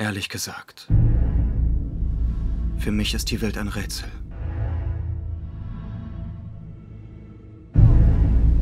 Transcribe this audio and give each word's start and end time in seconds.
Ehrlich 0.00 0.28
gesagt, 0.28 0.86
für 2.78 2.92
mich 2.92 3.14
ist 3.14 3.32
die 3.32 3.40
Welt 3.40 3.58
ein 3.58 3.66
Rätsel. 3.66 4.08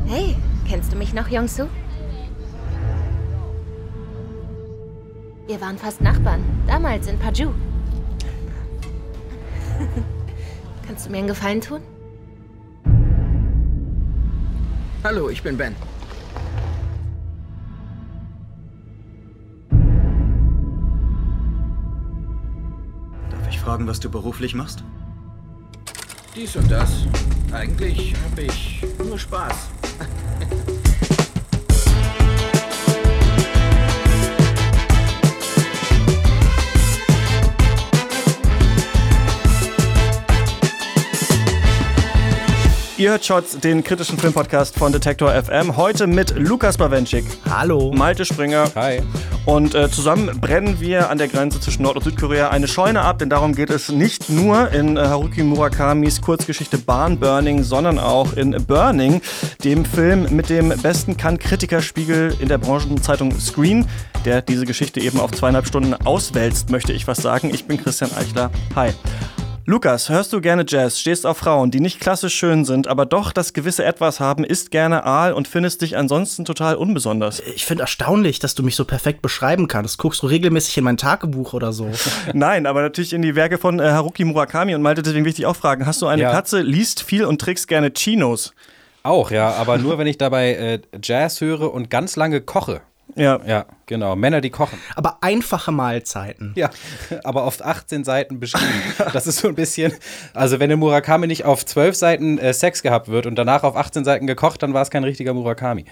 Hey, 0.07 0.35
kennst 0.67 0.91
du 0.91 0.97
mich 0.97 1.13
noch, 1.13 1.27
Yongsu? 1.27 1.67
Wir 5.45 5.61
waren 5.61 5.77
fast 5.77 6.01
Nachbarn, 6.01 6.43
damals 6.65 7.05
in 7.05 7.19
Paju. 7.19 7.53
Kannst 10.87 11.05
du 11.05 11.11
mir 11.11 11.19
einen 11.19 11.27
Gefallen 11.27 11.61
tun? 11.61 11.81
Hallo, 15.03 15.29
ich 15.29 15.43
bin 15.43 15.55
Ben. 15.55 15.75
Fragen, 23.67 23.85
was 23.85 23.99
du 23.99 24.09
beruflich 24.09 24.55
machst? 24.55 24.81
Dies 26.33 26.55
und 26.55 26.71
das. 26.71 27.05
Eigentlich 27.51 28.15
habe 28.23 28.43
ich 28.43 28.81
nur 29.05 29.19
Spaß. 29.19 29.51
Ihr 42.97 43.09
hört 43.09 43.25
Shots, 43.25 43.59
den 43.59 43.83
kritischen 43.83 44.17
Filmpodcast 44.17 44.79
von 44.79 44.93
Detektor 44.93 45.33
FM. 45.43 45.75
Heute 45.75 46.07
mit 46.07 46.33
Lukas 46.37 46.77
Bawenschik. 46.77 47.25
Hallo. 47.49 47.91
Malte 47.91 48.23
Springer. 48.23 48.71
Hi. 48.75 49.01
Und 49.47 49.75
äh, 49.75 49.89
zusammen 49.89 50.41
brennen 50.41 50.81
wir 50.81 51.09
an 51.09 51.17
der 51.17 51.29
Grenze 51.29 51.61
zwischen 51.61 51.83
Nord- 51.83 51.95
und 51.95 52.03
Südkorea 52.03 52.49
eine 52.49 52.67
Scheune 52.67 52.99
ab, 52.99 53.19
denn 53.19 53.29
darum 53.29 53.55
geht 53.55 53.69
es 53.69 53.87
nicht 53.87 54.29
nur 54.29 54.73
in 54.73 54.97
äh, 54.97 54.99
Haruki 54.99 55.41
Murakamis 55.41 56.21
Kurzgeschichte 56.21 56.77
Barn 56.77 57.17
Burning, 57.17 57.63
sondern 57.63 57.97
auch 57.97 58.33
in 58.33 58.51
Burning, 58.65 59.21
dem 59.63 59.85
Film 59.85 60.35
mit 60.35 60.49
dem 60.49 60.73
besten 60.81 61.15
Kann-Kritikerspiegel 61.15 62.35
in 62.41 62.49
der 62.49 62.57
Branchenzeitung 62.57 63.39
Screen, 63.39 63.87
der 64.25 64.41
diese 64.41 64.65
Geschichte 64.65 64.99
eben 64.99 65.17
auf 65.17 65.31
zweieinhalb 65.31 65.65
Stunden 65.65 65.93
auswälzt, 65.93 66.69
möchte 66.69 66.91
ich 66.91 67.07
was 67.07 67.19
sagen. 67.19 67.49
Ich 67.53 67.67
bin 67.67 67.81
Christian 67.81 68.11
Eichler. 68.17 68.51
Hi. 68.75 68.91
Lukas, 69.69 70.07
hörst 70.07 70.31
du 70.31 70.39
gerne 70.39 70.63
Jazz, 70.65 70.97
stehst 70.97 71.25
auf 71.25 71.39
Frauen, 71.39 71.71
die 71.71 71.81
nicht 71.81 71.99
klassisch 71.99 72.33
schön 72.33 72.63
sind, 72.63 72.87
aber 72.87 73.05
doch 73.05 73.33
das 73.33 73.51
gewisse 73.51 73.83
Etwas 73.83 74.21
haben, 74.21 74.45
isst 74.45 74.71
gerne 74.71 75.03
Aal 75.03 75.33
und 75.33 75.45
findest 75.45 75.81
dich 75.81 75.97
ansonsten 75.97 76.45
total 76.45 76.75
unbesonders? 76.75 77.41
Ich 77.53 77.65
finde 77.65 77.81
erstaunlich, 77.81 78.39
dass 78.39 78.55
du 78.55 78.63
mich 78.63 78.77
so 78.77 78.85
perfekt 78.85 79.21
beschreiben 79.21 79.67
kannst. 79.67 79.97
Guckst 79.97 80.23
du 80.23 80.27
regelmäßig 80.27 80.77
in 80.77 80.85
mein 80.85 80.95
Tagebuch 80.95 81.51
oder 81.51 81.73
so? 81.73 81.91
Nein, 82.33 82.65
aber 82.65 82.81
natürlich 82.81 83.11
in 83.11 83.21
die 83.21 83.35
Werke 83.35 83.57
von 83.57 83.81
äh, 83.81 83.89
Haruki 83.89 84.23
Murakami 84.23 84.73
und 84.73 84.81
Malte, 84.81 85.01
deswegen 85.01 85.25
will 85.25 85.31
ich 85.31 85.35
dich 85.35 85.45
auch 85.47 85.57
fragen. 85.57 85.85
Hast 85.85 86.01
du 86.01 86.07
eine 86.07 86.21
Ja. 86.21 86.31
Katze, 86.31 86.61
liest 86.61 87.03
viel 87.03 87.25
und 87.25 87.41
trägst 87.41 87.67
gerne 87.67 87.91
Chinos? 87.91 88.53
Auch, 89.03 89.31
ja, 89.31 89.49
aber 89.49 89.77
nur 89.79 89.97
wenn 89.97 90.07
ich 90.07 90.17
dabei 90.17 90.53
äh, 90.53 90.79
Jazz 91.03 91.41
höre 91.41 91.73
und 91.73 91.89
ganz 91.89 92.15
lange 92.15 92.39
koche. 92.39 92.79
Ja. 93.15 93.39
Ja, 93.45 93.65
genau. 93.85 94.15
Männer, 94.15 94.41
die 94.41 94.49
kochen. 94.49 94.79
Aber 94.95 95.17
einfache 95.21 95.71
Mahlzeiten. 95.71 96.53
Ja, 96.55 96.69
aber 97.23 97.43
auf 97.43 97.63
18 97.63 98.03
Seiten 98.03 98.39
beschrieben. 98.39 98.65
Das 99.13 99.27
ist 99.27 99.39
so 99.39 99.47
ein 99.47 99.55
bisschen, 99.55 99.93
also 100.33 100.59
wenn 100.59 100.69
in 100.69 100.79
Murakami 100.79 101.27
nicht 101.27 101.45
auf 101.45 101.65
12 101.65 101.95
Seiten 101.95 102.37
äh, 102.37 102.53
Sex 102.53 102.83
gehabt 102.83 103.07
wird 103.07 103.25
und 103.25 103.35
danach 103.35 103.63
auf 103.63 103.75
18 103.75 104.03
Seiten 104.05 104.27
gekocht, 104.27 104.61
dann 104.63 104.73
war 104.73 104.81
es 104.81 104.89
kein 104.89 105.03
richtiger 105.03 105.33
Murakami. 105.33 105.85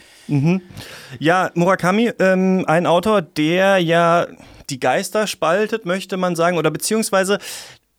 Ja, 1.19 1.51
Murakami, 1.55 2.11
ähm, 2.19 2.65
ein 2.67 2.85
Autor, 2.85 3.21
der 3.21 3.79
ja 3.79 4.27
die 4.69 4.79
Geister 4.79 5.27
spaltet, 5.27 5.85
möchte 5.85 6.17
man 6.17 6.35
sagen, 6.35 6.57
oder 6.57 6.71
beziehungsweise 6.71 7.39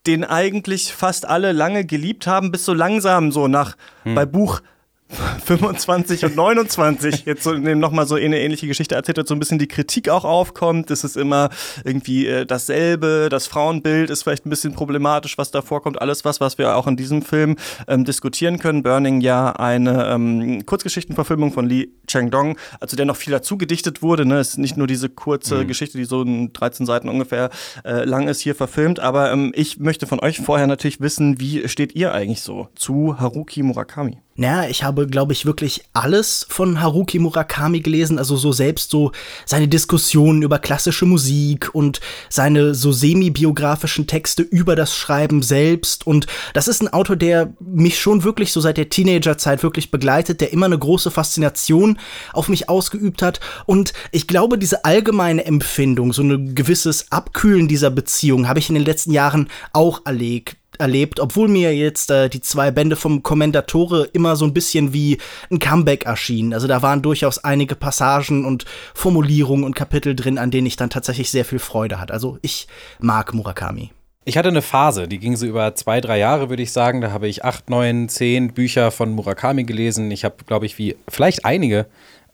den 0.07 0.25
eigentlich 0.25 0.93
fast 0.93 1.27
alle 1.27 1.53
lange 1.53 1.85
geliebt 1.85 2.27
haben, 2.27 2.53
bis 2.53 2.65
so 2.65 2.75
langsam 2.75 3.33
so 3.33 3.49
nach 3.49 3.77
bei 4.05 4.25
Buch 4.25 4.61
25 5.09 6.25
und 6.25 6.37
29 6.37 7.27
jetzt 7.27 7.45
so 7.45 7.53
nochmal 7.55 8.07
so 8.07 8.17
eine 8.17 8.41
ähnliche 8.41 8.67
Geschichte 8.67 8.97
erzählt 8.97 9.17
wird, 9.19 9.29
so 9.29 9.35
ein 9.35 9.39
bisschen 9.39 9.59
die 9.59 9.69
Kritik 9.69 10.09
auch 10.09 10.25
aufkommt. 10.25 10.91
Es 10.91 11.05
ist 11.05 11.17
immer 11.17 11.51
irgendwie 11.85 12.27
äh, 12.27 12.45
dasselbe, 12.45 13.29
das 13.31 13.47
Frauenbild 13.47 14.11
ist 14.11 14.25
vielleicht 14.25 14.47
ein 14.47 14.51
bisschen 14.51 14.75
problematisch, 14.75 15.39
was 15.39 15.53
da 15.53 15.63
vorkommt. 15.63 16.01
Alles 16.01 16.25
was, 16.25 16.41
was 16.41 16.59
wir 16.59 16.77
auch 16.77 16.89
in 16.89 16.97
diesem 16.97 17.23
Film 17.23 17.57
ähm, 17.87 18.05
diskutieren 18.05 18.59
können. 18.59 18.83
Burning 18.83 19.21
ja 19.21 19.53
eine 19.53 20.09
ähm, 20.09 20.67
Kurzgeschichtenverfilmung 20.67 21.53
von 21.53 21.69
Lee 21.69 21.89
Chang-dong, 22.09 22.59
also 22.81 22.97
der 22.97 23.07
noch 23.07 23.17
viel 23.17 23.33
dazu 23.33 23.59
gedichtet 23.59 24.03
wurde. 24.03 24.27
Ne? 24.27 24.39
Es 24.39 24.51
ist 24.51 24.59
nicht 24.59 24.77
nur 24.77 24.89
diese 24.89 25.09
kurze 25.09 25.67
Geschichte, 25.67 25.99
die 25.99 26.05
so 26.05 26.23
in 26.23 26.53
13 26.53 26.85
Seiten 26.85 27.09
ungefähr 27.09 27.51
äh, 27.85 28.05
lang 28.05 28.27
ist, 28.27 28.41
hier 28.41 28.57
verfilmt. 28.57 28.99
Aber 28.99 29.31
ähm, 29.33 29.53
ich 29.55 29.79
möchte 29.79 30.09
von 30.09 30.19
euch 30.19 30.41
vorher 30.41 30.67
natürlich 30.67 31.01
wissen, 31.01 31.39
wie 31.39 31.69
steht 31.69 31.95
ihr 31.95 32.13
eigentlich 32.13 32.43
so 32.43 32.69
zu 32.75 33.21
Haruki 33.21 33.63
Murakami? 33.63 34.19
Naja, 34.39 34.69
ich 34.69 34.83
habe, 34.83 35.07
glaube 35.07 35.33
ich, 35.33 35.47
wirklich 35.47 35.83
alles 35.95 36.47
von 36.51 36.81
Haruki 36.81 37.19
Murakami 37.19 37.81
gelesen. 37.81 38.19
Also 38.19 38.37
so 38.37 38.53
selbst 38.53 38.91
so 38.91 39.13
seine 39.47 39.67
Diskussionen 39.67 40.43
über 40.43 40.59
klassische 40.59 41.07
Musik 41.07 41.75
und 41.75 42.01
seine 42.29 42.75
so 42.75 42.93
semi-biografischen 42.93 44.07
Texte 44.07 44.43
über 44.43 44.77
das 44.77 44.95
Schreiben 44.95 45.43
selbst. 45.43 46.07
Und 46.07 46.27
das 46.53 46.69
ist 46.69 46.83
ein 46.83 46.93
Autor, 46.93 47.17
der 47.17 47.55
mich 47.61 47.99
schon 47.99 48.25
wirklich 48.25 48.53
so 48.53 48.61
seit 48.61 48.77
der 48.77 48.91
Teenagerzeit 48.91 49.63
wirklich 49.63 49.91
begleitet, 49.91 50.43
der 50.43 50.53
immer 50.53 50.67
eine 50.67 50.79
große 50.79 51.11
Faszination 51.11 51.99
auf 52.35 52.49
mich 52.49 52.69
ausgeübt 52.69 53.23
hat. 53.23 53.41
Und 53.65 53.95
ich 54.13 54.27
glaube, 54.27 54.59
diese 54.59 54.85
allgemeine 54.85 55.47
Empfindung, 55.47 56.13
so 56.13 56.23
ein 56.23 56.55
gewisses 56.55 57.11
Abkühlen 57.11 57.69
dieser 57.69 57.91
Beziehung, 57.91 58.49
habe 58.49 58.59
ich 58.59 58.69
in 58.69 58.75
den 58.75 58.85
letzten 58.85 59.13
Jahren 59.13 59.49
auch 59.73 60.03
erlebt 60.05 60.57
erlebt, 60.79 61.21
obwohl 61.21 61.49
mir 61.49 61.75
jetzt 61.75 62.11
äh, 62.11 62.29
die 62.29 62.41
zwei 62.41 62.71
Bände 62.71 62.97
vom 62.97 63.23
Kommendatore 63.23 64.05
immer 64.13 64.37
so 64.37 64.45
ein 64.45 64.55
bisschen 64.55 64.93
wie 64.93 65.19
ein 65.51 65.59
Comeback 65.59 66.07
erschienen. 66.07 66.53
Also 66.53 66.67
da 66.67 66.83
waren 66.83 67.03
durchaus 67.03 67.39
einige 67.39 67.75
Passagen 67.75 68.45
und 68.45 68.65
Formulierungen 68.95 69.65
und 69.65 69.75
Kapitel 69.75 70.15
drin, 70.15 70.39
an 70.39 70.51
denen 70.51 70.67
ich 70.67 70.77
dann 70.77 70.91
tatsächlich 70.91 71.31
sehr 71.31 71.45
viel 71.45 71.59
Freude 71.59 72.01
hatte. 72.01 72.13
Also 72.13 72.39
ich 72.43 72.67
mag 72.99 73.35
Murakami. 73.35 73.91
Ich 74.29 74.37
hatte 74.37 74.49
eine 74.49 74.63
Phase, 74.63 75.07
die 75.07 75.19
ging 75.19 75.37
so 75.37 75.47
über 75.47 75.77
zwei, 75.77 76.01
drei 76.01 76.19
Jahre, 76.19 76.49
würde 76.49 76.63
ich 76.63 76.73
sagen. 76.73 77.01
Da 77.01 77.13
habe 77.13 77.29
ich 77.29 77.45
acht, 77.45 77.71
neun, 77.71 78.09
zehn 78.09 78.53
Bücher 78.53 78.91
von 78.91 79.13
Murakami 79.13 79.63
gelesen. 79.63 80.11
Ich 80.11 80.25
habe, 80.25 80.37
glaube 80.47 80.67
ich, 80.67 80.79
wie 80.79 80.97
vielleicht 81.09 81.45
einige 81.45 81.87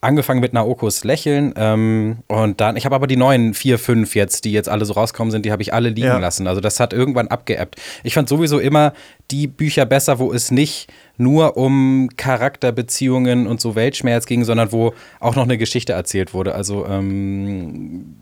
angefangen 0.03 0.41
mit 0.41 0.53
Naokos 0.53 1.05
Lächeln. 1.05 1.55
Ähm, 1.57 2.19
und 2.27 2.61
dann, 2.61 2.77
ich 2.77 2.85
habe 2.85 2.95
aber 2.95 3.07
die 3.07 3.17
neuen 3.17 3.55
vier, 3.55 3.79
fünf 3.79 4.15
jetzt, 4.15 4.45
die 4.45 4.53
jetzt 4.53 4.69
alle 4.69 4.85
so 4.85 4.93
rauskommen 4.93 5.31
sind, 5.31 5.47
die 5.47 5.53
habe 5.53 5.63
ich 5.63 5.73
alle 5.73 5.89
liegen 5.89 6.09
Ja. 6.09 6.19
lassen. 6.19 6.47
Also 6.47 6.61
das 6.61 6.79
hat 6.81 6.93
irgendwann 6.93 7.29
abgeebbt. 7.29 7.77
Ich 8.03 8.15
fand 8.15 8.29
sowieso 8.29 8.59
immer 8.59 8.93
die 9.31 9.47
Bücher 9.47 9.87
besser, 9.87 10.19
wo 10.19 10.33
es 10.33 10.51
nicht 10.51 10.93
nur 11.17 11.57
um 11.57 12.11
Charakterbeziehungen 12.17 13.47
und 13.47 13.61
so 13.61 13.75
Weltschmerz 13.75 14.27
ging, 14.27 14.45
sondern 14.45 14.73
wo 14.73 14.93
auch 15.21 15.37
noch 15.37 15.45
eine 15.45 15.57
Geschichte 15.57 15.93
erzählt 15.93 16.35
wurde. 16.35 16.55
Also 16.55 16.85
ähm, 16.87 18.17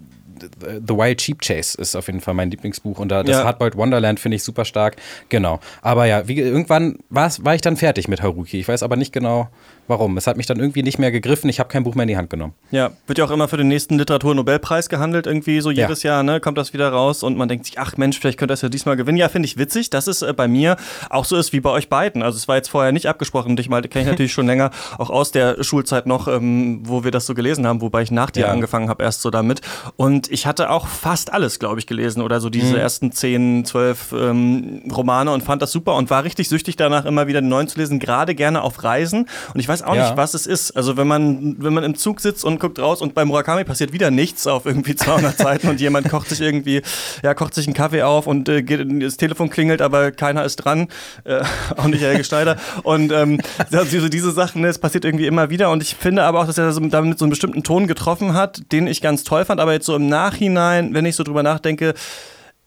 The 0.87 0.95
Wild 0.95 1.21
Sheep 1.21 1.41
Chase 1.43 1.79
ist 1.81 1.95
auf 1.97 2.07
jeden 2.07 2.21
Fall 2.21 2.33
mein 2.35 2.51
Lieblingsbuch 2.51 2.99
und 2.99 3.11
da, 3.11 3.23
das 3.23 3.37
Ja. 3.39 3.45
Hardboiled 3.45 3.77
Wonderland 3.77 4.21
finde 4.21 4.37
ich 4.37 4.43
super 4.43 4.65
stark. 4.65 4.97
Genau. 5.29 5.61
Aber 5.83 6.07
ja, 6.07 6.29
wie, 6.29 6.39
irgendwann 6.39 6.99
war 7.11 7.55
ich 7.55 7.61
dann 7.61 7.77
fertig 7.77 8.09
mit 8.09 8.23
Haruki. 8.23 8.59
Ich 8.59 8.69
weiß 8.69 8.83
aber 8.83 8.97
nicht 8.97 9.13
genau, 9.13 9.49
warum. 9.91 10.17
Es 10.17 10.27
hat 10.27 10.39
mich 10.39 10.47
dann 10.47 10.59
irgendwie 10.59 10.83
nicht 10.83 10.99
mehr 10.99 11.11
gegriffen. 11.13 11.51
Ich 11.51 11.61
habe 11.61 11.69
kein 11.69 11.83
Buch 11.85 11.95
mehr 11.95 12.05
in 12.05 12.09
die 12.09 12.17
Hand 12.17 12.31
genommen. 12.31 12.55
Ja, 12.71 12.93
wird 13.07 13.19
ja 13.19 13.25
auch 13.27 13.31
immer 13.31 13.47
für 13.49 13.59
den 13.59 13.69
nächsten 13.69 13.99
Literaturnobelpreis 13.99 14.89
gehandelt, 14.89 15.27
irgendwie 15.27 15.61
so 15.61 15.71
Ja. 15.71 15.83
jedes 15.87 16.03
Jahr, 16.03 16.23
ne, 16.23 16.41
kommt 16.41 16.57
das 16.57 16.73
wieder 16.73 16.89
raus 16.91 17.23
und 17.23 17.37
man 17.37 17.49
denkt 17.49 17.67
sich, 17.67 17.79
ach 17.79 17.97
Mensch, 17.99 18.19
vielleicht 18.19 18.39
könnte 18.39 18.53
das 18.53 18.63
ja 18.63 18.69
diesmal 18.71 18.97
gewinnen. 18.97 19.19
Ja, 19.19 19.29
finde 19.29 19.47
ich 19.47 19.59
witzig, 19.59 19.91
dass 19.91 20.07
es 20.07 20.23
äh, 20.23 20.33
bei 20.33 20.49
mir 20.49 20.77
auch 21.11 21.25
so 21.27 21.37
ist 21.37 21.53
wie 21.53 21.61
bei 21.61 21.71
euch 21.71 21.89
beiden. 21.91 22.23
Also 22.23 22.37
es 22.39 22.49
war 22.49 22.57
jetzt 22.57 22.69
vorher 22.71 22.93
nicht 22.93 23.07
abgesprochen, 23.07 23.57
dich 23.57 23.69
mal 23.69 23.83
kenne 23.83 24.05
ich 24.05 24.11
natürlich 24.11 24.33
schon 24.33 24.47
länger, 24.47 24.71
auch 24.99 25.11
aus 25.11 25.33
der 25.33 25.63
Schulzeit 25.63 26.07
noch, 26.07 26.29
ähm, 26.29 26.81
wo 26.85 27.05
wir 27.05 27.11
das 27.11 27.27
so 27.27 27.35
gelesen 27.35 27.67
haben, 27.67 27.81
wobei 27.81 28.03
ich 28.03 28.11
nach 28.11 28.31
dir 28.31 28.47
Ja. 28.47 28.53
angefangen 28.53 28.89
habe 28.89 29.03
erst 29.03 29.23
so 29.23 29.31
damit. 29.31 29.61
Und 29.97 30.31
ich 30.31 30.47
hatte 30.47 30.71
auch 30.71 30.87
fast 30.87 31.33
alles, 31.33 31.59
glaube 31.59 31.81
ich, 31.81 31.87
gelesen 31.87 32.23
oder 32.23 32.41
so 32.41 32.49
diese 32.51 32.79
ersten 32.79 33.13
10, 33.13 33.65
12 33.65 34.13
ähm, 34.13 34.83
Romane 34.95 35.33
und 35.33 35.43
fand 35.43 35.61
das 35.63 35.73
super 35.73 35.95
und 35.97 36.11
war 36.11 36.25
richtig 36.25 36.49
süchtig 36.49 36.77
danach, 36.77 37.05
immer 37.05 37.27
wieder 37.27 37.41
den 37.41 37.49
neuen 37.49 37.67
zu 37.69 37.79
lesen, 37.79 37.99
gerade 37.99 38.35
gerne 38.35 38.63
auf 38.63 38.85
Reisen. 38.85 39.27
Und 39.55 39.61
ich 39.61 39.67
weiß 39.69 39.80
auch 39.85 39.95
Ja. 39.95 40.05
nicht, 40.09 40.17
was 40.17 40.35
es 40.35 40.47
ist. 40.47 40.73
Also 40.77 40.97
wenn 40.97 41.07
man, 41.07 41.57
wenn 41.59 41.73
man 41.75 41.85
im 41.85 41.95
Zug 41.97 42.21
sitzt 42.21 42.45
und 42.45 42.61
guckt 42.61 42.79
raus 42.79 43.01
und 43.03 43.15
bei 43.15 43.25
Murakami 43.25 43.65
passiert 43.65 43.93
wieder 43.93 44.11
nichts 44.11 44.47
auf 44.47 44.67
irgendwie 44.67 44.95
200 44.97 45.37
Seiten 45.39 45.69
und 45.69 45.81
jemand 45.81 46.09
kocht 46.09 46.29
sich 46.29 46.41
irgendwie, 46.41 46.83
ja, 47.23 47.35
kocht 47.35 47.55
sich 47.55 47.67
einen 47.67 47.75
Kaffee 47.75 48.03
auf 48.03 48.27
und 48.27 48.49
äh, 48.49 48.63
geht, 48.63 48.81
das 49.03 49.17
Telefon 49.17 49.51
klingelt, 49.51 49.83
aber 49.83 50.11
keiner 50.13 50.45
ist 50.45 50.57
dran. 50.57 50.89
Äh, 51.25 51.43
auch 51.77 51.87
nicht 51.87 52.03
Helge 52.03 52.25
Schneider. 52.25 52.57
Und 52.83 53.13
ähm, 53.13 53.41
also 53.59 53.85
diese, 53.85 54.11
diese 54.11 54.31
Sachen, 54.33 54.63
ne, 54.63 54.69
es 54.69 54.79
passiert 54.79 55.05
irgendwie 55.05 55.27
immer 55.27 55.51
wieder. 55.51 55.71
Und 55.71 55.83
ich 55.83 55.95
finde 55.97 56.23
aber 56.25 56.41
auch, 56.41 56.47
dass 56.47 56.59
er 56.59 56.73
so, 56.73 56.81
damit 56.81 57.19
so 57.19 57.25
einen 57.25 57.31
bestimmten 57.31 57.63
Ton 57.63 57.87
getroffen 57.87 58.35
hat, 58.35 58.73
den 58.73 58.87
ich 58.87 59.01
ganz 59.01 59.25
toll 59.25 59.45
fand. 59.45 59.61
Aber 59.61 59.73
jetzt 59.73 59.87
so 59.87 59.97
im 59.97 60.09
Nachhinein, 60.09 60.95
wenn 60.95 61.05
ich 61.07 61.17
so 61.17 61.23
drüber 61.25 61.43
nachdenke, 61.43 61.95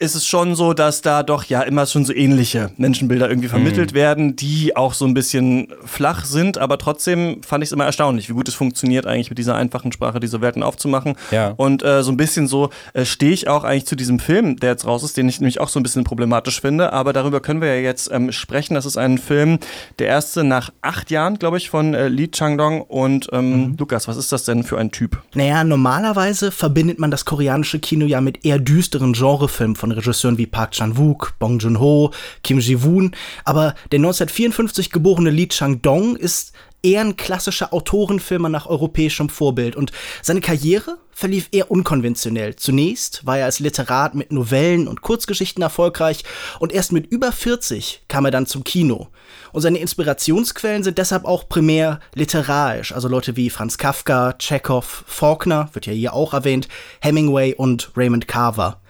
ist 0.03 0.15
es 0.15 0.27
schon 0.27 0.55
so, 0.55 0.73
dass 0.73 1.01
da 1.01 1.23
doch 1.23 1.45
ja 1.45 1.61
immer 1.61 1.85
schon 1.85 2.03
so 2.03 2.13
ähnliche 2.13 2.71
Menschenbilder 2.77 3.29
irgendwie 3.29 3.47
vermittelt 3.47 3.91
mhm. 3.91 3.95
werden, 3.95 4.35
die 4.35 4.75
auch 4.75 4.93
so 4.93 5.05
ein 5.05 5.13
bisschen 5.13 5.69
flach 5.85 6.25
sind, 6.25 6.57
aber 6.57 6.77
trotzdem 6.77 7.41
fand 7.41 7.63
ich 7.63 7.69
es 7.69 7.71
immer 7.71 7.85
erstaunlich, 7.85 8.29
wie 8.29 8.33
gut 8.33 8.49
es 8.49 8.53
funktioniert, 8.53 9.07
eigentlich 9.07 9.29
mit 9.29 9.37
dieser 9.37 9.55
einfachen 9.55 9.93
Sprache 9.93 10.19
diese 10.19 10.41
Welten 10.41 10.61
aufzumachen. 10.61 11.15
Ja. 11.31 11.53
Und 11.55 11.83
äh, 11.83 12.03
so 12.03 12.11
ein 12.11 12.17
bisschen 12.17 12.47
so 12.47 12.69
äh, 12.93 13.05
stehe 13.05 13.31
ich 13.31 13.47
auch 13.47 13.63
eigentlich 13.63 13.85
zu 13.85 13.95
diesem 13.95 14.19
Film, 14.19 14.57
der 14.57 14.71
jetzt 14.71 14.85
raus 14.85 15.03
ist, 15.03 15.15
den 15.15 15.29
ich 15.29 15.39
nämlich 15.39 15.61
auch 15.61 15.69
so 15.69 15.79
ein 15.79 15.83
bisschen 15.83 16.03
problematisch 16.03 16.59
finde, 16.59 16.91
aber 16.91 17.13
darüber 17.13 17.39
können 17.39 17.61
wir 17.61 17.73
ja 17.75 17.81
jetzt 17.81 18.11
ähm, 18.11 18.31
sprechen. 18.33 18.73
Das 18.73 18.85
ist 18.85 18.97
ein 18.97 19.17
Film, 19.17 19.59
der 19.99 20.07
erste 20.07 20.43
nach 20.43 20.71
acht 20.81 21.11
Jahren, 21.11 21.39
glaube 21.39 21.57
ich, 21.57 21.69
von 21.69 21.93
äh, 21.93 22.09
Lee 22.09 22.27
Chang-dong. 22.27 22.81
Und 22.81 23.29
ähm, 23.31 23.51
mhm. 23.51 23.75
Lukas, 23.77 24.07
was 24.09 24.17
ist 24.17 24.31
das 24.33 24.43
denn 24.43 24.63
für 24.63 24.77
ein 24.77 24.91
Typ? 24.91 25.21
Naja, 25.33 25.63
normalerweise 25.63 26.51
verbindet 26.51 26.99
man 26.99 27.09
das 27.09 27.23
koreanische 27.23 27.79
Kino 27.79 28.05
ja 28.05 28.19
mit 28.19 28.45
eher 28.45 28.59
düsteren 28.59 29.13
Genrefilmen 29.13 29.75
von 29.75 29.92
Regisseuren 29.93 30.37
wie 30.37 30.47
Park 30.47 30.71
Chan-wook, 30.71 31.35
Bong 31.39 31.59
Joon-ho, 31.59 32.11
Kim 32.43 32.59
Ji-woon. 32.59 33.15
Aber 33.45 33.75
der 33.91 33.99
1954 33.99 34.91
geborene 34.91 35.29
Lee 35.29 35.47
Chang-dong 35.47 36.15
ist 36.15 36.53
eher 36.83 37.01
ein 37.01 37.15
klassischer 37.15 37.73
Autorenfilmer 37.73 38.49
nach 38.49 38.67
europäischem 38.67 39.29
Vorbild. 39.29 39.75
Und 39.75 39.91
seine 40.21 40.41
Karriere 40.41 40.97
verlief 41.11 41.47
eher 41.51 41.71
unkonventionell. 41.71 42.55
Zunächst 42.55 43.25
war 43.25 43.37
er 43.37 43.45
als 43.45 43.59
Literat 43.59 44.15
mit 44.15 44.31
Novellen 44.31 44.87
und 44.87 45.01
Kurzgeschichten 45.01 45.63
erfolgreich 45.63 46.23
und 46.59 46.73
erst 46.73 46.91
mit 46.91 47.07
über 47.07 47.31
40 47.31 48.03
kam 48.07 48.25
er 48.25 48.31
dann 48.31 48.45
zum 48.45 48.63
Kino. 48.63 49.07
Und 49.53 49.61
seine 49.61 49.77
Inspirationsquellen 49.77 50.83
sind 50.83 50.97
deshalb 50.97 51.25
auch 51.25 51.47
primär 51.47 51.99
literarisch, 52.15 52.91
also 52.91 53.07
Leute 53.07 53.35
wie 53.35 53.49
Franz 53.49 53.77
Kafka, 53.77 54.33
Chekhov, 54.33 55.05
Faulkner, 55.07 55.69
wird 55.73 55.85
ja 55.85 55.93
hier 55.93 56.13
auch 56.13 56.33
erwähnt, 56.33 56.67
Hemingway 57.01 57.53
und 57.53 57.91
Raymond 57.95 58.27
Carver. 58.27 58.81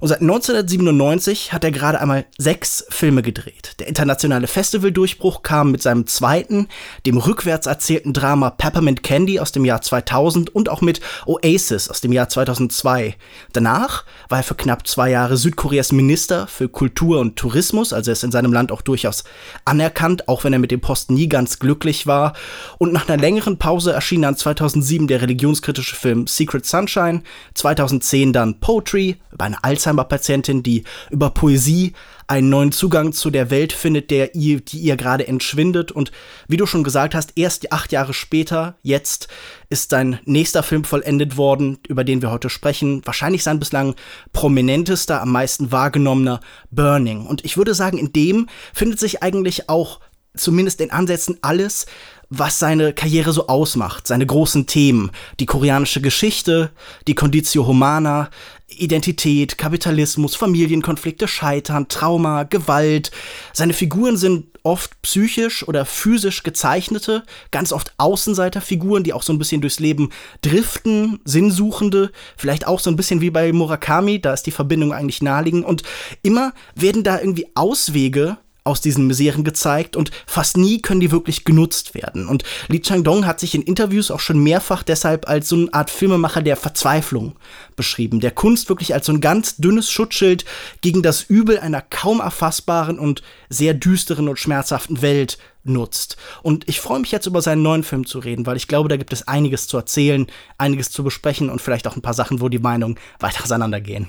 Und 0.00 0.08
seit 0.08 0.20
1997 0.20 1.52
hat 1.52 1.64
er 1.64 1.70
gerade 1.70 2.00
einmal 2.00 2.26
sechs 2.38 2.84
Filme 2.88 3.22
gedreht. 3.22 3.74
Der 3.78 3.88
internationale 3.88 4.46
Festivaldurchbruch 4.46 5.42
kam 5.42 5.70
mit 5.70 5.82
seinem 5.82 6.06
zweiten, 6.06 6.68
dem 7.06 7.16
rückwärts 7.16 7.66
erzählten 7.66 8.12
Drama 8.12 8.50
Peppermint 8.50 9.02
Candy 9.02 9.40
aus 9.40 9.52
dem 9.52 9.64
Jahr 9.64 9.82
2000 9.82 10.54
und 10.54 10.68
auch 10.68 10.80
mit 10.80 11.00
Oasis 11.26 11.88
aus 11.88 12.00
dem 12.00 12.12
Jahr 12.12 12.28
2002. 12.28 13.16
Danach 13.52 14.04
war 14.28 14.38
er 14.38 14.44
für 14.44 14.54
knapp 14.54 14.86
zwei 14.86 15.10
Jahre 15.10 15.36
Südkoreas 15.36 15.92
Minister 15.92 16.46
für 16.46 16.68
Kultur 16.68 17.20
und 17.20 17.36
Tourismus, 17.36 17.92
also 17.92 18.10
er 18.10 18.14
ist 18.14 18.24
in 18.24 18.32
seinem 18.32 18.52
Land 18.52 18.72
auch 18.72 18.82
durchaus 18.82 19.24
anerkannt, 19.64 20.28
auch 20.28 20.44
wenn 20.44 20.52
er 20.52 20.58
mit 20.58 20.70
dem 20.70 20.80
Posten 20.80 21.14
nie 21.14 21.28
ganz 21.28 21.58
glücklich 21.58 22.06
war. 22.06 22.34
Und 22.78 22.92
nach 22.92 23.08
einer 23.08 23.20
längeren 23.20 23.58
Pause 23.58 23.92
erschien 23.92 24.22
dann 24.22 24.36
2007 24.36 25.06
der 25.06 25.22
religionskritische 25.22 25.96
Film 25.96 26.26
Secret 26.26 26.66
Sunshine, 26.66 27.22
2010 27.54 28.32
dann 28.32 28.60
Poetry 28.60 29.16
über 29.32 29.44
eine 29.44 29.62
Alzheimer 29.84 30.04
Alzheimer-Patientin, 30.04 30.62
die 30.62 30.84
über 31.10 31.30
Poesie 31.30 31.92
einen 32.26 32.48
neuen 32.48 32.72
Zugang 32.72 33.12
zu 33.12 33.30
der 33.30 33.50
Welt 33.50 33.72
findet, 33.72 34.10
der 34.10 34.34
ihr, 34.34 34.60
die 34.60 34.78
ihr 34.78 34.96
gerade 34.96 35.28
entschwindet. 35.28 35.92
Und 35.92 36.10
wie 36.48 36.56
du 36.56 36.64
schon 36.64 36.82
gesagt 36.82 37.14
hast, 37.14 37.32
erst 37.36 37.70
acht 37.70 37.92
Jahre 37.92 38.14
später, 38.14 38.76
jetzt, 38.82 39.28
ist 39.68 39.90
sein 39.90 40.18
nächster 40.24 40.62
Film 40.62 40.84
vollendet 40.84 41.36
worden, 41.36 41.78
über 41.86 42.02
den 42.02 42.22
wir 42.22 42.30
heute 42.30 42.48
sprechen. 42.48 43.02
Wahrscheinlich 43.04 43.42
sein 43.42 43.58
bislang 43.58 43.94
prominentester, 44.32 45.20
am 45.20 45.32
meisten 45.32 45.70
wahrgenommener 45.70 46.40
Burning. 46.70 47.26
Und 47.26 47.44
ich 47.44 47.56
würde 47.56 47.74
sagen, 47.74 47.98
in 47.98 48.12
dem 48.12 48.48
findet 48.72 48.98
sich 48.98 49.22
eigentlich 49.22 49.68
auch 49.68 50.00
zumindest 50.36 50.80
in 50.80 50.90
Ansätzen 50.90 51.38
alles, 51.42 51.86
was 52.30 52.58
seine 52.58 52.92
Karriere 52.92 53.32
so 53.32 53.46
ausmacht, 53.46 54.06
seine 54.06 54.26
großen 54.26 54.66
Themen, 54.66 55.10
die 55.40 55.46
koreanische 55.46 56.00
Geschichte, 56.00 56.70
die 57.06 57.14
Conditio 57.14 57.66
Humana, 57.66 58.30
Identität, 58.68 59.58
Kapitalismus, 59.58 60.34
Familienkonflikte, 60.34 61.28
Scheitern, 61.28 61.88
Trauma, 61.88 62.44
Gewalt. 62.44 63.10
Seine 63.52 63.72
Figuren 63.72 64.16
sind 64.16 64.46
oft 64.64 65.00
psychisch 65.02 65.68
oder 65.68 65.84
physisch 65.84 66.42
gezeichnete, 66.42 67.22
ganz 67.50 67.72
oft 67.72 67.92
Außenseiterfiguren, 67.98 69.04
die 69.04 69.12
auch 69.12 69.22
so 69.22 69.32
ein 69.32 69.38
bisschen 69.38 69.60
durchs 69.60 69.78
Leben 69.78 70.10
driften, 70.40 71.20
Sinnsuchende, 71.24 72.10
vielleicht 72.36 72.66
auch 72.66 72.80
so 72.80 72.90
ein 72.90 72.96
bisschen 72.96 73.20
wie 73.20 73.30
bei 73.30 73.52
Murakami, 73.52 74.20
da 74.20 74.32
ist 74.32 74.44
die 74.44 74.50
Verbindung 74.50 74.92
eigentlich 74.92 75.22
naheliegend. 75.22 75.66
Und 75.66 75.82
immer 76.22 76.52
werden 76.74 77.04
da 77.04 77.20
irgendwie 77.20 77.48
Auswege 77.54 78.38
aus 78.64 78.80
diesen 78.80 79.06
Miseren 79.06 79.44
gezeigt 79.44 79.94
und 79.94 80.10
fast 80.26 80.56
nie 80.56 80.80
können 80.80 81.00
die 81.00 81.10
wirklich 81.10 81.44
genutzt 81.44 81.94
werden. 81.94 82.26
Und 82.26 82.44
Lee 82.68 82.80
Chang-dong 82.80 83.26
hat 83.26 83.38
sich 83.38 83.54
in 83.54 83.60
Interviews 83.60 84.10
auch 84.10 84.20
schon 84.20 84.42
mehrfach 84.42 84.82
deshalb 84.82 85.28
als 85.28 85.50
so 85.50 85.56
eine 85.56 85.74
Art 85.74 85.90
Filmemacher 85.90 86.40
der 86.40 86.56
Verzweiflung 86.56 87.36
beschrieben, 87.76 88.20
der 88.20 88.30
Kunst 88.30 88.70
wirklich 88.70 88.94
als 88.94 89.04
so 89.04 89.12
ein 89.12 89.20
ganz 89.20 89.56
dünnes 89.56 89.90
Schutzschild 89.90 90.46
gegen 90.80 91.02
das 91.02 91.22
Übel 91.22 91.58
einer 91.58 91.82
kaum 91.82 92.20
erfassbaren 92.20 92.98
und 92.98 93.22
sehr 93.50 93.74
düsteren 93.74 94.28
und 94.28 94.38
schmerzhaften 94.38 95.02
Welt 95.02 95.36
nutzt. 95.64 96.16
Und 96.42 96.66
ich 96.66 96.80
freue 96.80 97.00
mich 97.00 97.12
jetzt 97.12 97.26
über 97.26 97.42
seinen 97.42 97.62
neuen 97.62 97.82
Film 97.82 98.06
zu 98.06 98.18
reden, 98.18 98.46
weil 98.46 98.56
ich 98.56 98.68
glaube, 98.68 98.88
da 98.88 98.96
gibt 98.96 99.12
es 99.12 99.28
einiges 99.28 99.66
zu 99.66 99.76
erzählen, 99.76 100.26
einiges 100.56 100.90
zu 100.90 101.04
besprechen 101.04 101.50
und 101.50 101.60
vielleicht 101.60 101.86
auch 101.86 101.96
ein 101.96 102.02
paar 102.02 102.14
Sachen, 102.14 102.40
wo 102.40 102.48
die 102.48 102.58
Meinungen 102.58 102.98
weiter 103.20 103.42
auseinandergehen. 103.42 104.08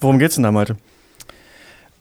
Worum 0.00 0.18
geht's 0.18 0.34
denn 0.34 0.44
da, 0.44 0.50
Malte? 0.50 0.76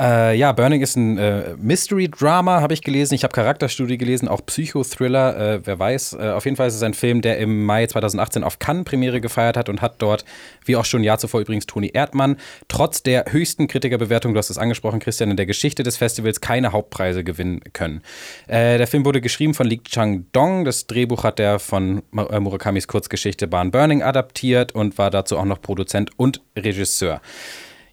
Äh, 0.02 0.36
ja, 0.36 0.52
Burning 0.52 0.82
ist 0.82 0.96
ein 0.96 1.20
äh, 1.20 1.54
Mystery-Drama, 1.58 2.60
habe 2.62 2.74
ich 2.74 2.82
gelesen. 2.82 3.14
Ich 3.14 3.24
habe 3.24 3.34
Charakterstudie 3.34 4.00
gelesen, 4.00 4.28
auch 4.28 4.44
Psychothriller, 4.44 5.38
äh, 5.38 5.62
wer 5.64 5.78
weiß. 5.78 6.14
Äh, 6.14 6.30
auf 6.30 6.46
jeden 6.46 6.58
Fall 6.58 6.70
ist 6.70 6.76
es 6.76 6.82
ein 6.82 6.96
Film, 6.96 7.22
der 7.22 7.38
im 7.38 7.66
Mai 7.66 7.86
2018 7.86 8.44
auf 8.44 8.58
Cannes 8.58 8.84
Premiere 8.86 9.22
gefeiert 9.22 9.58
hat 9.58 9.70
und 9.70 9.84
hat 9.84 10.02
dort, 10.02 10.26
wie 10.66 10.76
auch 10.76 10.86
schon 10.86 11.02
ein 11.02 11.04
Jahr 11.04 11.20
zuvor 11.20 11.42
übrigens 11.42 11.68
Toni 11.68 11.92
Erdmann, 11.94 12.38
trotz 12.68 13.04
der 13.04 13.26
höchsten 13.30 13.68
Kritikerbewertung, 13.68 14.34
du 14.34 14.40
hast 14.40 14.50
es 14.50 14.58
angesprochen, 14.58 15.00
Christian, 15.00 15.30
in 15.30 15.38
der 15.38 15.46
Geschichte 15.46 15.84
des 15.84 15.98
Festivals 15.98 16.42
keine 16.42 16.72
Hauptpreise 16.72 17.24
gewinnen 17.24 17.62
können. 17.74 18.02
Äh, 18.48 18.80
der 18.80 18.88
Film 18.88 19.06
wurde 19.06 19.22
geschrieben 19.22 19.54
von 19.54 19.68
Lee 19.68 19.82
Chang-dong. 19.84 20.66
Das 20.66 20.88
Drehbuch 20.88 21.24
hat 21.24 21.40
er 21.40 21.60
von 21.60 22.02
äh, 22.18 22.40
Murakamis 22.40 22.88
Kurzgeschichte 22.88 23.48
Barn 23.48 23.70
Burning 23.70 24.02
adaptiert 24.02 24.72
und 24.72 24.98
war 24.98 25.12
dazu 25.12 25.38
auch 25.38 25.46
noch 25.46 25.62
Produzent 25.62 26.10
und 26.18 26.42
Regisseur. 26.58 27.22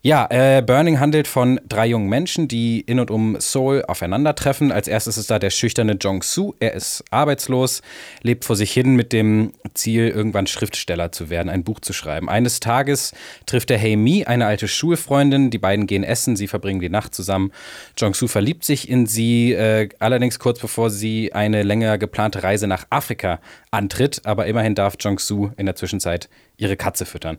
Ja, 0.00 0.28
äh, 0.30 0.62
Burning 0.62 1.00
handelt 1.00 1.26
von 1.26 1.58
drei 1.68 1.86
jungen 1.88 2.08
Menschen, 2.08 2.46
die 2.46 2.80
in 2.80 3.00
und 3.00 3.10
um 3.10 3.36
Seoul 3.40 3.84
aufeinandertreffen. 3.88 4.70
Als 4.70 4.86
erstes 4.86 5.18
ist 5.18 5.28
da 5.28 5.40
der 5.40 5.50
schüchterne 5.50 5.94
Jong-soo. 6.00 6.54
Er 6.60 6.74
ist 6.74 7.02
arbeitslos, 7.10 7.82
lebt 8.22 8.44
vor 8.44 8.54
sich 8.54 8.70
hin 8.72 8.94
mit 8.94 9.12
dem 9.12 9.54
Ziel, 9.74 10.08
irgendwann 10.08 10.46
Schriftsteller 10.46 11.10
zu 11.10 11.30
werden, 11.30 11.48
ein 11.48 11.64
Buch 11.64 11.80
zu 11.80 11.92
schreiben. 11.92 12.28
Eines 12.28 12.60
Tages 12.60 13.12
trifft 13.46 13.72
er 13.72 13.78
Hey-Mi, 13.78 14.24
eine 14.24 14.46
alte 14.46 14.68
Schulfreundin. 14.68 15.50
Die 15.50 15.58
beiden 15.58 15.88
gehen 15.88 16.04
essen, 16.04 16.36
sie 16.36 16.46
verbringen 16.46 16.80
die 16.80 16.90
Nacht 16.90 17.12
zusammen. 17.12 17.50
Jong-soo 17.96 18.28
verliebt 18.28 18.64
sich 18.64 18.88
in 18.88 19.06
sie, 19.06 19.52
äh, 19.52 19.88
allerdings 19.98 20.38
kurz 20.38 20.60
bevor 20.60 20.90
sie 20.90 21.32
eine 21.32 21.64
länger 21.64 21.98
geplante 21.98 22.44
Reise 22.44 22.68
nach 22.68 22.86
Afrika 22.90 23.40
antritt. 23.72 24.20
Aber 24.24 24.46
immerhin 24.46 24.76
darf 24.76 24.94
Jong-soo 25.00 25.50
in 25.56 25.66
der 25.66 25.74
Zwischenzeit 25.74 26.28
ihre 26.58 26.76
Katze 26.76 27.06
füttern. 27.06 27.38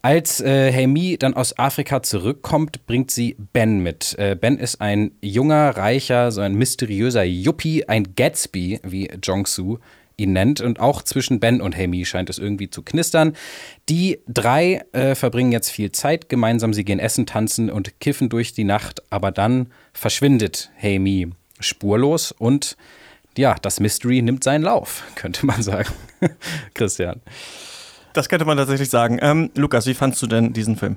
Als 0.00 0.40
äh, 0.40 0.72
Heimi 0.72 1.18
dann 1.18 1.34
aus 1.34 1.58
Afrika 1.58 2.02
zurückkommt, 2.02 2.86
bringt 2.86 3.10
sie 3.10 3.36
Ben 3.52 3.80
mit. 3.80 4.18
Äh, 4.18 4.36
ben 4.40 4.56
ist 4.58 4.80
ein 4.80 5.12
junger, 5.20 5.76
reicher, 5.76 6.32
so 6.32 6.40
ein 6.40 6.54
mysteriöser 6.54 7.24
Yuppie, 7.24 7.86
ein 7.88 8.14
Gatsby, 8.14 8.80
wie 8.82 9.10
Jong-soo 9.22 9.78
ihn 10.16 10.32
nennt. 10.32 10.60
Und 10.60 10.78
auch 10.80 11.02
zwischen 11.02 11.40
Ben 11.40 11.60
und 11.60 11.76
Heimi 11.76 12.04
scheint 12.04 12.30
es 12.30 12.38
irgendwie 12.38 12.70
zu 12.70 12.82
knistern. 12.82 13.34
Die 13.88 14.20
drei 14.28 14.82
äh, 14.92 15.14
verbringen 15.14 15.52
jetzt 15.52 15.70
viel 15.70 15.90
Zeit 15.90 16.28
gemeinsam. 16.28 16.72
Sie 16.72 16.84
gehen 16.84 17.00
essen, 17.00 17.26
tanzen 17.26 17.70
und 17.70 18.00
kiffen 18.00 18.28
durch 18.28 18.52
die 18.52 18.64
Nacht. 18.64 19.02
Aber 19.10 19.32
dann 19.32 19.66
verschwindet 19.92 20.70
Heimi 20.80 21.30
spurlos 21.58 22.32
und 22.32 22.76
ja, 23.36 23.56
das 23.60 23.80
Mystery 23.80 24.22
nimmt 24.22 24.44
seinen 24.44 24.62
Lauf, 24.62 25.04
könnte 25.14 25.44
man 25.46 25.62
sagen. 25.62 25.90
Christian. 26.74 27.20
Das 28.12 28.28
könnte 28.28 28.44
man 28.44 28.56
tatsächlich 28.56 28.90
sagen. 28.90 29.18
Ähm, 29.20 29.50
Lukas, 29.54 29.86
wie 29.86 29.94
fandst 29.94 30.20
du 30.22 30.26
denn 30.26 30.52
diesen 30.52 30.76
Film? 30.76 30.96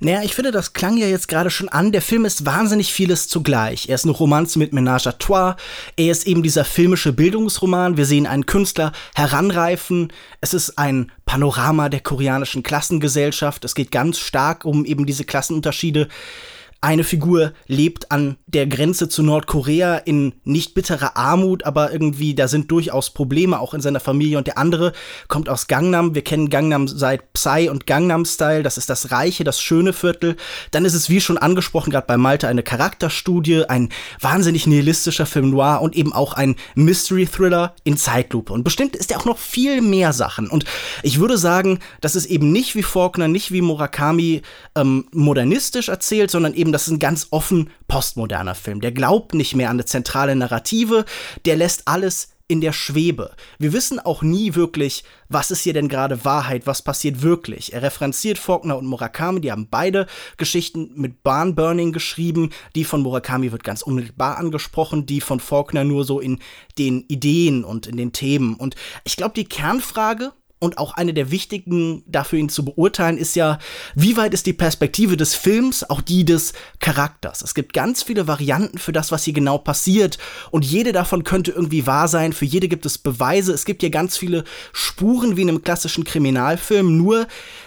Naja, 0.00 0.22
ich 0.22 0.34
finde, 0.34 0.52
das 0.52 0.72
klang 0.72 0.96
ja 0.96 1.08
jetzt 1.08 1.26
gerade 1.26 1.50
schon 1.50 1.68
an. 1.68 1.90
Der 1.90 2.02
Film 2.02 2.24
ist 2.24 2.46
wahnsinnig 2.46 2.92
vieles 2.92 3.26
zugleich. 3.26 3.88
Er 3.88 3.96
ist 3.96 4.04
eine 4.04 4.12
Romanze 4.12 4.58
mit 4.58 4.72
Ménage 4.72 5.08
à 5.08 5.18
Trois. 5.18 5.56
Er 5.96 6.12
ist 6.12 6.26
eben 6.26 6.44
dieser 6.44 6.64
filmische 6.64 7.12
Bildungsroman. 7.12 7.96
Wir 7.96 8.06
sehen 8.06 8.26
einen 8.26 8.46
Künstler 8.46 8.92
heranreifen. 9.16 10.12
Es 10.40 10.54
ist 10.54 10.78
ein 10.78 11.10
Panorama 11.24 11.88
der 11.88 12.00
koreanischen 12.00 12.62
Klassengesellschaft. 12.62 13.64
Es 13.64 13.74
geht 13.74 13.90
ganz 13.90 14.18
stark 14.18 14.64
um 14.64 14.84
eben 14.84 15.04
diese 15.04 15.24
Klassenunterschiede. 15.24 16.08
Eine 16.80 17.02
Figur 17.02 17.54
lebt 17.66 18.12
an 18.12 18.36
der 18.46 18.68
Grenze 18.68 19.08
zu 19.08 19.24
Nordkorea 19.24 19.96
in 19.96 20.34
nicht 20.44 20.74
bitterer 20.74 21.16
Armut, 21.16 21.64
aber 21.64 21.92
irgendwie 21.92 22.34
da 22.34 22.46
sind 22.46 22.70
durchaus 22.70 23.10
Probleme 23.10 23.58
auch 23.58 23.74
in 23.74 23.80
seiner 23.80 23.98
Familie 23.98 24.38
und 24.38 24.46
der 24.46 24.58
andere 24.58 24.92
kommt 25.26 25.48
aus 25.48 25.66
Gangnam. 25.66 26.14
Wir 26.14 26.22
kennen 26.22 26.50
Gangnam 26.50 26.86
seit 26.86 27.32
Psy 27.32 27.68
und 27.68 27.86
Gangnam 27.88 28.24
Style, 28.24 28.62
das 28.62 28.78
ist 28.78 28.88
das 28.90 29.10
reiche, 29.10 29.42
das 29.42 29.60
schöne 29.60 29.92
Viertel. 29.92 30.36
Dann 30.70 30.84
ist 30.84 30.94
es 30.94 31.10
wie 31.10 31.20
schon 31.20 31.36
angesprochen 31.36 31.90
gerade 31.90 32.06
bei 32.06 32.16
Malte 32.16 32.46
eine 32.46 32.62
Charakterstudie, 32.62 33.64
ein 33.68 33.88
wahnsinnig 34.20 34.68
nihilistischer 34.68 35.26
Film 35.26 35.50
noir 35.50 35.80
und 35.82 35.96
eben 35.96 36.12
auch 36.12 36.34
ein 36.34 36.54
Mystery 36.76 37.26
Thriller 37.26 37.74
in 37.82 37.96
Zeitlupe 37.96 38.52
und 38.52 38.62
bestimmt 38.62 38.94
ist 38.94 39.10
er 39.10 39.18
auch 39.18 39.24
noch 39.24 39.38
viel 39.38 39.80
mehr 39.80 40.12
Sachen 40.12 40.48
und 40.48 40.64
ich 41.02 41.18
würde 41.18 41.38
sagen, 41.38 41.80
das 42.00 42.14
ist 42.14 42.26
eben 42.26 42.52
nicht 42.52 42.76
wie 42.76 42.82
Faulkner, 42.82 43.26
nicht 43.26 43.50
wie 43.50 43.62
Murakami 43.62 44.42
ähm, 44.76 45.06
modernistisch 45.12 45.88
erzählt, 45.88 46.30
sondern 46.30 46.54
eben 46.54 46.67
eben, 46.68 46.72
das 46.72 46.86
ist 46.86 46.92
ein 46.92 46.98
ganz 46.98 47.28
offen 47.30 47.70
postmoderner 47.88 48.54
Film. 48.54 48.80
Der 48.80 48.92
glaubt 48.92 49.34
nicht 49.34 49.54
mehr 49.54 49.70
an 49.70 49.76
eine 49.76 49.84
zentrale 49.84 50.36
Narrative, 50.36 51.04
der 51.44 51.56
lässt 51.56 51.88
alles 51.88 52.30
in 52.50 52.62
der 52.62 52.72
Schwebe. 52.72 53.34
Wir 53.58 53.74
wissen 53.74 53.98
auch 53.98 54.22
nie 54.22 54.54
wirklich, 54.54 55.04
was 55.28 55.50
ist 55.50 55.62
hier 55.62 55.74
denn 55.74 55.88
gerade 55.88 56.24
Wahrheit, 56.24 56.66
was 56.66 56.80
passiert 56.80 57.20
wirklich. 57.20 57.74
Er 57.74 57.82
referenziert 57.82 58.38
Faulkner 58.38 58.78
und 58.78 58.86
Murakami, 58.86 59.42
die 59.42 59.52
haben 59.52 59.68
beide 59.70 60.06
Geschichten 60.38 60.92
mit 60.94 61.22
Barnburning 61.22 61.92
geschrieben. 61.92 62.50
Die 62.74 62.84
von 62.84 63.02
Murakami 63.02 63.52
wird 63.52 63.64
ganz 63.64 63.82
unmittelbar 63.82 64.38
angesprochen, 64.38 65.04
die 65.04 65.20
von 65.20 65.40
Faulkner 65.40 65.84
nur 65.84 66.04
so 66.04 66.20
in 66.20 66.38
den 66.78 67.04
Ideen 67.08 67.64
und 67.64 67.86
in 67.86 67.98
den 67.98 68.12
Themen. 68.12 68.54
Und 68.54 68.76
ich 69.04 69.16
glaube, 69.16 69.34
die 69.34 69.44
Kernfrage, 69.44 70.32
und 70.58 70.78
auch 70.78 70.94
eine 70.94 71.14
der 71.14 71.30
wichtigen 71.30 72.02
dafür 72.06 72.38
ihn 72.38 72.48
zu 72.48 72.64
beurteilen 72.64 73.18
ist 73.18 73.36
ja, 73.36 73.58
wie 73.94 74.16
weit 74.16 74.34
ist 74.34 74.46
die 74.46 74.52
Perspektive 74.52 75.16
des 75.16 75.34
Films 75.34 75.88
auch 75.88 76.00
die 76.00 76.24
des 76.24 76.52
Charakters. 76.80 77.42
Es 77.42 77.54
gibt 77.54 77.72
ganz 77.72 78.02
viele 78.02 78.26
Varianten 78.26 78.78
für 78.78 78.92
das, 78.92 79.12
was 79.12 79.24
hier 79.24 79.34
genau 79.34 79.58
passiert 79.58 80.18
und 80.50 80.64
jede 80.64 80.92
davon 80.92 81.24
könnte 81.24 81.52
irgendwie 81.52 81.86
wahr 81.86 82.08
sein, 82.08 82.32
für 82.32 82.44
jede 82.44 82.68
gibt 82.68 82.86
es 82.86 82.98
Beweise, 82.98 83.52
es 83.52 83.64
gibt 83.64 83.82
ja 83.82 83.88
ganz 83.88 84.16
viele 84.16 84.44
Spuren 84.72 85.36
wie 85.36 85.42
in 85.42 85.48
einem 85.48 85.62
klassischen 85.62 86.04
Kriminalfilm, 86.04 86.96
nur 86.96 87.26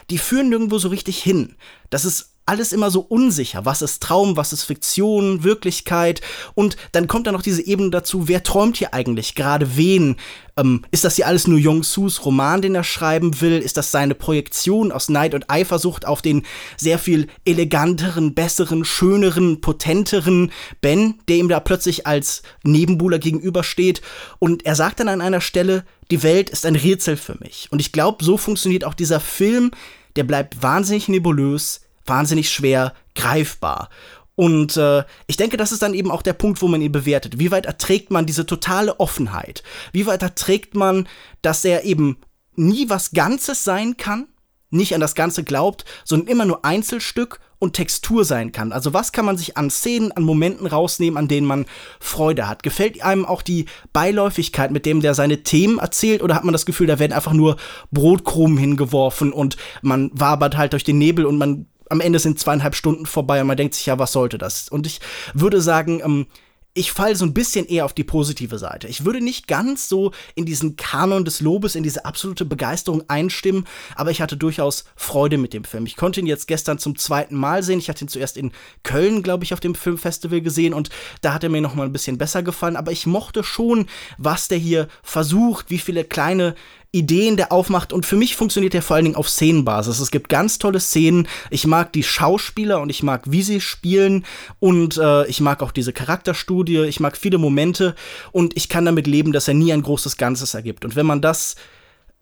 die 0.09 0.17
führen 0.17 0.49
nirgendwo 0.49 0.77
so 0.77 0.89
richtig 0.89 1.21
hin. 1.21 1.55
Das 1.89 2.05
ist 2.05 2.30
alles 2.45 2.73
immer 2.73 2.91
so 2.91 3.01
unsicher. 3.01 3.65
Was 3.65 3.81
ist 3.81 4.01
Traum, 4.01 4.35
was 4.35 4.51
ist 4.51 4.63
Fiktion, 4.63 5.43
Wirklichkeit? 5.43 6.21
Und 6.53 6.75
dann 6.91 7.07
kommt 7.07 7.27
da 7.27 7.31
noch 7.31 7.41
diese 7.41 7.65
Ebene 7.65 7.91
dazu, 7.91 8.27
wer 8.27 8.43
träumt 8.43 8.77
hier 8.77 8.93
eigentlich 8.93 9.35
gerade 9.35 9.77
wen? 9.77 10.17
Ähm, 10.57 10.83
ist 10.91 11.03
das 11.03 11.15
hier 11.15 11.27
alles 11.27 11.47
nur 11.47 11.59
Jong-Sus 11.59 12.25
Roman, 12.25 12.61
den 12.61 12.75
er 12.75 12.83
schreiben 12.83 13.39
will? 13.41 13.59
Ist 13.59 13.77
das 13.77 13.91
seine 13.91 14.15
Projektion 14.15 14.91
aus 14.91 15.07
Neid 15.07 15.33
und 15.33 15.49
Eifersucht 15.49 16.05
auf 16.05 16.21
den 16.21 16.43
sehr 16.77 16.99
viel 16.99 17.27
eleganteren, 17.45 18.33
besseren, 18.33 18.85
schöneren, 18.85 19.61
potenteren 19.61 20.51
Ben, 20.81 21.19
der 21.27 21.37
ihm 21.37 21.47
da 21.47 21.59
plötzlich 21.59 22.07
als 22.07 22.41
Nebenbuhler 22.63 23.19
gegenübersteht? 23.19 24.01
Und 24.39 24.65
er 24.65 24.75
sagt 24.75 24.99
dann 24.99 25.09
an 25.09 25.21
einer 25.21 25.41
Stelle, 25.41 25.85
die 26.09 26.23
Welt 26.23 26.49
ist 26.49 26.65
ein 26.65 26.75
Rätsel 26.75 27.17
für 27.17 27.37
mich. 27.39 27.67
Und 27.71 27.79
ich 27.79 27.91
glaube, 27.91 28.23
so 28.23 28.35
funktioniert 28.35 28.83
auch 28.83 28.95
dieser 28.95 29.19
Film. 29.19 29.71
Der 30.17 30.25
bleibt 30.25 30.61
wahnsinnig 30.61 31.07
nebulös, 31.07 31.80
wahnsinnig 32.05 32.49
schwer 32.49 32.93
greifbar. 33.15 33.89
Und 34.35 34.77
äh, 34.77 35.03
ich 35.27 35.37
denke, 35.37 35.57
das 35.57 35.71
ist 35.71 35.81
dann 35.81 35.93
eben 35.93 36.09
auch 36.09 36.21
der 36.21 36.33
Punkt, 36.33 36.61
wo 36.61 36.67
man 36.67 36.81
ihn 36.81 36.91
bewertet. 36.91 37.37
Wie 37.37 37.51
weit 37.51 37.65
erträgt 37.65 38.11
man 38.11 38.25
diese 38.25 38.45
totale 38.45 38.99
Offenheit? 38.99 39.61
Wie 39.91 40.05
weit 40.05 40.23
erträgt 40.23 40.73
man, 40.73 41.07
dass 41.41 41.65
er 41.65 41.83
eben 41.83 42.17
nie 42.55 42.89
was 42.89 43.11
Ganzes 43.11 43.63
sein 43.63 43.97
kann, 43.97 44.27
nicht 44.69 44.95
an 44.95 45.01
das 45.01 45.15
Ganze 45.15 45.43
glaubt, 45.43 45.85
sondern 46.05 46.29
immer 46.29 46.45
nur 46.45 46.63
Einzelstück 46.65 47.39
und 47.59 47.73
Textur 47.73 48.25
sein 48.25 48.51
kann. 48.51 48.71
Also 48.71 48.93
was 48.93 49.11
kann 49.11 49.25
man 49.25 49.37
sich 49.37 49.55
an 49.55 49.69
Szenen, 49.69 50.11
an 50.11 50.23
Momenten 50.23 50.65
rausnehmen, 50.65 51.17
an 51.17 51.27
denen 51.27 51.45
man 51.45 51.67
Freude 51.99 52.47
hat? 52.47 52.63
Gefällt 52.63 53.03
einem 53.03 53.25
auch 53.25 53.43
die 53.43 53.65
Beiläufigkeit, 53.93 54.71
mit 54.71 54.87
dem 54.87 55.01
der 55.01 55.13
seine 55.13 55.43
Themen 55.43 55.77
erzählt, 55.77 56.23
oder 56.23 56.33
hat 56.33 56.43
man 56.43 56.53
das 56.53 56.65
Gefühl, 56.65 56.87
da 56.87 56.97
werden 56.97 57.13
einfach 57.13 57.33
nur 57.33 57.57
Brotkrumen 57.91 58.57
hingeworfen 58.57 59.31
und 59.31 59.57
man 59.83 60.09
wabert 60.13 60.57
halt 60.57 60.73
durch 60.73 60.83
den 60.83 60.97
Nebel 60.97 61.25
und 61.27 61.37
man 61.37 61.67
am 61.91 62.01
Ende 62.01 62.19
sind 62.19 62.39
zweieinhalb 62.39 62.75
Stunden 62.75 63.05
vorbei 63.05 63.41
und 63.41 63.47
man 63.47 63.57
denkt 63.57 63.75
sich, 63.75 63.85
ja, 63.85 63.99
was 63.99 64.13
sollte 64.13 64.37
das? 64.37 64.69
Und 64.69 64.87
ich 64.87 64.99
würde 65.33 65.61
sagen, 65.61 66.01
ähm, 66.03 66.27
ich 66.73 66.93
falle 66.93 67.17
so 67.17 67.25
ein 67.25 67.33
bisschen 67.33 67.65
eher 67.65 67.83
auf 67.83 67.91
die 67.91 68.05
positive 68.05 68.57
Seite. 68.57 68.87
Ich 68.87 69.03
würde 69.03 69.19
nicht 69.19 69.49
ganz 69.49 69.89
so 69.89 70.11
in 70.35 70.45
diesen 70.45 70.77
Kanon 70.77 71.25
des 71.25 71.41
Lobes, 71.41 71.75
in 71.75 71.83
diese 71.83 72.05
absolute 72.05 72.45
Begeisterung 72.45 73.03
einstimmen, 73.09 73.65
aber 73.95 74.11
ich 74.11 74.21
hatte 74.21 74.37
durchaus 74.37 74.85
Freude 74.95 75.37
mit 75.37 75.53
dem 75.53 75.65
Film. 75.65 75.85
Ich 75.85 75.97
konnte 75.97 76.21
ihn 76.21 76.27
jetzt 76.27 76.47
gestern 76.47 76.79
zum 76.79 76.97
zweiten 76.97 77.35
Mal 77.35 77.61
sehen. 77.61 77.79
Ich 77.79 77.89
hatte 77.89 78.05
ihn 78.05 78.07
zuerst 78.07 78.37
in 78.37 78.53
Köln, 78.83 79.21
glaube 79.21 79.43
ich, 79.43 79.53
auf 79.53 79.59
dem 79.59 79.75
Filmfestival 79.75 80.39
gesehen 80.39 80.73
und 80.73 80.89
da 81.19 81.33
hat 81.33 81.43
er 81.43 81.49
mir 81.49 81.59
noch 81.59 81.75
mal 81.75 81.85
ein 81.85 81.93
bisschen 81.93 82.17
besser 82.17 82.41
gefallen. 82.41 82.77
Aber 82.77 82.93
ich 82.93 83.05
mochte 83.05 83.43
schon, 83.43 83.87
was 84.17 84.47
der 84.47 84.57
hier 84.57 84.87
versucht, 85.03 85.69
wie 85.69 85.79
viele 85.79 86.05
kleine 86.05 86.55
Ideen 86.93 87.37
der 87.37 87.53
aufmacht 87.53 87.93
und 87.93 88.05
für 88.05 88.17
mich 88.17 88.35
funktioniert 88.35 88.73
der 88.73 88.81
vor 88.81 88.97
allen 88.97 89.05
Dingen 89.05 89.15
auf 89.15 89.29
Szenenbasis. 89.29 89.99
Es 89.99 90.11
gibt 90.11 90.27
ganz 90.27 90.59
tolle 90.59 90.81
Szenen. 90.81 91.27
Ich 91.49 91.65
mag 91.65 91.93
die 91.93 92.03
Schauspieler 92.03 92.81
und 92.81 92.89
ich 92.89 93.01
mag, 93.01 93.23
wie 93.31 93.43
sie 93.43 93.61
spielen 93.61 94.25
und 94.59 94.97
äh, 94.97 95.25
ich 95.27 95.39
mag 95.39 95.63
auch 95.63 95.71
diese 95.71 95.93
Charakterstudie. 95.93 96.83
Ich 96.83 96.99
mag 96.99 97.15
viele 97.15 97.37
Momente 97.37 97.95
und 98.33 98.57
ich 98.57 98.67
kann 98.67 98.83
damit 98.83 99.07
leben, 99.07 99.31
dass 99.31 99.47
er 99.47 99.53
nie 99.53 99.71
ein 99.71 99.83
großes 99.83 100.17
Ganzes 100.17 100.53
ergibt. 100.53 100.83
Und 100.83 100.97
wenn 100.97 101.05
man 101.05 101.21
das 101.21 101.55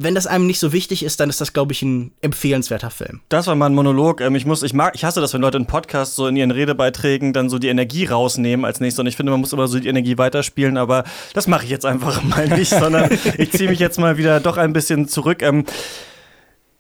wenn 0.02 0.16
das 0.16 0.28
einem 0.28 0.48
nicht 0.48 0.60
so 0.60 0.72
wichtig 0.72 1.04
ist, 1.04 1.20
dann 1.20 1.30
ist 1.30 1.42
das, 1.42 1.52
glaube 1.52 1.74
ich, 1.74 1.82
ein 1.82 2.14
empfehlenswerter 2.22 2.90
Film. 2.90 3.20
Das 3.28 3.48
war 3.48 3.56
mal 3.56 3.66
ein 3.66 3.76
Monolog. 3.76 4.22
Ähm, 4.22 4.34
ich 4.36 4.46
muss, 4.46 4.64
ich 4.64 4.74
mag, 4.74 4.96
ich 4.96 5.04
hasse 5.04 5.20
das, 5.20 5.34
wenn 5.34 5.42
Leute 5.42 5.58
in 5.58 5.66
Podcasts 5.66 6.16
so 6.16 6.26
in 6.26 6.38
ihren 6.38 6.52
Redebeiträgen 6.52 7.34
dann 7.34 7.50
so 7.50 7.60
die 7.60 7.68
Energie 7.68 8.06
rausnehmen 8.06 8.66
als 8.66 8.80
nächstes. 8.80 9.00
Und 9.00 9.08
ich 9.08 9.18
finde, 9.18 9.34
man 9.34 9.42
muss 9.42 9.52
immer 9.52 9.68
so 9.68 9.78
die 9.78 9.90
Energie 9.90 10.18
weiterspielen, 10.18 10.78
aber 10.78 11.04
das 11.34 11.48
mache 11.48 11.66
ich 11.66 11.70
jetzt 11.70 11.86
einfach 11.86 12.24
mal 12.24 12.48
nicht, 12.48 12.70
sondern 12.70 13.10
ich 13.38 13.52
ziehe 13.52 13.70
mich 13.70 13.80
jetzt 13.80 14.00
mal 14.00 14.18
wieder 14.18 14.40
doch 14.40 14.56
ein 14.56 14.72
bisschen 14.72 15.10
zurück. 15.10 15.42
Ähm, 15.42 15.66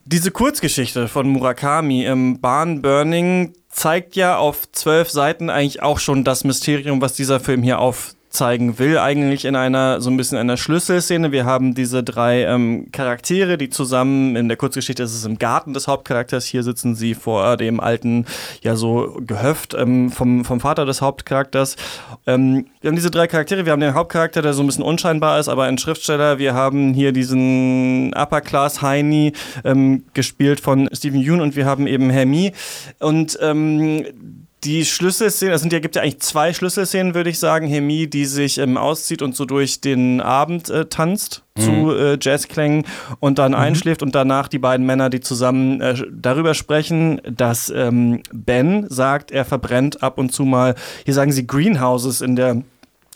diese 0.05 0.31
Kurzgeschichte 0.31 1.09
von 1.09 1.27
Murakami, 1.27 2.05
ähm, 2.05 2.39
Barn 2.39 2.81
Burning, 2.81 3.53
zeigt 3.69 4.15
ja 4.15 4.37
auf 4.37 4.71
zwölf 4.71 5.09
Seiten 5.09 5.49
eigentlich 5.49 5.83
auch 5.83 5.99
schon 5.99 6.23
das 6.23 6.45
Mysterium, 6.45 7.01
was 7.01 7.13
dieser 7.13 7.41
Film 7.41 7.63
hier 7.63 7.79
auf 7.79 8.15
zeigen 8.29 8.77
will, 8.77 8.99
eigentlich 8.99 9.45
in 9.45 9.55
einer 9.55 10.01
so 10.01 10.09
ein 10.09 10.17
bisschen 10.17 10.37
einer 10.37 10.55
Schlüsselszene. 10.55 11.31
Wir 11.31 11.45
haben 11.45 11.73
diese 11.73 12.03
drei 12.03 12.43
ähm, 12.43 12.91
Charaktere, 12.91 13.57
die 13.57 13.69
zusammen 13.69 14.35
in 14.35 14.47
der 14.47 14.57
Kurzgeschichte 14.57 15.01
ist 15.01 15.15
es 15.15 15.25
im 15.25 15.39
Garten 15.39 15.73
des 15.73 15.87
Hauptcharakters. 15.87 16.45
Hier 16.45 16.61
sitzen 16.63 16.95
sie 16.95 17.15
vor 17.15 17.57
dem 17.57 17.79
alten, 17.79 18.25
ja 18.61 18.75
so 18.75 19.19
Gehöft 19.25 19.73
ähm, 19.73 20.11
vom, 20.11 20.45
vom 20.45 20.59
Vater 20.59 20.85
des 20.85 21.01
Hauptcharakters. 21.01 21.75
Ähm, 22.27 22.67
wir 22.81 22.89
haben 22.89 22.95
diese 22.95 23.11
drei 23.11 23.25
Charaktere. 23.27 23.65
Wir 23.65 23.71
haben 23.71 23.79
den 23.79 23.95
Hauptcharakter, 23.95 24.43
der 24.43 24.53
so 24.53 24.61
ein 24.61 24.67
bisschen 24.67 24.83
unscheinbar 24.83 25.39
ist, 25.39 25.49
aber 25.49 25.63
ein 25.63 25.79
Schriftsteller. 25.79 26.37
Wir 26.37 26.53
haben 26.53 26.93
hier 26.93 27.11
diesen 27.11 28.13
Upper 28.13 28.41
Class 28.41 28.81
Heini 28.83 29.33
ähm, 29.63 30.03
gespielt 30.13 30.59
von 30.59 30.87
Stephen 30.93 31.19
Yoon 31.19 31.41
und 31.41 31.55
wir 31.55 31.65
haben 31.65 31.87
eben 31.87 32.11
Hermie 32.11 32.53
und 32.99 33.39
ähm, 33.41 34.05
die 34.63 34.85
Schlüsselszenen, 34.85 35.53
es 35.53 35.61
sind 35.61 35.71
ja, 35.71 35.79
gibt 35.79 35.95
ja 35.95 36.01
eigentlich 36.01 36.19
zwei 36.19 36.53
Schlüsselszenen, 36.53 37.15
würde 37.15 37.29
ich 37.29 37.39
sagen. 37.39 37.67
Hemi, 37.67 38.09
die 38.09 38.25
sich 38.25 38.57
ähm, 38.57 38.77
auszieht 38.77 39.21
und 39.21 39.35
so 39.35 39.45
durch 39.45 39.79
den 39.79 40.19
Abend 40.19 40.69
äh, 40.69 40.85
tanzt 40.85 41.43
mhm. 41.57 41.61
zu 41.61 41.95
äh, 41.95 42.17
Jazzklängen 42.19 42.85
und 43.19 43.39
dann 43.39 43.51
mhm. 43.51 43.57
einschläft 43.57 44.03
und 44.03 44.15
danach 44.15 44.47
die 44.47 44.59
beiden 44.59 44.85
Männer, 44.85 45.09
die 45.09 45.21
zusammen 45.21 45.79
äh, 45.79 45.95
darüber 46.11 46.53
sprechen, 46.53 47.21
dass 47.29 47.71
ähm, 47.73 48.21
Ben 48.33 48.85
sagt, 48.89 49.31
er 49.31 49.45
verbrennt 49.45 50.03
ab 50.03 50.17
und 50.17 50.31
zu 50.31 50.43
mal, 50.43 50.75
hier 51.05 51.13
sagen 51.13 51.31
sie 51.31 51.47
Greenhouses 51.47 52.21
in 52.21 52.35
der 52.35 52.61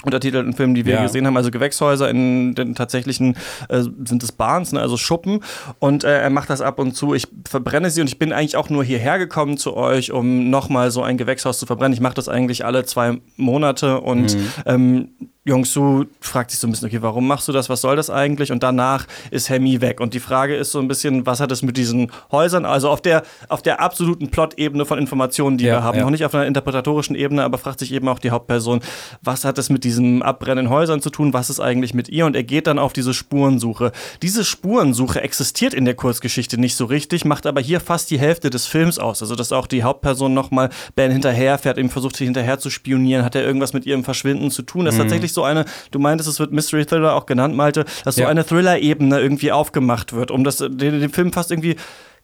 untertitelten 0.03 0.53
Filmen, 0.53 0.75
die 0.75 0.85
wir 0.85 0.95
ja. 0.95 1.03
gesehen 1.03 1.25
haben, 1.25 1.37
also 1.37 1.51
Gewächshäuser 1.51 2.09
in 2.09 2.55
den 2.55 2.75
tatsächlichen 2.75 3.35
äh, 3.69 3.81
sind 3.81 4.23
es 4.23 4.31
Barns, 4.31 4.71
ne, 4.71 4.81
also 4.81 4.97
Schuppen 4.97 5.41
und 5.79 6.03
äh, 6.03 6.21
er 6.21 6.29
macht 6.29 6.49
das 6.49 6.61
ab 6.61 6.79
und 6.79 6.95
zu. 6.95 7.13
Ich 7.13 7.27
verbrenne 7.47 7.89
sie 7.89 8.01
und 8.01 8.07
ich 8.07 8.19
bin 8.19 8.33
eigentlich 8.33 8.57
auch 8.57 8.69
nur 8.69 8.83
hierher 8.83 9.17
gekommen 9.17 9.57
zu 9.57 9.75
euch, 9.75 10.11
um 10.11 10.49
nochmal 10.49 10.91
so 10.91 11.03
ein 11.03 11.17
Gewächshaus 11.17 11.59
zu 11.59 11.65
verbrennen. 11.65 11.93
Ich 11.93 12.01
mache 12.01 12.15
das 12.15 12.29
eigentlich 12.29 12.65
alle 12.65 12.85
zwei 12.85 13.19
Monate 13.37 14.01
und 14.01 14.35
mhm. 14.35 14.49
ähm, 14.65 15.09
Jongsu 15.45 16.05
fragt 16.21 16.51
sich 16.51 16.59
so 16.59 16.67
ein 16.67 16.71
bisschen, 16.71 16.87
okay, 16.87 17.01
warum 17.01 17.27
machst 17.27 17.49
du 17.49 17.51
das? 17.51 17.67
Was 17.67 17.81
soll 17.81 17.97
das 17.97 18.09
eigentlich? 18.09 18.51
Und 18.51 18.63
danach 18.63 19.05
ist 19.29 19.49
Hemi 19.49 19.81
weg. 19.81 19.99
Und 19.99 20.13
die 20.13 20.21
Frage 20.21 20.55
ist 20.55 20.71
so 20.71 20.79
ein 20.79 20.87
bisschen, 20.87 21.25
was 21.25 21.41
hat 21.41 21.51
es 21.51 21.61
mit 21.61 21.75
diesen 21.75 22.11
Häusern, 22.31 22.65
also 22.65 22.89
auf 22.89 23.01
der, 23.01 23.23
auf 23.49 23.61
der 23.61 23.81
absoluten 23.81 24.29
Plot-Ebene 24.29 24.85
von 24.85 24.97
Informationen, 24.97 25.57
die 25.57 25.65
ja, 25.65 25.75
wir 25.75 25.83
haben, 25.83 25.97
ja. 25.97 26.03
noch 26.05 26.11
nicht 26.11 26.23
auf 26.23 26.33
einer 26.33 26.45
interpretatorischen 26.45 27.15
Ebene, 27.15 27.43
aber 27.43 27.57
fragt 27.57 27.79
sich 27.79 27.91
eben 27.91 28.07
auch 28.07 28.19
die 28.19 28.31
Hauptperson, 28.31 28.79
was 29.21 29.43
hat 29.43 29.57
es 29.57 29.69
mit 29.69 29.83
diesen 29.83 29.92
abbrennenden 30.21 30.73
Häusern 30.73 31.01
zu 31.01 31.09
tun? 31.09 31.33
Was 31.33 31.49
ist 31.49 31.59
eigentlich 31.59 31.93
mit 31.93 32.09
ihr? 32.09 32.25
Und 32.25 32.35
er 32.35 32.43
geht 32.43 32.67
dann 32.67 32.79
auf 32.79 32.93
diese 32.93 33.13
Spurensuche. 33.13 33.91
Diese 34.21 34.43
Spurensuche 34.45 35.21
existiert 35.21 35.73
in 35.73 35.85
der 35.85 35.95
Kurzgeschichte 35.95 36.59
nicht 36.59 36.75
so 36.75 36.85
richtig, 36.85 37.25
macht 37.25 37.45
aber 37.45 37.61
hier 37.61 37.79
fast 37.79 38.11
die 38.11 38.19
Hälfte 38.19 38.49
des 38.49 38.65
Films 38.65 38.99
aus. 38.99 39.21
Also, 39.21 39.35
dass 39.35 39.51
auch 39.51 39.67
die 39.67 39.83
Hauptperson 39.83 40.33
nochmal 40.33 40.69
Ben 40.95 41.11
hinterherfährt, 41.11 41.77
ihm 41.77 41.89
versucht, 41.89 42.15
sie 42.15 42.25
hinterher 42.25 42.59
zu 42.59 42.69
spionieren. 42.69 43.25
Hat 43.25 43.35
er 43.35 43.43
irgendwas 43.43 43.73
mit 43.73 43.85
ihrem 43.85 44.03
Verschwinden 44.03 44.51
zu 44.51 44.61
tun? 44.63 44.85
Das 44.85 44.95
ist 44.95 44.99
mhm. 44.99 45.03
tatsächlich 45.03 45.33
so 45.33 45.43
eine, 45.43 45.65
du 45.91 45.99
meintest, 45.99 46.29
es 46.29 46.39
wird 46.39 46.51
Mystery 46.51 46.85
Thriller 46.85 47.15
auch 47.15 47.25
genannt, 47.25 47.55
Malte, 47.55 47.85
dass 48.03 48.15
ja. 48.15 48.25
so 48.25 48.29
eine 48.29 48.45
Thriller-Ebene 48.45 49.19
irgendwie 49.19 49.51
aufgemacht 49.51 50.13
wird, 50.13 50.31
um 50.31 50.43
das, 50.43 50.57
den, 50.57 50.77
den 50.99 51.09
Film 51.09 51.33
fast 51.33 51.51
irgendwie 51.51 51.75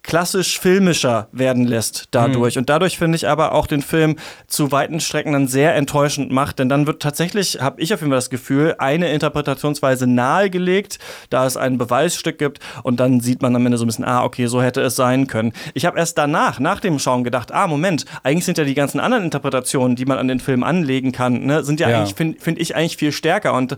klassisch 0.01 0.60
filmischer 0.60 1.27
werden 1.32 1.65
lässt 1.68 2.08
dadurch. 2.12 2.58
Und 2.58 2.70
dadurch 2.70 2.98
finde 2.98 3.15
ich 3.18 3.27
aber 3.27 3.51
auch 3.53 3.68
den 3.68 3.82
Film 3.82 4.15
zu 4.48 4.72
weiten 4.72 5.00
Strecken 5.00 5.34
dann 5.34 5.48
sehr 5.48 5.75
enttäuschend 5.75 6.32
macht, 6.32 6.60
denn 6.60 6.70
dann 6.70 6.88
wird 6.88 7.01
tatsächlich, 7.01 7.60
habe 7.62 7.82
ich 7.82 7.94
auf 7.94 8.00
jeden 8.00 8.12
Fall 8.12 8.18
das 8.18 8.29
Gefühl, 8.29 8.75
eine 8.79 9.12
Interpretationsweise 9.12 10.08
nahegelegt, 10.08 11.00
da 11.29 11.46
es 11.46 11.58
ein 11.58 11.77
Beweisstück 11.77 12.38
gibt 12.38 12.60
und 12.84 13.00
dann 13.00 13.20
sieht 13.20 13.41
man 13.41 13.56
am 13.56 13.65
Ende 13.65 13.77
so 13.77 13.84
ein 13.86 13.88
bisschen, 13.88 14.06
ah, 14.06 14.24
okay, 14.24 14.48
so 14.48 14.62
hätte 14.62 14.82
es 14.82 14.96
sein 14.96 15.27
können. 15.27 15.53
Ich 15.74 15.86
habe 15.86 16.00
erst 16.00 16.18
danach, 16.18 16.60
nach 16.60 16.79
dem 16.79 16.98
Schauen 16.98 17.24
gedacht, 17.24 17.51
ah, 17.51 17.68
Moment, 17.68 18.06
eigentlich 18.24 18.46
sind 18.46 18.58
ja 18.58 18.63
die 18.63 18.75
ganzen 18.75 19.00
anderen 19.00 19.25
Interpretationen, 19.25 19.96
die 19.96 20.06
man 20.06 20.18
an 20.18 20.27
den 20.27 20.39
Film 20.39 20.63
anlegen 20.63 21.12
kann, 21.12 21.46
ne, 21.46 21.63
sind 21.63 21.79
ja, 21.79 21.89
Ja. 21.89 21.98
eigentlich, 22.00 22.15
finde 22.15 22.39
find 22.39 22.60
ich, 22.60 22.75
eigentlich 22.75 22.98
viel 22.98 23.12
stärker 23.12 23.53
und 23.53 23.75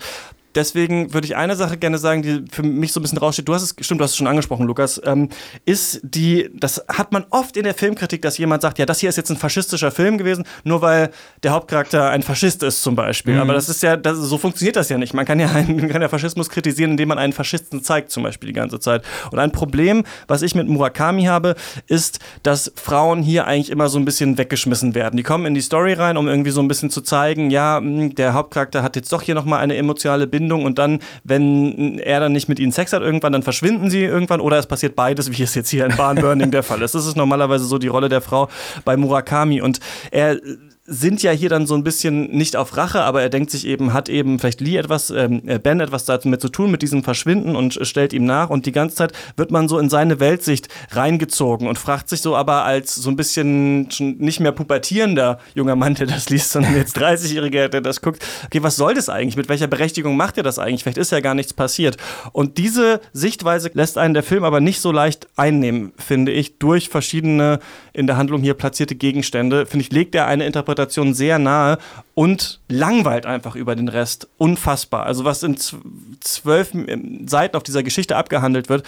Deswegen 0.56 1.14
würde 1.14 1.26
ich 1.26 1.36
eine 1.36 1.56
Sache 1.56 1.78
gerne 1.78 1.98
sagen, 1.98 2.22
die 2.22 2.44
für 2.52 2.64
mich 2.64 2.92
so 2.92 3.00
ein 3.00 3.04
bisschen 3.04 3.18
raussteht. 3.18 3.48
Du 3.48 3.54
hast 3.54 3.64
es, 3.64 3.76
stimmt, 3.86 4.02
du 4.02 4.04
hast 4.04 4.12
es 4.12 4.18
schon 4.18 4.28
angesprochen, 4.28 4.66
Lukas. 4.66 5.02
Ähm, 5.06 5.30
ist 5.66 6.02
die, 6.04 6.50
das 6.54 6.84
hat 6.88 7.12
man 7.12 7.26
oft 7.30 7.56
in 7.58 7.64
der 7.64 7.74
Filmkritik, 7.74 8.22
dass 8.22 8.38
jemand 8.38 8.62
sagt, 8.62 8.80
ja, 8.80 8.86
das 8.86 9.00
hier 9.00 9.10
ist 9.10 9.16
jetzt 9.16 9.30
ein 9.30 9.38
faschistischer 9.38 9.92
Film 9.92 10.18
gewesen, 10.18 10.46
nur 10.64 10.82
weil 10.82 11.12
der 11.44 11.52
Hauptcharakter 11.52 12.10
ein 12.10 12.22
Faschist 12.22 12.64
ist 12.64 12.82
zum 12.82 12.96
Beispiel. 12.96 13.40
Aber 13.40 13.54
das 13.54 13.70
ist 13.70 13.82
ja, 13.82 13.96
das, 13.96 14.18
so 14.18 14.38
funktioniert 14.38 14.76
das 14.76 14.90
ja 14.90 14.98
nicht. 14.98 15.14
Man 15.14 15.26
kann 15.26 15.40
ja, 15.40 15.50
einen, 15.52 15.88
kann 15.90 16.02
ja 16.02 16.10
Faschismus 16.10 16.50
kritisieren, 16.50 16.92
indem 16.92 17.10
man 17.10 17.18
einen 17.18 17.34
Faschisten 17.34 17.82
zeigt, 17.82 18.12
zum 18.12 18.24
Beispiel 18.24 18.48
die 18.48 18.54
ganze 18.54 18.80
Zeit. 18.80 19.04
Und 19.32 19.40
ein 19.40 19.52
Problem, 19.52 20.04
was 20.28 20.42
ich 20.42 20.54
mit 20.54 20.68
Murakami 20.68 21.24
habe, 21.24 21.56
ist, 21.88 22.20
dass 22.44 22.72
Frauen 22.76 23.24
hier 23.24 23.48
eigentlich 23.48 23.70
immer 23.70 23.88
so 23.88 23.98
ein 23.98 24.06
bisschen 24.06 24.38
weggeschmissen 24.38 24.96
werden. 24.96 25.18
Die 25.18 25.24
kommen 25.24 25.46
in 25.46 25.54
die 25.54 25.62
Story 25.62 25.94
rein, 25.94 26.18
um 26.18 26.28
irgendwie 26.28 26.52
so 26.52 26.62
ein 26.62 26.68
bisschen 26.68 26.90
zu 26.90 27.02
zeigen, 27.02 27.52
ja, 27.52 27.80
mh, 27.80 28.10
der 28.16 28.34
Hauptcharakter 28.34 28.84
hat 28.84 28.96
jetzt 28.96 29.14
doch 29.14 29.22
hier 29.22 29.36
nochmal 29.36 29.60
eine 29.60 29.76
emotionale 29.76 30.28
Bindung 30.28 30.41
und 30.50 30.80
dann, 30.80 31.00
wenn 31.24 32.00
er 32.00 32.20
dann 32.20 32.32
nicht 32.32 32.48
mit 32.48 32.60
ihnen 32.60 32.72
Sex 32.72 32.94
hat 32.94 33.02
irgendwann, 33.02 33.34
dann 33.34 33.44
verschwinden 33.44 33.90
sie 33.90 34.04
irgendwann 34.04 34.40
oder 34.40 34.58
es 34.58 34.68
passiert 34.68 34.96
beides, 34.96 35.38
wie 35.38 35.44
es 35.44 35.56
jetzt 35.56 35.70
hier 35.70 35.86
in 35.86 35.96
Barnburning 35.96 36.52
der 36.52 36.64
Fall 36.64 36.82
ist. 36.82 36.96
Das 36.96 37.06
ist 37.06 37.18
normalerweise 37.18 37.66
so 37.66 37.78
die 37.78 37.88
Rolle 37.88 38.10
der 38.10 38.22
Frau 38.22 38.50
bei 38.86 38.96
Murakami 38.98 39.62
und 39.62 39.80
er 40.12 40.40
sind 40.86 41.22
ja 41.22 41.32
hier 41.32 41.50
dann 41.50 41.68
so 41.68 41.76
ein 41.76 41.84
bisschen 41.84 42.32
nicht 42.32 42.56
auf 42.56 42.76
Rache, 42.76 43.04
aber 43.04 43.22
er 43.22 43.30
denkt 43.30 43.52
sich 43.52 43.68
eben, 43.68 43.94
hat 43.94 44.10
eben 44.10 44.40
vielleicht 44.40 44.62
Lee 44.62 44.78
etwas, 44.78 45.12
ähm, 45.12 45.44
äh, 45.46 45.60
Ben 45.60 45.80
etwas 45.80 46.06
damit 46.06 46.42
zu 46.42 46.50
tun 46.50 46.72
mit 46.72 46.82
diesem 46.82 47.04
Verschwinden 47.04 47.56
und 47.56 47.78
äh, 47.78 47.86
stellt 47.86 48.14
ihm 48.14 48.26
nach 48.26 48.50
und 48.50 48.66
die 48.66 48.72
ganze 48.72 48.96
Zeit 48.96 49.14
wird 49.38 49.52
man 49.52 49.68
so 49.68 49.78
in 49.78 49.90
seine 49.90 50.20
Weltsicht 50.20 50.70
reingezogen 50.90 51.68
und 51.68 51.78
fragt 51.78 52.10
sich 52.10 52.22
so 52.22 52.36
aber 52.36 52.66
als 52.66 52.96
so 52.96 53.12
ein 53.12 53.16
bisschen 53.16 53.92
schon 53.92 54.18
nicht 54.18 54.40
mehr 54.40 54.52
pubertierender 54.52 55.38
junger 55.54 55.76
Mann, 55.76 55.94
der 55.94 56.08
das 56.08 56.32
liest, 56.32 56.52
sondern 56.52 56.76
jetzt 56.76 56.98
30-Jähriger, 56.98 57.68
der 57.68 57.82
das 57.82 58.02
guckt, 58.02 58.26
okay, 58.46 58.64
was 58.64 58.76
soll 58.76 58.96
das 58.96 59.08
eigentlich? 59.08 59.38
Mit 59.38 59.50
welcher 59.50 59.68
Berechtigung 59.68 60.18
macht 60.18 60.38
er 60.38 60.44
das 60.44 60.58
eigentlich? 60.58 60.82
Vielleicht 60.82 60.98
ist 60.98 61.12
ja 61.12 61.20
gar 61.20 61.36
nichts 61.36 61.54
passiert. 61.54 61.98
Und 62.32 62.58
diese 62.58 63.02
Sichtweise 63.14 63.70
lässt 63.76 64.00
einen 64.00 64.16
der 64.16 64.24
Film 64.24 64.44
aber 64.44 64.62
nicht 64.62 64.82
so 64.82 64.92
leicht 64.92 65.28
einnehmen, 65.36 65.94
finde 65.98 66.32
ich, 66.32 66.58
durch 66.58 66.90
verschiedene 66.90 67.60
in 67.94 68.08
der 68.08 68.18
Handlung 68.18 68.42
hier 68.42 68.56
platzierte 68.56 68.96
Gegenstände. 68.96 69.68
Finde 69.68 69.86
ich, 69.86 69.92
legt 69.92 70.16
er 70.16 70.26
eine 70.26 70.46
Interpretation 70.46 70.71
sehr 71.14 71.40
nahe 71.40 71.78
und 72.14 72.60
langweilt 72.68 73.26
einfach 73.26 73.56
über 73.56 73.76
den 73.76 73.88
Rest. 73.88 74.28
Unfassbar. 74.38 75.06
Also 75.06 75.26
was 75.26 75.44
in 75.44 75.56
zw- 75.56 75.76
zwölf 76.20 76.74
ähm, 76.74 77.28
Seiten 77.28 77.56
auf 77.58 77.64
dieser 77.64 77.84
Geschichte 77.84 78.16
abgehandelt 78.16 78.70
wird, 78.70 78.84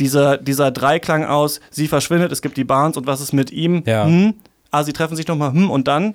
dieser, 0.00 0.36
dieser 0.36 0.70
Dreiklang 0.70 1.24
aus, 1.24 1.60
sie 1.70 1.88
verschwindet, 1.88 2.30
es 2.32 2.42
gibt 2.42 2.56
die 2.56 2.64
Barnes 2.64 2.96
und 2.96 3.06
was 3.06 3.20
ist 3.20 3.32
mit 3.32 3.50
ihm? 3.50 3.82
Ja. 3.86 4.04
Hm, 4.04 4.34
ah, 4.70 4.84
sie 4.84 4.92
treffen 4.92 5.16
sich 5.16 5.26
nochmal, 5.26 5.52
hm, 5.52 5.70
und 5.70 5.88
dann 5.88 6.14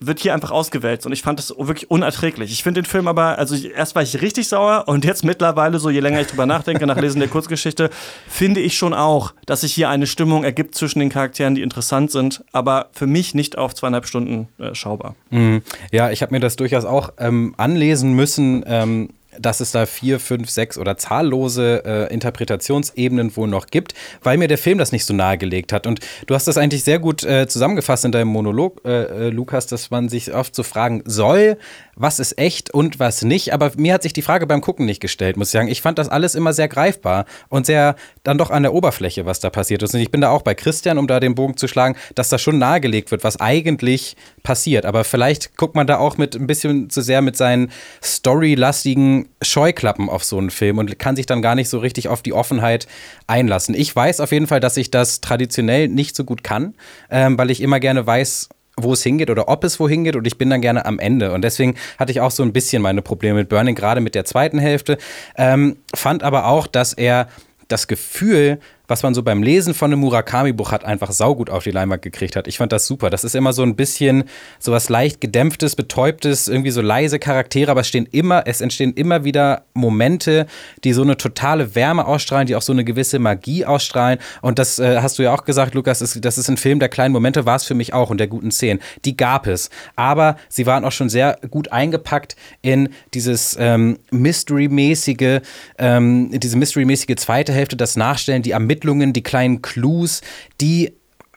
wird 0.00 0.20
hier 0.20 0.34
einfach 0.34 0.50
ausgewälzt 0.50 1.06
und 1.06 1.12
ich 1.12 1.22
fand 1.22 1.38
das 1.38 1.54
wirklich 1.56 1.90
unerträglich. 1.90 2.52
Ich 2.52 2.62
finde 2.62 2.82
den 2.82 2.88
Film 2.88 3.08
aber, 3.08 3.38
also 3.38 3.54
erst 3.54 3.94
war 3.94 4.02
ich 4.02 4.20
richtig 4.20 4.48
sauer 4.48 4.84
und 4.86 5.04
jetzt 5.04 5.24
mittlerweile, 5.24 5.78
so 5.78 5.90
je 5.90 6.00
länger 6.00 6.20
ich 6.20 6.26
drüber 6.26 6.46
nachdenke, 6.46 6.86
nach 6.86 6.98
Lesen 6.98 7.20
der 7.20 7.28
Kurzgeschichte, 7.28 7.90
finde 8.28 8.60
ich 8.60 8.76
schon 8.76 8.92
auch, 8.92 9.34
dass 9.46 9.62
sich 9.62 9.72
hier 9.72 9.88
eine 9.88 10.06
Stimmung 10.06 10.44
ergibt 10.44 10.74
zwischen 10.74 10.98
den 10.98 11.10
Charakteren, 11.10 11.54
die 11.54 11.62
interessant 11.62 12.10
sind, 12.10 12.44
aber 12.52 12.90
für 12.92 13.06
mich 13.06 13.34
nicht 13.34 13.56
auf 13.56 13.74
zweieinhalb 13.74 14.06
Stunden 14.06 14.48
äh, 14.58 14.74
schaubar. 14.74 15.14
Mhm. 15.30 15.62
Ja, 15.92 16.10
ich 16.10 16.22
habe 16.22 16.32
mir 16.32 16.40
das 16.40 16.56
durchaus 16.56 16.84
auch 16.84 17.10
ähm, 17.18 17.54
anlesen 17.56 18.14
müssen. 18.14 18.64
Ähm 18.66 19.10
dass 19.38 19.60
es 19.60 19.72
da 19.72 19.86
vier, 19.86 20.20
fünf, 20.20 20.50
sechs 20.50 20.78
oder 20.78 20.96
zahllose 20.96 21.82
äh, 21.84 22.12
Interpretationsebenen 22.12 23.36
wohl 23.36 23.48
noch 23.48 23.66
gibt, 23.66 23.94
weil 24.22 24.38
mir 24.38 24.48
der 24.48 24.58
Film 24.58 24.78
das 24.78 24.92
nicht 24.92 25.04
so 25.04 25.14
nahegelegt 25.14 25.72
hat. 25.72 25.86
Und 25.86 26.00
du 26.26 26.34
hast 26.34 26.46
das 26.46 26.56
eigentlich 26.56 26.84
sehr 26.84 26.98
gut 26.98 27.24
äh, 27.24 27.46
zusammengefasst 27.46 28.04
in 28.04 28.12
deinem 28.12 28.28
Monolog, 28.28 28.80
äh, 28.84 29.26
äh, 29.26 29.28
Lukas, 29.30 29.66
dass 29.66 29.90
man 29.90 30.08
sich 30.08 30.34
oft 30.34 30.54
so 30.54 30.62
fragen 30.62 31.02
soll, 31.04 31.56
was 31.96 32.18
ist 32.18 32.38
echt 32.38 32.72
und 32.72 32.98
was 32.98 33.22
nicht. 33.22 33.52
Aber 33.52 33.72
mir 33.76 33.94
hat 33.94 34.02
sich 34.02 34.12
die 34.12 34.22
Frage 34.22 34.46
beim 34.46 34.60
Gucken 34.60 34.86
nicht 34.86 35.00
gestellt, 35.00 35.36
muss 35.36 35.48
ich 35.48 35.52
sagen. 35.52 35.68
Ich 35.68 35.82
fand 35.82 35.98
das 35.98 36.08
alles 36.08 36.34
immer 36.34 36.52
sehr 36.52 36.68
greifbar 36.68 37.24
und 37.48 37.66
sehr 37.66 37.96
dann 38.22 38.38
doch 38.38 38.50
an 38.50 38.62
der 38.62 38.74
Oberfläche, 38.74 39.26
was 39.26 39.40
da 39.40 39.50
passiert 39.50 39.82
ist. 39.82 39.94
Und 39.94 40.00
ich 40.00 40.10
bin 40.10 40.20
da 40.20 40.30
auch 40.30 40.42
bei 40.42 40.54
Christian, 40.54 40.98
um 40.98 41.06
da 41.06 41.20
den 41.20 41.34
Bogen 41.34 41.56
zu 41.56 41.68
schlagen, 41.68 41.96
dass 42.14 42.28
da 42.28 42.38
schon 42.38 42.58
nahegelegt 42.58 43.10
wird, 43.10 43.24
was 43.24 43.40
eigentlich 43.40 44.16
passiert. 44.42 44.86
Aber 44.86 45.04
vielleicht 45.04 45.56
guckt 45.56 45.74
man 45.74 45.86
da 45.86 45.98
auch 45.98 46.18
mit 46.18 46.34
ein 46.34 46.46
bisschen 46.46 46.90
zu 46.90 47.00
sehr 47.00 47.22
mit 47.22 47.36
seinen 47.36 47.70
storylastigen 48.02 49.23
Scheuklappen 49.42 50.08
auf 50.08 50.24
so 50.24 50.38
einen 50.38 50.50
Film 50.50 50.78
und 50.78 50.98
kann 50.98 51.16
sich 51.16 51.26
dann 51.26 51.42
gar 51.42 51.54
nicht 51.54 51.68
so 51.68 51.78
richtig 51.78 52.08
auf 52.08 52.22
die 52.22 52.32
Offenheit 52.32 52.86
einlassen. 53.26 53.74
Ich 53.74 53.94
weiß 53.94 54.20
auf 54.20 54.32
jeden 54.32 54.46
Fall, 54.46 54.60
dass 54.60 54.76
ich 54.76 54.90
das 54.90 55.20
traditionell 55.20 55.88
nicht 55.88 56.16
so 56.16 56.24
gut 56.24 56.44
kann, 56.44 56.74
ähm, 57.10 57.38
weil 57.38 57.50
ich 57.50 57.60
immer 57.60 57.80
gerne 57.80 58.06
weiß, 58.06 58.48
wo 58.76 58.92
es 58.92 59.02
hingeht 59.02 59.30
oder 59.30 59.48
ob 59.48 59.64
es 59.64 59.78
wohin 59.78 60.04
geht 60.04 60.16
und 60.16 60.26
ich 60.26 60.38
bin 60.38 60.50
dann 60.50 60.60
gerne 60.60 60.84
am 60.84 60.98
Ende. 60.98 61.32
Und 61.32 61.42
deswegen 61.42 61.76
hatte 61.98 62.12
ich 62.12 62.20
auch 62.20 62.30
so 62.30 62.42
ein 62.42 62.52
bisschen 62.52 62.82
meine 62.82 63.02
Probleme 63.02 63.38
mit 63.38 63.48
Burning, 63.48 63.74
gerade 63.74 64.00
mit 64.00 64.14
der 64.14 64.24
zweiten 64.24 64.58
Hälfte. 64.58 64.98
Ähm, 65.36 65.76
fand 65.94 66.22
aber 66.22 66.46
auch, 66.46 66.66
dass 66.66 66.92
er 66.92 67.28
das 67.68 67.86
Gefühl, 67.86 68.58
was 68.86 69.02
man 69.02 69.14
so 69.14 69.22
beim 69.22 69.42
Lesen 69.42 69.74
von 69.74 69.92
einem 69.92 70.00
Murakami-Buch 70.00 70.72
hat, 70.72 70.84
einfach 70.84 71.12
saugut 71.12 71.50
auf 71.50 71.64
die 71.64 71.70
Leinwand 71.70 72.02
gekriegt 72.02 72.36
hat. 72.36 72.46
Ich 72.48 72.58
fand 72.58 72.72
das 72.72 72.86
super. 72.86 73.10
Das 73.10 73.24
ist 73.24 73.34
immer 73.34 73.52
so 73.52 73.62
ein 73.62 73.76
bisschen 73.76 74.24
so 74.58 74.72
was 74.72 74.88
leicht 74.88 75.20
gedämpftes, 75.20 75.76
betäubtes, 75.76 76.48
irgendwie 76.48 76.70
so 76.70 76.80
leise 76.80 77.18
Charaktere, 77.18 77.70
aber 77.70 77.80
es 77.80 77.88
stehen 77.88 78.06
immer, 78.10 78.46
es 78.46 78.60
entstehen 78.60 78.92
immer 78.94 79.24
wieder 79.24 79.62
Momente, 79.72 80.46
die 80.84 80.92
so 80.92 81.02
eine 81.02 81.16
totale 81.16 81.74
Wärme 81.74 82.06
ausstrahlen, 82.06 82.46
die 82.46 82.56
auch 82.56 82.62
so 82.62 82.72
eine 82.72 82.84
gewisse 82.84 83.18
Magie 83.18 83.64
ausstrahlen. 83.64 84.18
Und 84.42 84.58
das 84.58 84.78
äh, 84.78 85.00
hast 85.00 85.18
du 85.18 85.22
ja 85.22 85.34
auch 85.34 85.44
gesagt, 85.44 85.74
Lukas, 85.74 86.02
ist, 86.02 86.24
das 86.24 86.38
ist 86.38 86.48
ein 86.48 86.56
Film 86.56 86.78
der 86.78 86.88
kleinen 86.88 87.12
Momente, 87.12 87.46
war 87.46 87.56
es 87.56 87.64
für 87.64 87.74
mich 87.74 87.94
auch 87.94 88.10
und 88.10 88.18
der 88.18 88.26
guten 88.26 88.50
Szenen. 88.50 88.80
Die 89.04 89.16
gab 89.16 89.46
es. 89.46 89.70
Aber 89.96 90.36
sie 90.48 90.66
waren 90.66 90.84
auch 90.84 90.92
schon 90.92 91.08
sehr 91.08 91.38
gut 91.50 91.72
eingepackt 91.72 92.36
in 92.62 92.90
dieses 93.14 93.56
ähm, 93.58 93.98
Mystery-mäßige, 94.10 95.40
ähm, 95.78 96.30
diese 96.38 96.56
Mystery-mäßige 96.56 97.16
zweite 97.16 97.52
Hälfte, 97.52 97.76
das 97.76 97.96
Nachstellen, 97.96 98.42
die 98.42 98.54
Ermittlungen, 98.74 99.12
die 99.12 99.22
kleinen 99.22 99.62
Clues, 99.62 100.20
die 100.60 100.92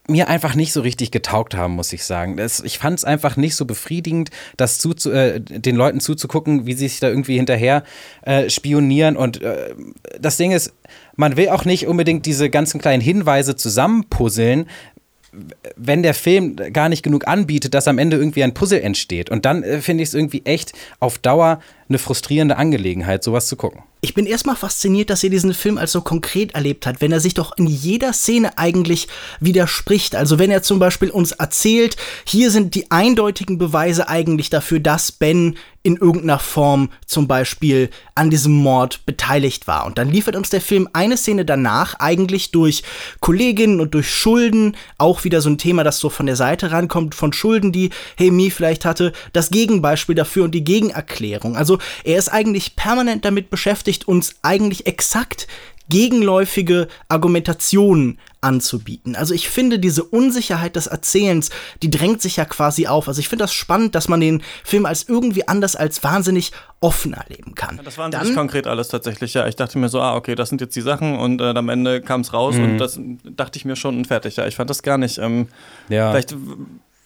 mir 0.09 0.29
einfach 0.29 0.55
nicht 0.55 0.71
so 0.71 0.81
richtig 0.81 1.11
getaugt 1.11 1.53
haben, 1.53 1.75
muss 1.75 1.91
ich 1.93 2.05
sagen. 2.05 2.37
Das, 2.37 2.61
ich 2.61 2.79
fand 2.79 2.97
es 2.97 3.05
einfach 3.05 3.35
nicht 3.35 3.55
so 3.55 3.65
befriedigend, 3.65 4.29
das 4.55 4.79
zuzu, 4.79 5.11
äh, 5.11 5.39
den 5.41 5.75
Leuten 5.75 5.99
zuzugucken, 5.99 6.65
wie 6.65 6.73
sie 6.73 6.87
sich 6.87 6.99
da 6.99 7.09
irgendwie 7.09 7.35
hinterher 7.35 7.83
äh, 8.21 8.49
spionieren. 8.49 9.17
Und 9.17 9.41
äh, 9.41 9.75
das 10.19 10.37
Ding 10.37 10.51
ist, 10.51 10.73
man 11.17 11.35
will 11.35 11.49
auch 11.49 11.65
nicht 11.65 11.87
unbedingt 11.87 12.25
diese 12.25 12.49
ganzen 12.49 12.79
kleinen 12.79 13.01
Hinweise 13.01 13.57
zusammenpuzzeln, 13.57 14.67
wenn 15.75 16.03
der 16.03 16.13
Film 16.13 16.55
gar 16.71 16.87
nicht 16.87 17.03
genug 17.03 17.27
anbietet, 17.27 17.73
dass 17.73 17.89
am 17.89 17.99
Ende 17.99 18.15
irgendwie 18.17 18.43
ein 18.43 18.53
Puzzle 18.53 18.81
entsteht. 18.81 19.29
Und 19.29 19.43
dann 19.45 19.61
äh, 19.61 19.81
finde 19.81 20.03
ich 20.03 20.09
es 20.09 20.15
irgendwie 20.15 20.41
echt 20.45 20.71
auf 21.01 21.17
Dauer 21.17 21.59
eine 21.89 21.97
frustrierende 21.97 22.55
Angelegenheit, 22.55 23.25
sowas 23.25 23.47
zu 23.47 23.57
gucken. 23.57 23.83
Ich 24.07 24.13
bin 24.13 24.25
erstmal 24.25 24.55
fasziniert, 24.55 25.09
dass 25.09 25.25
er 25.25 25.29
diesen 25.29 25.53
Film 25.53 25.77
als 25.77 25.91
so 25.91 25.99
konkret 25.99 26.55
erlebt 26.55 26.85
hat, 26.85 27.01
wenn 27.01 27.11
er 27.11 27.19
sich 27.19 27.33
doch 27.33 27.57
in 27.57 27.67
jeder 27.67 28.13
Szene 28.13 28.57
eigentlich 28.57 29.09
widerspricht. 29.41 30.15
Also 30.15 30.39
wenn 30.39 30.49
er 30.49 30.63
zum 30.63 30.79
Beispiel 30.79 31.09
uns 31.09 31.33
erzählt, 31.33 31.97
hier 32.25 32.49
sind 32.49 32.73
die 32.73 32.89
eindeutigen 32.89 33.57
Beweise 33.57 34.07
eigentlich 34.07 34.49
dafür, 34.49 34.79
dass 34.79 35.11
Ben 35.11 35.57
in 35.87 35.95
irgendeiner 35.95 36.37
Form 36.37 36.89
zum 37.05 37.29
Beispiel 37.29 37.89
an 38.13 38.29
diesem 38.29 38.51
Mord 38.51 39.05
beteiligt 39.05 39.67
war. 39.67 39.85
Und 39.85 39.97
dann 39.97 40.09
liefert 40.09 40.35
uns 40.35 40.49
der 40.49 40.59
Film 40.59 40.89
eine 40.91 41.15
Szene 41.15 41.45
danach 41.45 41.95
eigentlich 41.95 42.51
durch 42.51 42.83
Kolleginnen 43.21 43.79
und 43.79 43.93
durch 43.93 44.11
Schulden, 44.11 44.75
auch 44.97 45.23
wieder 45.23 45.39
so 45.39 45.49
ein 45.49 45.57
Thema, 45.57 45.85
das 45.85 45.99
so 45.99 46.09
von 46.09 46.25
der 46.25 46.35
Seite 46.35 46.71
rankommt, 46.71 47.15
von 47.15 47.31
Schulden, 47.31 47.71
die 47.71 47.91
Hemi 48.17 48.51
vielleicht 48.51 48.83
hatte, 48.83 49.13
das 49.31 49.49
Gegenbeispiel 49.49 50.15
dafür 50.15 50.43
und 50.43 50.51
die 50.51 50.65
Gegenerklärung. 50.65 51.55
Also 51.55 51.77
er 52.03 52.17
ist 52.17 52.27
eigentlich 52.27 52.75
permanent 52.75 53.23
damit 53.23 53.49
beschäftigt, 53.49 53.96
uns 54.05 54.35
eigentlich 54.41 54.87
exakt 54.87 55.47
gegenläufige 55.89 56.87
Argumentationen 57.07 58.19
anzubieten. 58.41 59.15
Also 59.15 59.33
ich 59.33 59.49
finde 59.49 59.79
diese 59.79 60.03
Unsicherheit 60.03 60.75
des 60.75 60.87
Erzählens, 60.87 61.49
die 61.81 61.89
drängt 61.89 62.21
sich 62.21 62.35
ja 62.35 62.45
quasi 62.45 62.87
auf. 62.87 63.07
Also 63.07 63.19
ich 63.19 63.29
finde 63.29 63.43
das 63.43 63.53
spannend, 63.53 63.95
dass 63.95 64.09
man 64.09 64.19
den 64.19 64.43
Film 64.63 64.85
als 64.85 65.07
irgendwie 65.07 65.47
anders 65.47 65.75
als 65.75 66.03
wahnsinnig 66.03 66.51
offen 66.81 67.13
erleben 67.13 67.55
kann. 67.55 67.79
Das 67.83 67.97
war 67.97 68.09
nicht 68.09 68.35
konkret 68.35 68.67
alles 68.67 68.89
tatsächlich, 68.89 69.33
ja. 69.33 69.47
Ich 69.47 69.55
dachte 69.55 69.79
mir 69.79 69.89
so, 69.89 70.01
ah, 70.01 70.15
okay, 70.15 70.35
das 70.35 70.49
sind 70.49 70.61
jetzt 70.61 70.75
die 70.75 70.81
Sachen 70.81 71.17
und 71.17 71.41
äh, 71.41 71.45
am 71.45 71.69
Ende 71.69 72.01
kam 72.01 72.21
es 72.21 72.33
raus 72.33 72.55
und 72.55 72.77
das 72.77 72.99
dachte 73.23 73.57
ich 73.57 73.65
mir 73.65 73.75
schon 73.75 73.97
und 73.97 74.07
fertig. 74.07 74.35
Ja, 74.35 74.45
ich 74.45 74.55
fand 74.55 74.69
das 74.69 74.83
gar 74.83 74.97
nicht. 74.97 75.17
Ähm, 75.17 75.47
Ja. 75.89 76.11
Vielleicht 76.11 76.35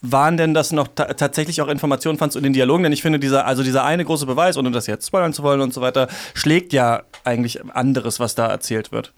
waren 0.01 0.37
denn 0.37 0.53
das 0.53 0.71
noch 0.71 0.87
ta 0.87 1.05
tatsächlich 1.13 1.61
auch 1.61 1.67
Informationen, 1.67 2.17
fandst 2.17 2.35
in 2.35 2.43
den 2.43 2.53
Dialogen? 2.53 2.83
Denn 2.83 2.91
ich 2.91 3.01
finde, 3.01 3.19
dieser, 3.19 3.45
also 3.45 3.63
dieser 3.63 3.83
eine 3.83 4.03
große 4.03 4.25
Beweis, 4.25 4.57
ohne 4.57 4.71
das 4.71 4.87
jetzt 4.87 5.07
spoilern 5.07 5.33
zu 5.33 5.43
wollen 5.43 5.61
und 5.61 5.73
so 5.73 5.81
weiter, 5.81 6.07
schlägt 6.33 6.73
ja 6.73 7.03
eigentlich 7.23 7.63
anderes, 7.73 8.19
was 8.19 8.35
da 8.35 8.47
erzählt 8.47 8.91
wird. 8.91 9.13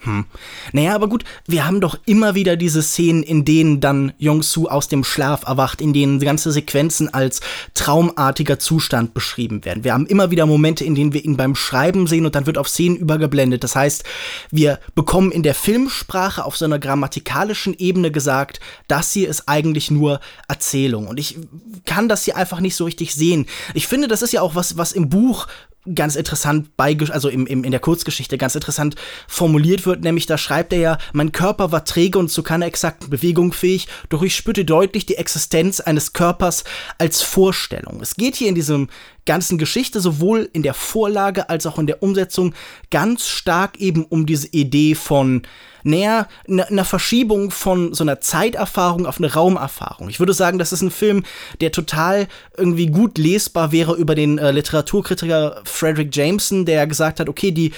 Hm. 0.00 0.26
Naja, 0.72 0.94
aber 0.94 1.08
gut, 1.08 1.24
wir 1.46 1.66
haben 1.66 1.80
doch 1.80 1.98
immer 2.04 2.34
wieder 2.34 2.56
diese 2.56 2.82
Szenen, 2.82 3.22
in 3.22 3.46
denen 3.46 3.80
dann 3.80 4.12
Yong-Su 4.18 4.68
aus 4.68 4.88
dem 4.88 5.04
Schlaf 5.04 5.44
erwacht, 5.46 5.80
in 5.80 5.94
denen 5.94 6.20
ganze 6.20 6.52
Sequenzen 6.52 7.12
als 7.12 7.40
traumartiger 7.72 8.58
Zustand 8.58 9.14
beschrieben 9.14 9.64
werden. 9.64 9.84
Wir 9.84 9.94
haben 9.94 10.06
immer 10.06 10.30
wieder 10.30 10.44
Momente, 10.44 10.84
in 10.84 10.94
denen 10.94 11.14
wir 11.14 11.24
ihn 11.24 11.38
beim 11.38 11.54
Schreiben 11.54 12.06
sehen 12.06 12.26
und 12.26 12.34
dann 12.34 12.46
wird 12.46 12.58
auf 12.58 12.68
Szenen 12.68 12.96
übergeblendet. 12.96 13.64
Das 13.64 13.74
heißt, 13.74 14.04
wir 14.50 14.80
bekommen 14.94 15.32
in 15.32 15.42
der 15.42 15.54
Filmsprache 15.54 16.44
auf 16.44 16.58
so 16.58 16.66
einer 16.66 16.78
grammatikalischen 16.78 17.74
Ebene 17.78 18.10
gesagt, 18.10 18.60
das 18.88 19.12
hier 19.12 19.28
ist 19.28 19.48
eigentlich 19.48 19.90
nur 19.90 20.20
Erzählung. 20.46 21.08
Und 21.08 21.18
ich 21.18 21.38
kann 21.86 22.08
das 22.08 22.24
hier 22.24 22.36
einfach 22.36 22.60
nicht 22.60 22.76
so 22.76 22.84
richtig 22.84 23.14
sehen. 23.14 23.46
Ich 23.72 23.86
finde, 23.86 24.08
das 24.08 24.20
ist 24.20 24.32
ja 24.32 24.42
auch 24.42 24.54
was, 24.54 24.76
was 24.76 24.92
im 24.92 25.08
Buch 25.08 25.46
ganz 25.94 26.16
interessant 26.16 26.76
bei, 26.76 26.96
also 27.10 27.28
im, 27.28 27.46
im, 27.46 27.64
in 27.64 27.70
der 27.70 27.80
Kurzgeschichte 27.80 28.38
ganz 28.38 28.54
interessant 28.54 28.96
formuliert 29.28 29.86
wird, 29.86 30.02
nämlich 30.02 30.26
da 30.26 30.38
schreibt 30.38 30.72
er 30.72 30.78
ja, 30.78 30.98
mein 31.12 31.32
Körper 31.32 31.72
war 31.72 31.84
träge 31.84 32.18
und 32.18 32.30
zu 32.30 32.42
keiner 32.42 32.66
exakten 32.66 33.10
Bewegung 33.10 33.52
fähig, 33.52 33.88
doch 34.08 34.22
ich 34.22 34.36
spürte 34.36 34.64
deutlich 34.64 35.06
die 35.06 35.16
Existenz 35.16 35.80
eines 35.80 36.12
Körpers 36.12 36.64
als 36.98 37.22
Vorstellung. 37.22 38.00
Es 38.00 38.16
geht 38.16 38.36
hier 38.36 38.48
in 38.48 38.54
diesem 38.54 38.88
ganzen 39.26 39.58
Geschichte 39.58 40.00
sowohl 40.00 40.48
in 40.52 40.62
der 40.62 40.74
Vorlage 40.74 41.48
als 41.50 41.66
auch 41.66 41.78
in 41.78 41.86
der 41.86 42.02
Umsetzung 42.02 42.54
ganz 42.90 43.28
stark 43.28 43.78
eben 43.78 44.04
um 44.04 44.24
diese 44.24 44.48
Idee 44.48 44.94
von 44.94 45.42
näher 45.86 46.28
einer 46.48 46.84
Verschiebung 46.84 47.50
von 47.50 47.94
so 47.94 48.04
einer 48.04 48.20
Zeiterfahrung 48.20 49.06
auf 49.06 49.18
eine 49.18 49.32
Raumerfahrung. 49.32 50.08
Ich 50.08 50.18
würde 50.18 50.34
sagen, 50.34 50.58
das 50.58 50.72
ist 50.72 50.82
ein 50.82 50.90
Film, 50.90 51.24
der 51.60 51.72
total 51.72 52.28
irgendwie 52.56 52.86
gut 52.86 53.18
lesbar 53.18 53.72
wäre 53.72 53.94
über 53.94 54.14
den 54.14 54.38
äh, 54.38 54.50
Literaturkritiker 54.50 55.62
Frederick 55.64 56.14
Jameson, 56.14 56.66
der 56.66 56.86
gesagt 56.86 57.20
hat, 57.20 57.28
okay, 57.28 57.52
die 57.52 57.72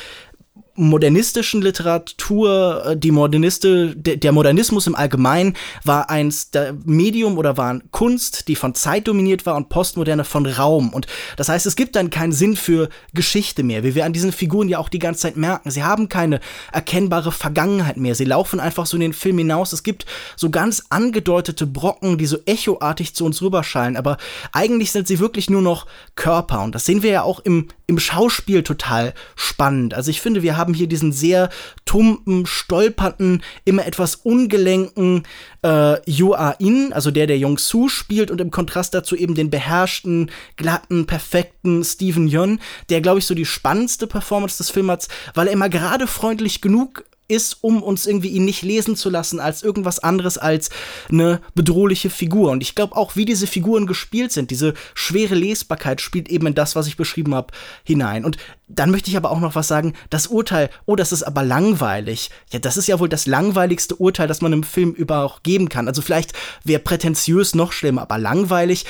modernistischen 0.79 1.61
Literatur, 1.61 2.83
äh, 2.87 2.97
die 2.97 3.11
Moderniste, 3.11 3.95
der 3.97 4.33
Modernismus 4.33 4.87
im 4.87 4.95
Allgemeinen 4.95 5.55
war 5.85 6.09
eins 6.09 6.51
der 6.51 6.75
Medium 6.85 7.37
oder 7.37 7.57
war 7.57 7.81
Kunst, 7.91 8.49
die 8.49 8.57
von 8.57 8.75
Zeit 8.75 9.09
dominiert 9.09 9.45
war 9.45 9.57
und 9.57 9.69
Postmoderne 9.69 10.25
von 10.25 10.47
Raum. 10.47 10.91
Und 10.93 11.07
das 11.37 11.49
heißt, 11.49 11.67
es 11.67 11.77
gibt 11.77 11.97
dann 11.97 12.11
keinen 12.11 12.33
Sinn 12.33 12.57
für 12.57 12.89
Geschichte 13.13 13.63
mehr, 13.63 13.83
wie 13.83 13.95
wir 13.95 14.05
an 14.05 14.13
diesen 14.13 14.33
Figuren 14.33 14.69
ja 14.69 14.79
auch 14.79 14.89
die 14.89 14.99
ganze 14.99 15.23
Zeit 15.23 15.37
merken. 15.37 15.71
Sie 15.71 15.83
haben 15.83 16.09
keine 16.09 16.41
erkennbare 16.73 17.33
Vergangenheit 17.33 17.97
mehr. 17.97 18.15
Sie 18.15 18.25
laufen 18.25 18.61
einfach 18.61 18.87
so 18.87 18.97
in 18.97 19.01
den 19.01 19.13
Film 19.13 19.39
hinaus. 19.39 19.73
Es 19.73 19.83
gibt 19.83 20.07
so 20.37 20.51
ganz 20.51 20.85
angedeutete 20.91 21.67
Brocken, 21.67 22.19
die 22.19 22.27
so 22.27 22.39
echoartig 22.47 23.15
zu 23.15 23.25
uns 23.25 23.43
rüberschallen, 23.43 23.97
aber 23.97 24.17
eigentlich 24.53 24.93
sind 24.93 25.09
sie 25.09 25.19
wirklich 25.19 25.51
nur 25.51 25.63
noch 25.63 25.87
Körper. 26.15 26.63
Und 26.63 26.75
das 26.75 26.87
sehen 26.87 27.03
wir 27.03 27.11
ja 27.11 27.23
auch 27.23 27.41
im, 27.41 27.69
im 27.87 27.99
Schauspiel 27.99 28.63
total 28.63 29.15
spannend. 29.35 29.95
Also 29.95 30.11
ich 30.11 30.21
finde, 30.21 30.43
wir 30.43 30.57
haben 30.57 30.68
hier 30.75 30.87
diesen 30.87 31.13
sehr 31.13 31.49
tumpen, 31.85 32.47
stolpernden, 32.47 33.43
immer 33.65 33.87
etwas 33.87 34.17
ungelenken 34.17 35.25
äh, 35.63 36.11
Yua 36.11 36.53
In, 36.59 36.93
also 36.93 37.11
der, 37.11 37.27
der 37.27 37.39
Yong 37.39 37.59
Su 37.59 37.89
spielt 37.89 38.31
und 38.31 38.41
im 38.41 38.51
Kontrast 38.51 38.95
dazu 38.95 39.17
eben 39.17 39.35
den 39.35 39.51
beherrschten, 39.51 40.31
glatten, 40.57 41.07
perfekten 41.07 41.85
Steven 41.85 42.29
Yeun, 42.29 42.61
der, 42.91 43.01
glaube 43.01 43.19
ich, 43.19 43.27
so 43.27 43.35
die 43.35 43.47
spannendste 43.47 44.07
Performance 44.07 44.59
des 44.59 44.71
Films 44.71 44.89
hat, 44.91 45.09
weil 45.35 45.49
er 45.49 45.53
immer 45.53 45.69
gerade 45.69 46.07
freundlich 46.07 46.61
genug 46.61 47.05
ist, 47.29 47.59
um 47.63 47.83
uns 47.83 48.07
irgendwie 48.07 48.29
ihn 48.29 48.47
nicht 48.47 48.63
lesen 48.63 48.97
zu 48.97 49.11
lassen 49.11 49.39
als 49.39 49.63
irgendwas 49.63 49.99
anderes 49.99 50.39
als 50.39 50.71
eine 51.11 51.41
bedrohliche 51.55 52.11
Figur. 52.11 52.51
Und 52.51 52.63
ich 52.63 52.75
glaube 52.75 52.97
auch, 52.97 53.17
wie 53.17 53.27
diese 53.27 53.47
Figuren 53.47 53.87
gespielt 53.87 54.33
sind, 54.33 54.51
diese 54.51 54.75
schwere 54.95 55.35
Lesbarkeit 55.35 56.01
spielt 56.01 56.29
eben 56.29 56.47
in 56.47 56.55
das, 56.55 56.75
was 56.75 56.87
ich 56.87 56.97
beschrieben 56.97 57.35
habe, 57.35 57.53
hinein. 57.85 58.25
Und 58.25 58.39
dann 58.67 58.91
möchte 58.91 59.11
ich 59.11 59.17
aber 59.17 59.31
auch 59.31 59.41
noch 59.41 59.55
was 59.55 59.69
sagen. 59.69 59.95
Das 60.11 60.27
Urteil, 60.27 60.71
oh, 60.87 60.97
das 60.97 61.13
ist 61.13 61.23
aber 61.23 61.43
langweilig. 61.43 62.31
Ja, 62.51 62.59
das 62.59 62.77
ist 62.77 62.89
ja 62.89 62.99
wohl 62.99 63.09
das 63.09 63.27
langweiligste 63.27 63.97
Urteil, 63.97 64.27
das 64.27 64.41
man 64.41 64.53
im 64.53 64.63
Film 64.63 64.93
über 64.93 65.23
auch 65.23 65.43
geben 65.43 65.69
kann. 65.69 65.87
Also 65.87 66.03
vielleicht 66.03 66.33
wäre 66.65 66.81
prätentiös 66.81 67.55
noch 67.55 67.73
schlimmer, 67.73 68.03
aber 68.03 68.19
langweilig 68.19 68.87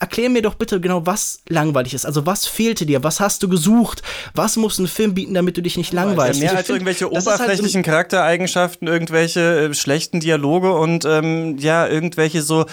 erklär 0.00 0.30
mir 0.30 0.42
doch 0.42 0.54
bitte 0.54 0.80
genau, 0.80 1.06
was 1.06 1.40
langweilig 1.48 1.94
ist. 1.94 2.04
Also 2.04 2.26
was 2.26 2.46
fehlte 2.46 2.86
dir? 2.86 3.04
Was 3.04 3.20
hast 3.20 3.42
du 3.42 3.48
gesucht? 3.48 4.02
Was 4.34 4.56
muss 4.56 4.78
ein 4.78 4.88
Film 4.88 5.14
bieten, 5.14 5.34
damit 5.34 5.56
du 5.56 5.62
dich 5.62 5.76
nicht 5.76 5.92
langweilst? 5.92 6.40
Ja, 6.40 6.48
mehr 6.48 6.56
als 6.56 6.66
find, 6.66 6.78
irgendwelche 6.78 7.10
oberflächlichen 7.10 7.78
halt 7.78 7.86
Charaktereigenschaften, 7.86 8.88
irgendwelche 8.88 9.70
äh, 9.70 9.74
schlechten 9.74 10.20
Dialoge 10.20 10.72
und 10.72 11.04
ähm, 11.04 11.56
ja, 11.58 11.86
irgendwelche 11.86 12.42
so 12.42 12.66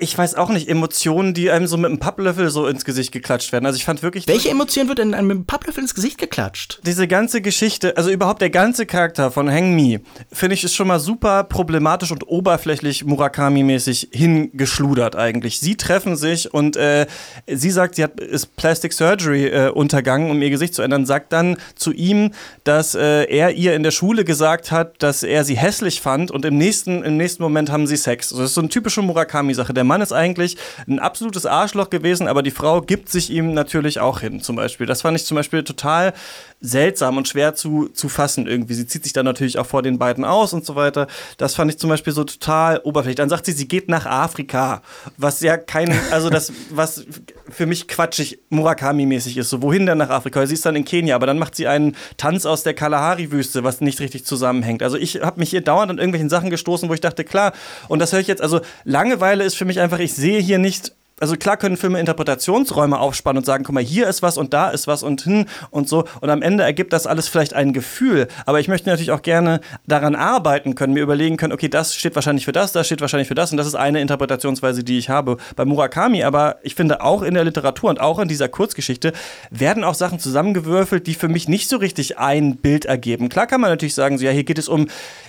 ich 0.00 0.16
weiß 0.16 0.34
auch 0.34 0.48
nicht, 0.48 0.68
Emotionen, 0.68 1.34
die 1.34 1.50
einem 1.50 1.66
so 1.66 1.76
mit 1.76 1.86
einem 1.86 1.98
Papplöffel 1.98 2.50
so 2.50 2.66
ins 2.66 2.84
Gesicht 2.84 3.12
geklatscht 3.12 3.52
werden. 3.52 3.66
Also 3.66 3.76
ich 3.76 3.84
fand 3.84 4.02
wirklich. 4.02 4.26
Welche 4.26 4.50
Emotionen 4.50 4.88
wird 4.88 4.98
denn 4.98 5.14
einem 5.14 5.28
mit 5.28 5.36
einem 5.36 5.46
Papplöffel 5.46 5.82
ins 5.82 5.94
Gesicht 5.94 6.18
geklatscht? 6.18 6.80
Diese 6.84 7.06
ganze 7.06 7.40
Geschichte, 7.42 7.96
also 7.96 8.10
überhaupt 8.10 8.40
der 8.40 8.50
ganze 8.50 8.86
Charakter 8.86 9.30
von 9.30 9.50
Hang 9.50 9.74
Mi, 9.74 10.00
finde 10.32 10.54
ich, 10.54 10.64
ist 10.64 10.74
schon 10.74 10.88
mal 10.88 11.00
super 11.00 11.44
problematisch 11.44 12.10
und 12.10 12.26
oberflächlich 12.28 13.04
Murakami-mäßig 13.04 14.08
hingeschludert 14.12 15.16
eigentlich. 15.16 15.60
Sie 15.60 15.76
treffen 15.76 16.16
sich 16.16 16.52
und 16.52 16.76
äh, 16.76 17.06
sie 17.46 17.70
sagt, 17.70 17.96
sie 17.96 18.04
hat 18.04 18.18
ist 18.18 18.56
Plastic 18.56 18.92
Surgery 18.92 19.46
äh, 19.46 19.68
untergangen, 19.70 20.30
um 20.30 20.40
ihr 20.40 20.50
Gesicht 20.50 20.74
zu 20.74 20.82
ändern, 20.82 21.06
sagt 21.06 21.32
dann 21.32 21.56
zu 21.74 21.92
ihm, 21.92 22.32
dass 22.64 22.94
äh, 22.94 23.24
er 23.24 23.52
ihr 23.52 23.74
in 23.74 23.82
der 23.82 23.90
Schule 23.90 24.24
gesagt 24.24 24.70
hat, 24.70 25.02
dass 25.02 25.22
er 25.22 25.44
sie 25.44 25.56
hässlich 25.56 26.00
fand 26.00 26.30
und 26.30 26.44
im 26.44 26.56
nächsten, 26.56 27.02
im 27.02 27.16
nächsten 27.16 27.42
Moment 27.42 27.70
haben 27.70 27.86
sie 27.86 27.96
Sex. 27.96 28.32
Also 28.32 28.42
das 28.42 28.50
ist 28.50 28.54
so 28.54 28.60
eine 28.60 28.70
typische 28.70 29.02
Murakami-Sache. 29.02 29.74
Der 29.74 29.84
Mann 29.90 30.02
ist 30.02 30.12
eigentlich 30.12 30.56
ein 30.88 31.00
absolutes 31.00 31.46
Arschloch 31.46 31.90
gewesen, 31.90 32.28
aber 32.28 32.44
die 32.44 32.52
Frau 32.52 32.80
gibt 32.80 33.08
sich 33.08 33.28
ihm 33.30 33.54
natürlich 33.54 33.98
auch 33.98 34.20
hin, 34.20 34.40
zum 34.40 34.54
Beispiel. 34.54 34.86
Das 34.86 35.02
fand 35.02 35.16
ich 35.16 35.26
zum 35.26 35.34
Beispiel 35.34 35.64
total 35.64 36.12
seltsam 36.60 37.16
und 37.16 37.26
schwer 37.26 37.54
zu, 37.54 37.88
zu 37.88 38.08
fassen 38.08 38.46
irgendwie. 38.46 38.74
Sie 38.74 38.86
zieht 38.86 39.04
sich 39.04 39.12
dann 39.12 39.24
natürlich 39.24 39.58
auch 39.58 39.66
vor 39.66 39.82
den 39.82 39.98
beiden 39.98 40.24
aus 40.24 40.52
und 40.52 40.64
so 40.64 40.74
weiter. 40.74 41.06
Das 41.38 41.54
fand 41.54 41.70
ich 41.70 41.78
zum 41.78 41.88
Beispiel 41.88 42.12
so 42.12 42.24
total 42.24 42.80
oberflächlich. 42.84 43.16
Dann 43.16 43.30
sagt 43.30 43.46
sie, 43.46 43.52
sie 43.52 43.66
geht 43.66 43.88
nach 43.88 44.06
Afrika, 44.06 44.82
was 45.16 45.40
ja 45.40 45.56
kein, 45.56 45.92
also 46.10 46.28
das, 46.28 46.52
was 46.70 47.04
für 47.48 47.66
mich 47.66 47.88
quatschig 47.88 48.40
Murakami-mäßig 48.50 49.38
ist. 49.38 49.50
So, 49.50 49.62
wohin 49.62 49.86
denn 49.86 49.98
nach 49.98 50.10
Afrika? 50.10 50.46
Sie 50.46 50.54
ist 50.54 50.66
dann 50.66 50.76
in 50.76 50.84
Kenia, 50.84 51.16
aber 51.16 51.26
dann 51.26 51.38
macht 51.38 51.54
sie 51.54 51.66
einen 51.66 51.96
Tanz 52.16 52.44
aus 52.44 52.62
der 52.62 52.74
Kalahari-Wüste, 52.74 53.64
was 53.64 53.80
nicht 53.80 54.00
richtig 54.00 54.26
zusammenhängt. 54.26 54.82
Also 54.82 54.96
ich 54.96 55.22
habe 55.22 55.40
mich 55.40 55.50
hier 55.50 55.62
dauernd 55.62 55.90
an 55.90 55.98
irgendwelchen 55.98 56.28
Sachen 56.28 56.50
gestoßen, 56.50 56.88
wo 56.88 56.94
ich 56.94 57.00
dachte, 57.00 57.24
klar, 57.24 57.52
und 57.88 58.00
das 58.00 58.12
höre 58.12 58.20
ich 58.20 58.26
jetzt, 58.26 58.42
also 58.42 58.60
Langeweile 58.84 59.44
ist 59.44 59.56
für 59.56 59.64
mich 59.64 59.80
einfach, 59.80 59.98
ich 59.98 60.12
sehe 60.14 60.40
hier 60.40 60.58
nicht 60.58 60.92
also 61.20 61.36
klar 61.36 61.56
können 61.58 61.76
Filme 61.76 62.00
Interpretationsräume 62.00 62.98
aufspannen 62.98 63.38
und 63.38 63.44
sagen, 63.44 63.62
guck 63.64 63.74
mal, 63.74 63.84
hier 63.84 64.08
ist 64.08 64.22
was 64.22 64.38
und 64.38 64.54
da 64.54 64.70
ist 64.70 64.86
was 64.86 65.02
und 65.02 65.22
hin 65.22 65.46
und 65.70 65.88
so. 65.88 66.04
Und 66.20 66.30
am 66.30 66.40
Ende 66.40 66.64
ergibt 66.64 66.92
das 66.92 67.06
alles 67.06 67.28
vielleicht 67.28 67.54
ein 67.54 67.72
Gefühl. 67.72 68.26
Aber 68.46 68.58
ich 68.58 68.68
möchte 68.68 68.88
natürlich 68.88 69.12
auch 69.12 69.22
gerne 69.22 69.60
daran 69.86 70.16
arbeiten 70.16 70.74
können, 70.74 70.94
mir 70.94 71.02
überlegen 71.02 71.36
können, 71.36 71.52
okay, 71.52 71.68
das 71.68 71.94
steht 71.94 72.14
wahrscheinlich 72.14 72.46
für 72.46 72.52
das, 72.52 72.72
das 72.72 72.86
steht 72.86 73.02
wahrscheinlich 73.02 73.28
für 73.28 73.34
das. 73.34 73.52
Und 73.52 73.58
das 73.58 73.66
ist 73.66 73.74
eine 73.74 74.00
Interpretationsweise, 74.00 74.82
die 74.82 74.98
ich 74.98 75.10
habe 75.10 75.36
bei 75.56 75.64
Murakami. 75.66 76.24
Aber 76.24 76.56
ich 76.62 76.74
finde 76.74 77.02
auch 77.02 77.22
in 77.22 77.34
der 77.34 77.44
Literatur 77.44 77.90
und 77.90 78.00
auch 78.00 78.18
in 78.18 78.28
dieser 78.28 78.48
Kurzgeschichte 78.48 79.12
werden 79.50 79.84
auch 79.84 79.94
Sachen 79.94 80.18
zusammengewürfelt, 80.18 81.06
die 81.06 81.14
für 81.14 81.28
mich 81.28 81.48
nicht 81.48 81.68
so 81.68 81.76
richtig 81.76 82.18
ein 82.18 82.56
Bild 82.56 82.86
ergeben. 82.86 83.28
Klar 83.28 83.46
kann 83.46 83.60
man 83.60 83.68
natürlich 83.68 83.94
sagen, 83.94 84.16
so 84.16 84.24
ja, 84.24 84.30
hier 84.30 84.44
geht 84.44 84.58
es 84.58 84.68
um 84.68 84.88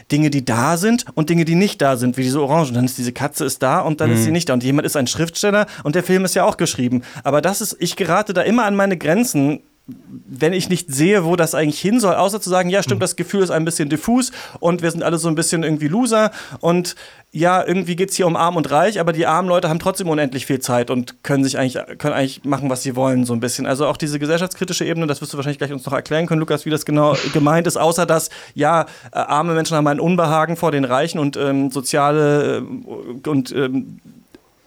Dinge, 0.10 0.30
die 0.30 0.46
da 0.46 0.78
sind 0.78 1.06
und 1.16 1.30
Dinge, 1.30 1.44
die 1.44 1.56
nicht 1.56 1.82
da 1.82 1.98
sind, 1.98 2.18
wie 2.18 2.24
diese 2.24 2.42
Orangen. 2.42 2.74
Dann 2.74 2.86
ist 2.86 2.98
diese 2.98 3.12
Katze 3.12 3.44
ist 3.44 3.62
da 3.62 3.82
und 3.82 4.00
dann 4.00 4.10
mhm. 4.10 4.16
ist 4.16 4.24
sie 4.24 4.32
nicht 4.32 4.48
da. 4.48 4.54
Und 4.54 4.64
jemand 4.64 4.86
ist 4.86 4.96
ein 4.96 5.08
Schriftsteller 5.08 5.68
und 5.84 5.96
der 5.96 6.04
Film 6.04 6.26
ist 6.26 6.36
ja 6.36 6.46
auch 6.46 6.58
geschrieben. 6.58 7.04
Aber 7.24 7.42
das 7.42 7.62
ist, 7.62 7.78
ich 7.80 7.96
gerate 7.96 8.34
da 8.34 8.42
immer 8.42 8.66
an 8.66 8.76
meine 8.76 8.98
Grenzen, 8.98 9.62
wenn 9.88 10.54
ich 10.54 10.70
nicht 10.70 10.94
sehe, 10.94 11.26
wo 11.26 11.36
das 11.36 11.56
eigentlich 11.56 11.80
hin 11.80 12.00
soll, 12.00 12.16
außer 12.16 12.40
zu 12.40 12.50
sagen, 12.50 12.70
ja, 12.70 12.84
stimmt, 12.84 13.00
mhm. 13.00 13.04
das 13.04 13.16
Gefühl 13.16 13.42
ist 13.42 13.50
ein 13.50 13.66
bisschen 13.66 13.90
diffus 13.90 14.32
und 14.60 14.82
wir 14.82 14.92
sind 14.92 15.04
alle 15.04 15.18
so 15.18 15.28
ein 15.28 15.36
bisschen 15.36 15.64
irgendwie 15.64 15.88
Loser 15.88 16.32
und 16.60 16.96
ja, 17.32 17.66
irgendwie 17.66 17.96
geht 17.96 18.10
es 18.10 18.16
hier 18.16 18.28
um 18.28 18.36
arm 18.36 18.58
und 18.58 18.70
reich, 18.72 19.00
aber 19.00 19.14
die 19.14 19.26
armen 19.26 19.48
Leute 19.48 19.70
haben 19.70 19.80
trotzdem 19.80 20.10
unendlich 20.10 20.46
viel 20.46 20.60
Zeit 20.60 20.92
und 20.92 21.24
können 21.24 21.44
sich 21.44 21.58
eigentlich, 21.58 21.82
können 21.98 22.14
eigentlich 22.14 22.44
machen, 22.44 22.70
was 22.70 22.84
sie 22.84 22.96
wollen, 22.96 23.26
so 23.26 23.34
ein 23.34 23.40
bisschen. 23.40 23.66
Also 23.66 23.88
auch 23.88 23.96
diese 23.96 24.20
gesellschaftskritische 24.20 24.86
Ebene, 24.86 25.08
das 25.08 25.22
wirst 25.22 25.34
du 25.34 25.38
wahrscheinlich 25.38 25.58
gleich 25.58 25.72
uns 25.72 25.86
noch 25.86 25.94
erklären 25.94 26.28
können, 26.28 26.42
Lukas, 26.42 26.66
wie 26.66 26.70
das 26.70 26.86
genau 26.86 27.16
gemeint 27.34 27.68
ist, 27.68 27.78
außer 27.78 28.06
dass, 28.06 28.30
ja, 28.54 28.82
äh, 28.82 28.86
arme 29.18 29.54
Menschen 29.54 29.78
haben 29.78 29.88
ein 29.88 30.00
Unbehagen 30.00 30.58
vor 30.58 30.72
den 30.72 30.84
Reichen 30.84 31.20
und 31.20 31.38
ähm, 31.38 31.72
soziale 31.72 32.58
äh, 32.58 33.30
und 33.30 33.52
ähm, 33.54 34.00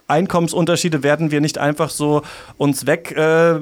Einkommensunterschiede 0.06 1.02
werden 1.02 1.30
wir 1.30 1.40
nicht 1.40 1.58
einfach 1.58 1.90
so 1.90 2.22
uns 2.56 2.86
weg 2.86 3.12
äh, 3.16 3.58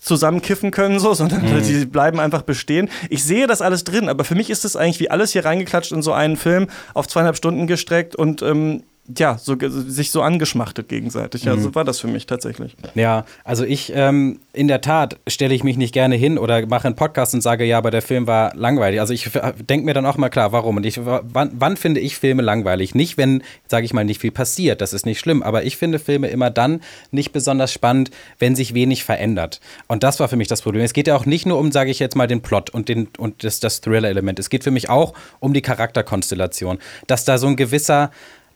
zusammenkiffen 0.00 0.70
können, 0.70 0.98
so, 1.00 1.14
sondern 1.14 1.42
mhm. 1.42 1.62
die 1.62 1.86
bleiben 1.86 2.20
einfach 2.20 2.42
bestehen. 2.42 2.90
Ich 3.10 3.24
sehe 3.24 3.46
das 3.46 3.62
alles 3.62 3.84
drin, 3.84 4.08
aber 4.08 4.24
für 4.24 4.34
mich 4.34 4.50
ist 4.50 4.64
es 4.64 4.76
eigentlich 4.76 5.00
wie 5.00 5.10
alles 5.10 5.32
hier 5.32 5.44
reingeklatscht 5.44 5.92
in 5.92 6.02
so 6.02 6.12
einen 6.12 6.36
Film 6.36 6.68
auf 6.94 7.08
zweieinhalb 7.08 7.36
Stunden 7.36 7.66
gestreckt 7.66 8.16
und 8.16 8.42
ähm, 8.42 8.82
ja, 9.16 9.38
so, 9.38 9.56
sich 9.58 10.10
so 10.10 10.20
angeschmachtet 10.22 10.88
gegenseitig. 10.88 11.44
Ja, 11.44 11.56
Mhm. 11.56 11.62
so 11.62 11.74
war 11.74 11.84
das 11.84 11.98
für 12.00 12.08
mich 12.08 12.26
tatsächlich. 12.26 12.76
Ja, 12.94 13.24
also 13.44 13.64
ich, 13.64 13.92
ähm, 13.94 14.40
in 14.52 14.68
der 14.68 14.80
Tat 14.82 15.18
stelle 15.26 15.54
ich 15.54 15.64
mich 15.64 15.76
nicht 15.78 15.94
gerne 15.94 16.14
hin 16.16 16.36
oder 16.36 16.66
mache 16.66 16.86
einen 16.88 16.96
Podcast 16.96 17.32
und 17.32 17.40
sage, 17.40 17.64
ja, 17.64 17.78
aber 17.78 17.90
der 17.90 18.02
Film 18.02 18.26
war 18.26 18.54
langweilig. 18.54 19.00
Also 19.00 19.14
ich 19.14 19.30
denke 19.68 19.86
mir 19.86 19.94
dann 19.94 20.04
auch 20.04 20.16
mal 20.18 20.28
klar, 20.28 20.52
warum? 20.52 20.76
Und 20.76 20.84
ich, 20.84 21.00
wann, 21.04 21.50
wann 21.54 21.76
finde 21.76 22.00
ich 22.00 22.16
Filme 22.18 22.42
langweilig? 22.42 22.94
Nicht, 22.94 23.16
wenn, 23.16 23.42
sage 23.66 23.86
ich 23.86 23.94
mal, 23.94 24.04
nicht 24.04 24.20
viel 24.20 24.30
passiert, 24.32 24.80
das 24.80 24.92
ist 24.92 25.06
nicht 25.06 25.20
schlimm, 25.20 25.42
aber 25.42 25.64
ich 25.64 25.76
finde 25.76 25.98
Filme 25.98 26.28
immer 26.28 26.50
dann 26.50 26.80
nicht 27.10 27.32
besonders 27.32 27.72
spannend, 27.72 28.10
wenn 28.38 28.56
sich 28.56 28.74
wenig 28.74 29.04
verändert. 29.04 29.60
Und 29.86 30.02
das 30.02 30.20
war 30.20 30.28
für 30.28 30.36
mich 30.36 30.48
das 30.48 30.60
Problem. 30.62 30.82
Es 30.84 30.92
geht 30.92 31.06
ja 31.06 31.16
auch 31.16 31.24
nicht 31.24 31.46
nur 31.46 31.58
um, 31.58 31.72
sage 31.72 31.90
ich 31.90 31.98
jetzt 31.98 32.16
mal, 32.16 32.26
den 32.26 32.42
Plot 32.42 32.70
und, 32.70 32.88
den, 32.88 33.08
und 33.16 33.42
das, 33.44 33.60
das 33.60 33.80
Thriller-Element. 33.80 34.38
Es 34.38 34.50
geht 34.50 34.64
für 34.64 34.70
mich 34.70 34.90
auch 34.90 35.14
um 35.40 35.54
die 35.54 35.62
Charakterkonstellation. 35.62 36.78
Dass 37.06 37.24
da 37.24 37.38
so 37.38 37.46
ein 37.46 37.56
gewisser 37.56 38.10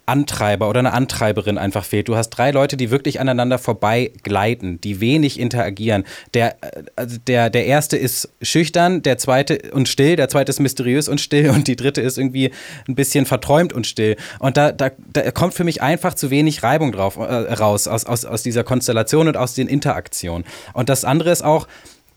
Antreiber 0.06 0.68
oder 0.68 0.80
eine 0.80 0.92
Antreiberin 0.92 1.58
einfach 1.58 1.84
fehlt. 1.84 2.08
Du 2.08 2.16
hast 2.16 2.30
drei 2.30 2.50
Leute, 2.50 2.76
die 2.76 2.90
wirklich 2.90 3.20
aneinander 3.20 3.58
vorbei 3.58 4.12
gleiten, 4.22 4.80
die 4.80 5.00
wenig 5.00 5.38
interagieren. 5.38 6.04
Der, 6.34 6.56
äh, 6.62 6.82
also 6.96 7.18
der, 7.26 7.50
der 7.50 7.66
erste 7.66 7.96
ist 7.96 8.28
schüchtern, 8.42 9.02
der 9.02 9.18
zweite 9.18 9.70
und 9.72 9.88
still, 9.88 10.16
der 10.16 10.28
zweite 10.28 10.50
ist 10.50 10.60
mysteriös 10.60 11.08
und 11.08 11.20
still 11.20 11.50
und 11.50 11.68
die 11.68 11.76
dritte 11.76 12.00
ist 12.00 12.18
irgendwie 12.18 12.50
ein 12.88 12.94
bisschen 12.94 13.26
verträumt 13.26 13.72
und 13.72 13.86
still. 13.86 14.16
Und 14.38 14.56
da, 14.56 14.72
da, 14.72 14.90
da 15.12 15.30
kommt 15.30 15.54
für 15.54 15.64
mich 15.64 15.82
einfach 15.82 16.14
zu 16.14 16.30
wenig 16.30 16.62
Reibung 16.62 16.92
drauf 16.92 17.16
äh, 17.16 17.22
raus 17.22 17.86
aus, 17.86 18.04
aus, 18.04 18.24
aus 18.24 18.42
dieser 18.42 18.64
Konstellation 18.64 19.28
und 19.28 19.36
aus 19.36 19.54
den 19.54 19.68
Interaktionen. 19.68 20.44
Und 20.72 20.88
das 20.88 21.04
andere 21.04 21.30
ist 21.30 21.42
auch, 21.42 21.68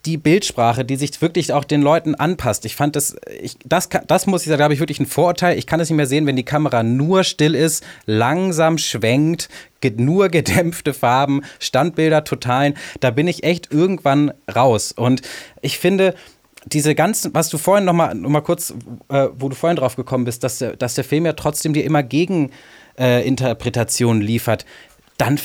die 0.05 0.17
Bildsprache, 0.17 0.85
die 0.85 0.97
sich 0.97 1.21
wirklich 1.21 1.53
auch 1.53 1.63
den 1.63 1.81
Leuten 1.81 2.15
anpasst. 2.15 2.65
Ich 2.65 2.75
fand 2.75 2.95
das, 2.95 3.15
ich, 3.41 3.57
das, 3.65 3.89
das 4.07 4.27
muss 4.27 4.43
ich 4.43 4.47
sagen, 4.47 4.59
glaube 4.59 4.73
ich, 4.73 4.79
wirklich 4.79 4.99
ein 4.99 5.05
Vorurteil. 5.05 5.57
Ich 5.57 5.67
kann 5.67 5.79
es 5.79 5.89
nicht 5.89 5.97
mehr 5.97 6.05
sehen, 6.05 6.27
wenn 6.27 6.35
die 6.35 6.43
Kamera 6.43 6.83
nur 6.83 7.23
still 7.23 7.55
ist, 7.55 7.83
langsam 8.05 8.77
schwenkt, 8.77 9.49
nur 9.97 10.29
gedämpfte 10.29 10.95
Farben, 10.95 11.43
Standbilder, 11.59 12.23
Totalen. 12.23 12.73
Da 13.01 13.11
bin 13.11 13.27
ich 13.27 13.43
echt 13.43 13.71
irgendwann 13.71 14.33
raus. 14.53 14.91
Und 14.91 15.21
ich 15.61 15.77
finde, 15.77 16.15
diese 16.65 16.95
ganzen, 16.95 17.35
was 17.35 17.49
du 17.49 17.59
vorhin 17.59 17.85
noch 17.85 17.93
mal, 17.93 18.15
noch 18.15 18.29
mal 18.29 18.41
kurz, 18.41 18.73
äh, 19.09 19.27
wo 19.37 19.49
du 19.49 19.55
vorhin 19.55 19.77
drauf 19.77 19.95
gekommen 19.95 20.25
bist, 20.25 20.43
dass 20.43 20.57
der, 20.57 20.75
dass 20.75 20.95
der 20.95 21.03
Film 21.03 21.23
ja 21.25 21.33
trotzdem 21.33 21.73
dir 21.73 21.83
immer 21.83 22.01
Gegeninterpretationen 22.01 24.23
äh, 24.23 24.25
liefert, 24.25 24.65
dann 25.17 25.39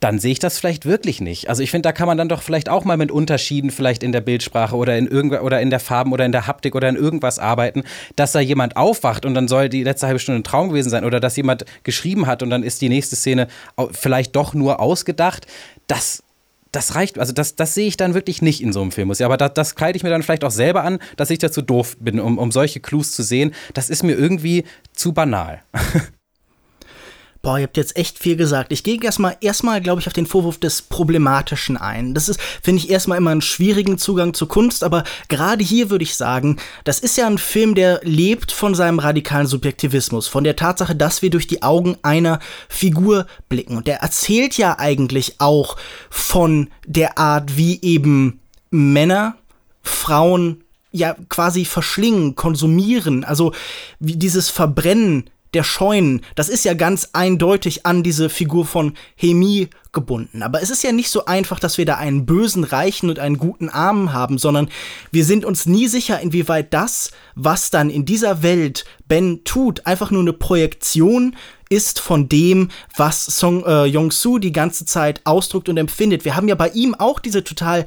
dann 0.00 0.18
sehe 0.18 0.32
ich 0.32 0.38
das 0.38 0.58
vielleicht 0.58 0.86
wirklich 0.86 1.20
nicht. 1.20 1.48
Also 1.48 1.62
ich 1.62 1.70
finde, 1.70 1.88
da 1.88 1.92
kann 1.92 2.06
man 2.06 2.16
dann 2.16 2.28
doch 2.28 2.42
vielleicht 2.42 2.70
auch 2.70 2.84
mal 2.84 2.96
mit 2.96 3.10
Unterschieden 3.10 3.70
vielleicht 3.70 4.02
in 4.02 4.12
der 4.12 4.22
Bildsprache 4.22 4.74
oder 4.74 4.96
in 4.96 5.06
irgend 5.06 5.40
oder 5.42 5.60
in 5.60 5.68
der 5.68 5.80
Farben 5.80 6.12
oder 6.12 6.24
in 6.24 6.32
der 6.32 6.46
Haptik 6.46 6.74
oder 6.74 6.88
in 6.88 6.96
irgendwas 6.96 7.38
arbeiten, 7.38 7.84
dass 8.16 8.32
da 8.32 8.40
jemand 8.40 8.76
aufwacht 8.76 9.26
und 9.26 9.34
dann 9.34 9.46
soll 9.46 9.68
die 9.68 9.84
letzte 9.84 10.06
halbe 10.06 10.18
Stunde 10.18 10.40
ein 10.40 10.44
Traum 10.44 10.70
gewesen 10.70 10.88
sein 10.88 11.04
oder 11.04 11.20
dass 11.20 11.36
jemand 11.36 11.66
geschrieben 11.84 12.26
hat 12.26 12.42
und 12.42 12.48
dann 12.50 12.62
ist 12.62 12.80
die 12.80 12.88
nächste 12.88 13.14
Szene 13.14 13.48
vielleicht 13.92 14.34
doch 14.36 14.54
nur 14.54 14.80
ausgedacht. 14.80 15.46
Das 15.86 16.22
das 16.72 16.94
reicht, 16.94 17.18
also 17.18 17.32
das, 17.32 17.56
das 17.56 17.74
sehe 17.74 17.88
ich 17.88 17.96
dann 17.96 18.14
wirklich 18.14 18.42
nicht 18.42 18.62
in 18.62 18.72
so 18.72 18.80
einem 18.80 18.92
Film. 18.92 19.10
Aber 19.10 19.36
das, 19.36 19.54
das 19.54 19.74
kleide 19.74 19.96
ich 19.96 20.04
mir 20.04 20.10
dann 20.10 20.22
vielleicht 20.22 20.44
auch 20.44 20.52
selber 20.52 20.84
an, 20.84 21.00
dass 21.16 21.30
ich 21.30 21.40
dazu 21.40 21.62
doof 21.62 21.96
bin, 21.98 22.20
um, 22.20 22.38
um 22.38 22.52
solche 22.52 22.78
Clues 22.78 23.10
zu 23.10 23.24
sehen. 23.24 23.52
Das 23.74 23.90
ist 23.90 24.04
mir 24.04 24.14
irgendwie 24.14 24.62
zu 24.92 25.12
banal. 25.12 25.64
Boah, 27.42 27.58
ihr 27.58 27.62
habt 27.62 27.78
jetzt 27.78 27.96
echt 27.96 28.18
viel 28.18 28.36
gesagt. 28.36 28.70
Ich 28.70 28.84
gehe 28.84 29.02
erstmal, 29.02 29.36
erstmal, 29.40 29.80
glaube 29.80 30.00
ich, 30.00 30.06
auf 30.06 30.12
den 30.12 30.26
Vorwurf 30.26 30.58
des 30.58 30.82
Problematischen 30.82 31.78
ein. 31.78 32.12
Das 32.12 32.28
ist, 32.28 32.38
finde 32.62 32.82
ich, 32.82 32.90
erstmal 32.90 33.16
immer 33.16 33.30
einen 33.30 33.40
schwierigen 33.40 33.96
Zugang 33.96 34.34
zur 34.34 34.48
Kunst, 34.48 34.84
aber 34.84 35.04
gerade 35.28 35.64
hier 35.64 35.88
würde 35.88 36.02
ich 36.02 36.16
sagen, 36.16 36.58
das 36.84 37.00
ist 37.00 37.16
ja 37.16 37.26
ein 37.26 37.38
Film, 37.38 37.74
der 37.74 38.00
lebt 38.02 38.52
von 38.52 38.74
seinem 38.74 38.98
radikalen 38.98 39.46
Subjektivismus, 39.46 40.28
von 40.28 40.44
der 40.44 40.54
Tatsache, 40.54 40.94
dass 40.94 41.22
wir 41.22 41.30
durch 41.30 41.46
die 41.46 41.62
Augen 41.62 41.96
einer 42.02 42.40
Figur 42.68 43.26
blicken. 43.48 43.78
Und 43.78 43.86
der 43.86 44.02
erzählt 44.02 44.58
ja 44.58 44.78
eigentlich 44.78 45.36
auch 45.38 45.76
von 46.10 46.68
der 46.86 47.16
Art, 47.16 47.56
wie 47.56 47.80
eben 47.80 48.40
Männer, 48.70 49.36
Frauen 49.82 50.62
ja 50.92 51.16
quasi 51.30 51.64
verschlingen, 51.64 52.34
konsumieren. 52.34 53.24
Also 53.24 53.52
wie 53.98 54.16
dieses 54.16 54.50
Verbrennen 54.50 55.30
der 55.54 55.64
Scheunen, 55.64 56.22
das 56.34 56.48
ist 56.48 56.64
ja 56.64 56.74
ganz 56.74 57.10
eindeutig 57.12 57.86
an 57.86 58.02
diese 58.02 58.28
Figur 58.28 58.64
von 58.66 58.94
Hemi 59.16 59.68
gebunden. 59.92 60.42
Aber 60.42 60.62
es 60.62 60.70
ist 60.70 60.84
ja 60.84 60.92
nicht 60.92 61.10
so 61.10 61.24
einfach, 61.24 61.58
dass 61.58 61.76
wir 61.76 61.84
da 61.84 61.96
einen 61.96 62.26
bösen 62.26 62.64
Reichen 62.64 63.10
und 63.10 63.18
einen 63.18 63.38
guten 63.38 63.68
Armen 63.68 64.12
haben, 64.12 64.38
sondern 64.38 64.68
wir 65.10 65.24
sind 65.24 65.44
uns 65.44 65.66
nie 65.66 65.88
sicher, 65.88 66.20
inwieweit 66.20 66.72
das, 66.72 67.10
was 67.34 67.70
dann 67.70 67.90
in 67.90 68.04
dieser 68.04 68.42
Welt 68.42 68.84
Ben 69.08 69.42
tut, 69.44 69.86
einfach 69.86 70.10
nur 70.10 70.22
eine 70.22 70.32
Projektion 70.32 71.36
ist 71.68 72.00
von 72.00 72.28
dem, 72.28 72.68
was 72.96 73.24
Song 73.24 73.64
äh, 73.64 73.84
Yong-Soo 73.86 74.38
die 74.38 74.52
ganze 74.52 74.84
Zeit 74.86 75.20
ausdrückt 75.24 75.68
und 75.68 75.76
empfindet. 75.76 76.24
Wir 76.24 76.36
haben 76.36 76.48
ja 76.48 76.56
bei 76.56 76.68
ihm 76.68 76.94
auch 76.94 77.20
diese 77.20 77.44
total 77.44 77.84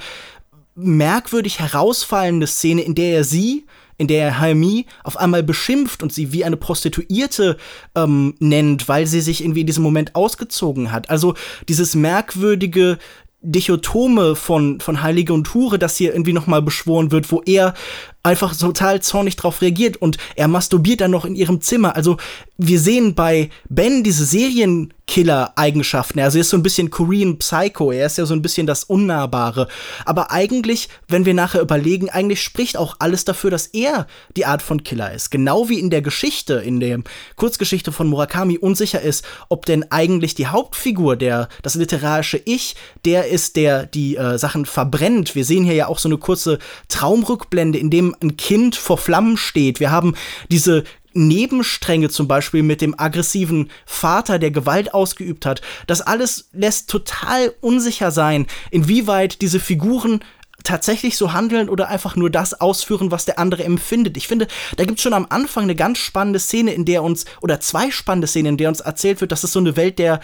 merkwürdig 0.76 1.60
herausfallende 1.60 2.48
Szene, 2.48 2.82
in 2.82 2.96
der 2.96 3.18
er 3.18 3.24
sie, 3.24 3.66
in 3.98 4.08
der 4.08 4.24
er 4.26 4.40
Haimi 4.40 4.86
auf 5.04 5.18
einmal 5.18 5.44
beschimpft 5.44 6.04
und 6.04 6.14
sie 6.14 6.32
wie 6.32 6.46
eine 6.46 6.58
Prostituierte 6.58 7.58
ähm, 7.96 8.36
nennt, 8.40 8.88
weil 8.88 9.08
sie 9.08 9.22
sich 9.22 9.42
irgendwie 9.42 9.62
in 9.62 9.68
diesem 9.68 9.84
Moment 9.84 10.16
ausgezogen 10.16 10.92
hat. 10.92 11.10
Also 11.10 11.36
dieses 11.68 11.96
merkwürdige 11.96 12.98
Dichotome 13.42 14.36
von, 14.36 14.80
von 14.80 15.04
Heilige 15.04 15.34
und 15.34 15.54
Hure, 15.54 15.78
das 15.78 15.98
hier 15.98 16.14
irgendwie 16.14 16.34
nochmal 16.34 16.62
beschworen 16.62 17.12
wird, 17.12 17.32
wo 17.32 17.42
er 17.46 17.74
einfach 18.24 18.56
total 18.56 19.02
zornig 19.02 19.36
drauf 19.36 19.62
reagiert 19.62 19.98
und 19.98 20.18
er 20.36 20.48
masturbiert 20.48 21.02
dann 21.02 21.12
noch 21.12 21.26
in 21.26 21.36
ihrem 21.36 21.60
Zimmer. 21.60 21.98
Also 21.98 22.16
wir 22.58 22.80
sehen 22.80 23.16
bei 23.16 23.50
Ben 23.68 24.02
diese 24.04 24.24
Serienkiller-Eigenschaften. 24.26 26.22
Also 26.22 26.38
er 26.38 26.42
ist 26.42 26.50
so 26.50 26.56
ein 26.56 26.64
bisschen 26.64 26.90
Korean 26.90 27.38
Psycho, 27.38 27.92
er 27.92 28.06
ist 28.06 28.18
ja 28.18 28.26
so 28.26 28.34
ein 28.34 28.42
bisschen 28.42 28.66
das 28.66 28.86
Unnahbare. 28.86 29.68
Aber 30.06 30.32
eigentlich, 30.32 30.88
wenn 31.10 31.26
wir 31.26 31.34
nachher 31.34 31.60
überlegen, 31.60 32.10
eigentlich 32.10 32.42
spricht 32.42 32.78
auch 32.78 32.96
alles 33.00 33.26
dafür, 33.26 33.52
dass 33.52 33.68
er 33.68 34.08
die 34.38 34.46
Art 34.46 34.62
von 34.62 34.84
Killer 34.84 35.12
ist. 35.12 35.30
Genau 35.30 35.68
wie 35.68 35.80
in 35.80 35.90
der 35.90 36.02
Geschichte, 36.02 36.54
in 36.54 36.80
der 36.80 37.02
Kurzgeschichte 37.36 37.92
von 37.92 38.08
Murakami 38.08 38.58
unsicher 38.58 39.02
ist, 39.02 39.26
ob 39.50 39.66
denn 39.66 39.92
eigentlich 39.92 40.34
die 40.34 40.48
Hauptfigur, 40.48 41.18
der, 41.18 41.50
das 41.62 41.76
literarische 41.76 42.42
Ich, 42.46 42.78
der 43.04 43.28
ist, 43.28 43.58
der 43.58 43.86
die 43.86 44.16
äh, 44.16 44.38
Sachen 44.38 44.66
verbrennt. 44.66 45.36
Wir 45.36 45.44
sehen 45.44 45.66
hier 45.66 45.74
ja 45.74 45.88
auch 45.88 46.00
so 46.00 46.08
eine 46.08 46.18
kurze 46.18 46.60
Traumrückblende, 46.88 47.78
in 47.78 47.90
dem 47.90 48.13
ein 48.22 48.38
Kind 48.38 48.76
vor 48.76 48.98
Flammen 48.98 49.38
steht. 49.38 49.80
Wir 49.80 49.92
haben 49.92 50.16
diese 50.50 50.84
Nebenstränge 51.14 52.10
zum 52.10 52.28
Beispiel 52.28 52.64
mit 52.64 52.82
dem 52.82 53.00
aggressiven 53.00 53.70
Vater, 53.86 54.40
der 54.40 54.52
Gewalt 54.52 54.94
ausgeübt 54.94 55.46
hat. 55.46 55.62
Das 55.88 56.02
alles 56.02 56.50
lässt 56.54 56.90
total 56.90 57.54
unsicher 57.62 58.12
sein, 58.12 58.48
inwieweit 58.72 59.42
diese 59.42 59.60
Figuren 59.60 60.24
tatsächlich 60.64 61.18
so 61.18 61.34
handeln 61.34 61.70
oder 61.70 61.90
einfach 61.90 62.16
nur 62.16 62.30
das 62.30 62.60
ausführen, 62.60 63.12
was 63.12 63.26
der 63.26 63.38
andere 63.38 63.64
empfindet. 63.64 64.18
Ich 64.18 64.28
finde, 64.28 64.48
da 64.78 64.86
gibt 64.86 65.00
es 65.00 65.04
schon 65.04 65.14
am 65.14 65.28
Anfang 65.30 65.64
eine 65.64 65.76
ganz 65.76 65.98
spannende 65.98 66.40
Szene, 66.40 66.74
in 66.74 66.86
der 66.86 67.04
uns, 67.04 67.26
oder 67.42 67.60
zwei 67.60 67.92
spannende 67.92 68.28
Szenen, 68.28 68.54
in 68.54 68.58
der 68.58 68.70
uns 68.70 68.80
erzählt 68.80 69.22
wird, 69.22 69.32
dass 69.32 69.44
es 69.44 69.52
so 69.52 69.60
eine 69.60 69.76
Welt 69.76 70.00
der 70.00 70.22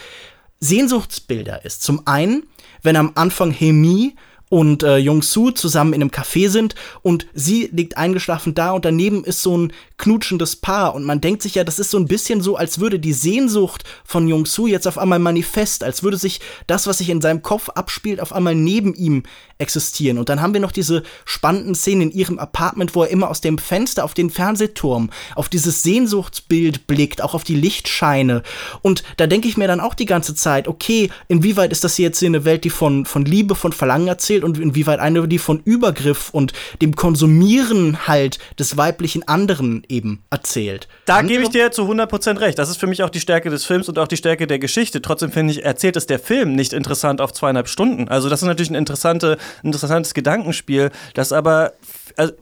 Sehnsuchtsbilder 0.62 1.66
ist. 1.66 1.84
Zum 1.84 2.08
einen, 2.08 2.44
wenn 2.82 2.96
am 2.96 3.12
Anfang 3.16 3.52
Hemi 3.52 4.16
und 4.50 4.84
äh, 4.84 4.98
Jung-Soo 4.98 5.52
zusammen 5.52 5.94
in 5.94 6.02
einem 6.02 6.12
Café 6.12 6.50
sind 6.50 6.76
und 7.02 7.28
sie 7.34 7.70
liegt 7.72 7.98
eingeschlafen 7.98 8.56
da 8.56 8.72
und 8.72 8.84
daneben 8.84 9.24
ist 9.24 9.42
so 9.42 9.58
ein 9.58 9.74
knutschendes 9.98 10.56
Paar 10.56 10.96
und 10.96 11.04
man 11.04 11.22
denkt 11.22 11.44
sich 11.44 11.56
ja, 11.56 11.64
das 11.64 11.80
ist 11.80 11.92
so 11.92 11.98
ein 11.98 12.08
bisschen 12.08 12.42
so, 12.42 12.56
als 12.56 12.80
würde 12.80 13.00
die 13.00 13.14
Sehnsucht 13.14 13.84
von 14.04 14.28
Jung-Soo 14.28 14.68
jetzt 14.68 14.88
auf 14.88 14.98
einmal 14.98 15.20
manifest, 15.20 15.84
als 15.84 16.04
würde 16.04 16.18
sich 16.18 16.42
das, 16.68 16.88
was 16.88 16.98
sich 16.98 17.10
in 17.10 17.22
seinem 17.22 17.42
Kopf 17.42 17.70
abspielt, 17.70 18.20
auf 18.20 18.34
einmal 18.34 18.56
neben 18.56 18.94
ihm 18.96 19.24
existieren. 19.60 20.18
Und 20.18 20.30
dann 20.30 20.42
haben 20.42 20.54
wir 20.54 20.62
noch 20.62 20.72
diese 20.72 21.04
spannenden 21.26 21.76
Szenen 21.76 22.04
in 22.04 22.12
ihrem 22.12 22.40
Apartment, 22.40 22.96
wo 22.96 23.04
er 23.04 23.10
immer 23.10 23.30
aus 23.30 23.42
dem 23.42 23.58
Fenster 23.58 24.06
auf 24.06 24.14
den 24.14 24.30
Fernsehturm, 24.30 25.10
auf 25.36 25.50
dieses 25.50 25.84
Sehnsuchtsbild 25.84 26.88
blickt, 26.88 27.22
auch 27.22 27.34
auf 27.34 27.44
die 27.44 27.56
Lichtscheine. 27.56 28.42
Und 28.82 29.04
da 29.18 29.28
denke 29.28 29.48
ich 29.48 29.58
mir 29.58 29.68
dann 29.68 29.82
auch 29.82 29.94
die 29.94 30.06
ganze 30.06 30.34
Zeit, 30.34 30.68
okay, 30.68 31.10
inwieweit 31.28 31.74
ist 31.74 31.84
das 31.84 31.98
jetzt 31.98 32.20
hier 32.20 32.30
eine 32.30 32.46
Welt, 32.46 32.64
die 32.64 32.70
von, 32.70 33.06
von 33.06 33.26
Liebe, 33.26 33.54
von 33.54 33.74
Verlangen 33.74 34.08
erzählt 34.08 34.39
und 34.44 34.58
inwieweit 34.58 35.00
eine, 35.00 35.28
die 35.28 35.38
von 35.38 35.62
Übergriff 35.64 36.30
und 36.32 36.54
dem 36.82 36.96
Konsumieren 36.96 38.08
halt 38.08 38.40
des 38.58 38.78
weiblichen 38.78 39.28
anderen 39.28 39.84
eben 39.90 40.24
erzählt. 40.30 40.88
Da 41.06 41.22
gebe 41.22 41.44
ich 41.44 41.50
dir 41.50 41.72
zu 41.72 41.84
100% 41.84 42.40
recht. 42.40 42.60
Das 42.60 42.70
ist 42.70 42.78
für 42.78 42.88
mich 42.88 43.04
auch 43.04 43.10
die 43.10 43.20
Stärke 43.20 43.50
des 43.50 43.66
Films 43.66 43.90
und 43.90 44.00
auch 44.00 44.08
die 44.08 44.18
Stärke 44.18 44.48
der 44.48 44.60
Geschichte. 44.60 45.02
Trotzdem 45.02 45.32
finde 45.32 45.54
ich, 45.54 45.64
erzählt 45.64 45.96
es 45.96 46.06
der 46.06 46.20
Film 46.20 46.56
nicht 46.56 46.74
interessant 46.74 47.22
auf 47.22 47.34
zweieinhalb 47.34 47.68
Stunden. 47.68 48.08
Also 48.08 48.30
das 48.30 48.42
ist 48.42 48.48
natürlich 48.48 48.72
ein 48.72 48.76
interessante, 48.76 49.38
interessantes 49.64 50.14
Gedankenspiel, 50.14 50.92
das 51.14 51.32
aber 51.32 51.74
also, 52.16 52.34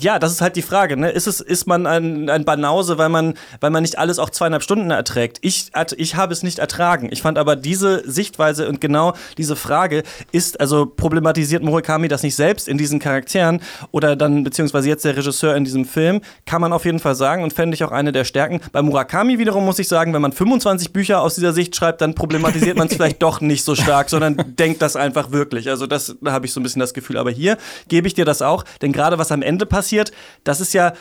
ja, 0.00 0.18
das 0.18 0.32
ist 0.32 0.40
halt 0.40 0.56
die 0.56 0.62
Frage. 0.62 0.96
Ne? 0.96 1.10
Ist, 1.10 1.26
es, 1.26 1.40
ist 1.40 1.66
man 1.66 1.86
ein, 1.86 2.30
ein 2.30 2.44
Banause, 2.46 2.96
weil 2.96 3.10
man, 3.10 3.34
weil 3.60 3.70
man 3.70 3.82
nicht 3.82 3.98
alles 3.98 4.18
auch 4.18 4.30
zweieinhalb 4.30 4.62
Stunden 4.62 4.90
erträgt? 4.90 5.38
Ich, 5.42 5.70
ich 5.96 6.16
habe 6.16 6.32
es 6.32 6.42
nicht 6.42 6.58
ertragen. 6.58 7.10
Ich 7.12 7.20
fand 7.20 7.36
aber 7.36 7.56
diese 7.56 8.02
Sichtweise 8.10 8.68
und 8.68 8.80
genau 8.80 9.12
diese 9.36 9.54
Frage 9.54 10.02
ist, 10.32 10.60
also 10.60 10.86
problematisiert 10.86 11.62
Murakami 11.62 12.08
das 12.08 12.22
nicht 12.22 12.36
selbst 12.36 12.68
in 12.68 12.78
diesen 12.78 13.00
Charakteren 13.00 13.60
oder 13.90 14.16
dann 14.16 14.44
beziehungsweise 14.44 14.88
jetzt 14.88 15.04
der 15.04 15.14
Regisseur 15.16 15.54
in 15.56 15.64
diesem 15.64 15.84
Film, 15.84 16.22
kann 16.46 16.62
man 16.62 16.72
auf 16.72 16.86
jeden 16.86 16.98
Fall 16.98 17.14
sagen 17.14 17.42
und 17.42 17.52
fände 17.52 17.74
ich 17.74 17.84
auch 17.84 17.92
eine 17.92 18.12
der 18.12 18.24
Stärken. 18.24 18.60
Bei 18.72 18.80
Murakami 18.80 19.38
wiederum 19.38 19.64
muss 19.66 19.78
ich 19.78 19.88
sagen, 19.88 20.14
wenn 20.14 20.22
man 20.22 20.32
25 20.32 20.94
Bücher 20.94 21.20
aus 21.20 21.34
dieser 21.34 21.52
Sicht 21.52 21.76
schreibt, 21.76 22.00
dann 22.00 22.14
problematisiert 22.14 22.78
man 22.78 22.88
es 22.88 22.94
vielleicht 22.96 23.22
doch 23.22 23.42
nicht 23.42 23.62
so 23.62 23.74
stark, 23.74 24.08
sondern 24.08 24.56
denkt 24.58 24.80
das 24.80 24.96
einfach 24.96 25.32
wirklich. 25.32 25.68
Also 25.68 25.86
das, 25.86 26.16
da 26.22 26.32
habe 26.32 26.46
ich 26.46 26.52
so 26.54 26.60
ein 26.60 26.62
bisschen 26.62 26.80
das 26.80 26.94
Gefühl. 26.94 27.18
Aber 27.18 27.30
hier 27.30 27.58
gebe 27.88 28.08
ich 28.08 28.14
dir 28.14 28.24
das 28.24 28.40
auch, 28.40 28.64
denn 28.80 28.92
gerade 28.92 29.18
was 29.18 29.30
am 29.30 29.42
Ende 29.42 29.66
passiert, 29.66 29.81
passiert, 29.82 30.12
das 30.44 30.60
ist 30.60 30.74
ja 30.74 30.92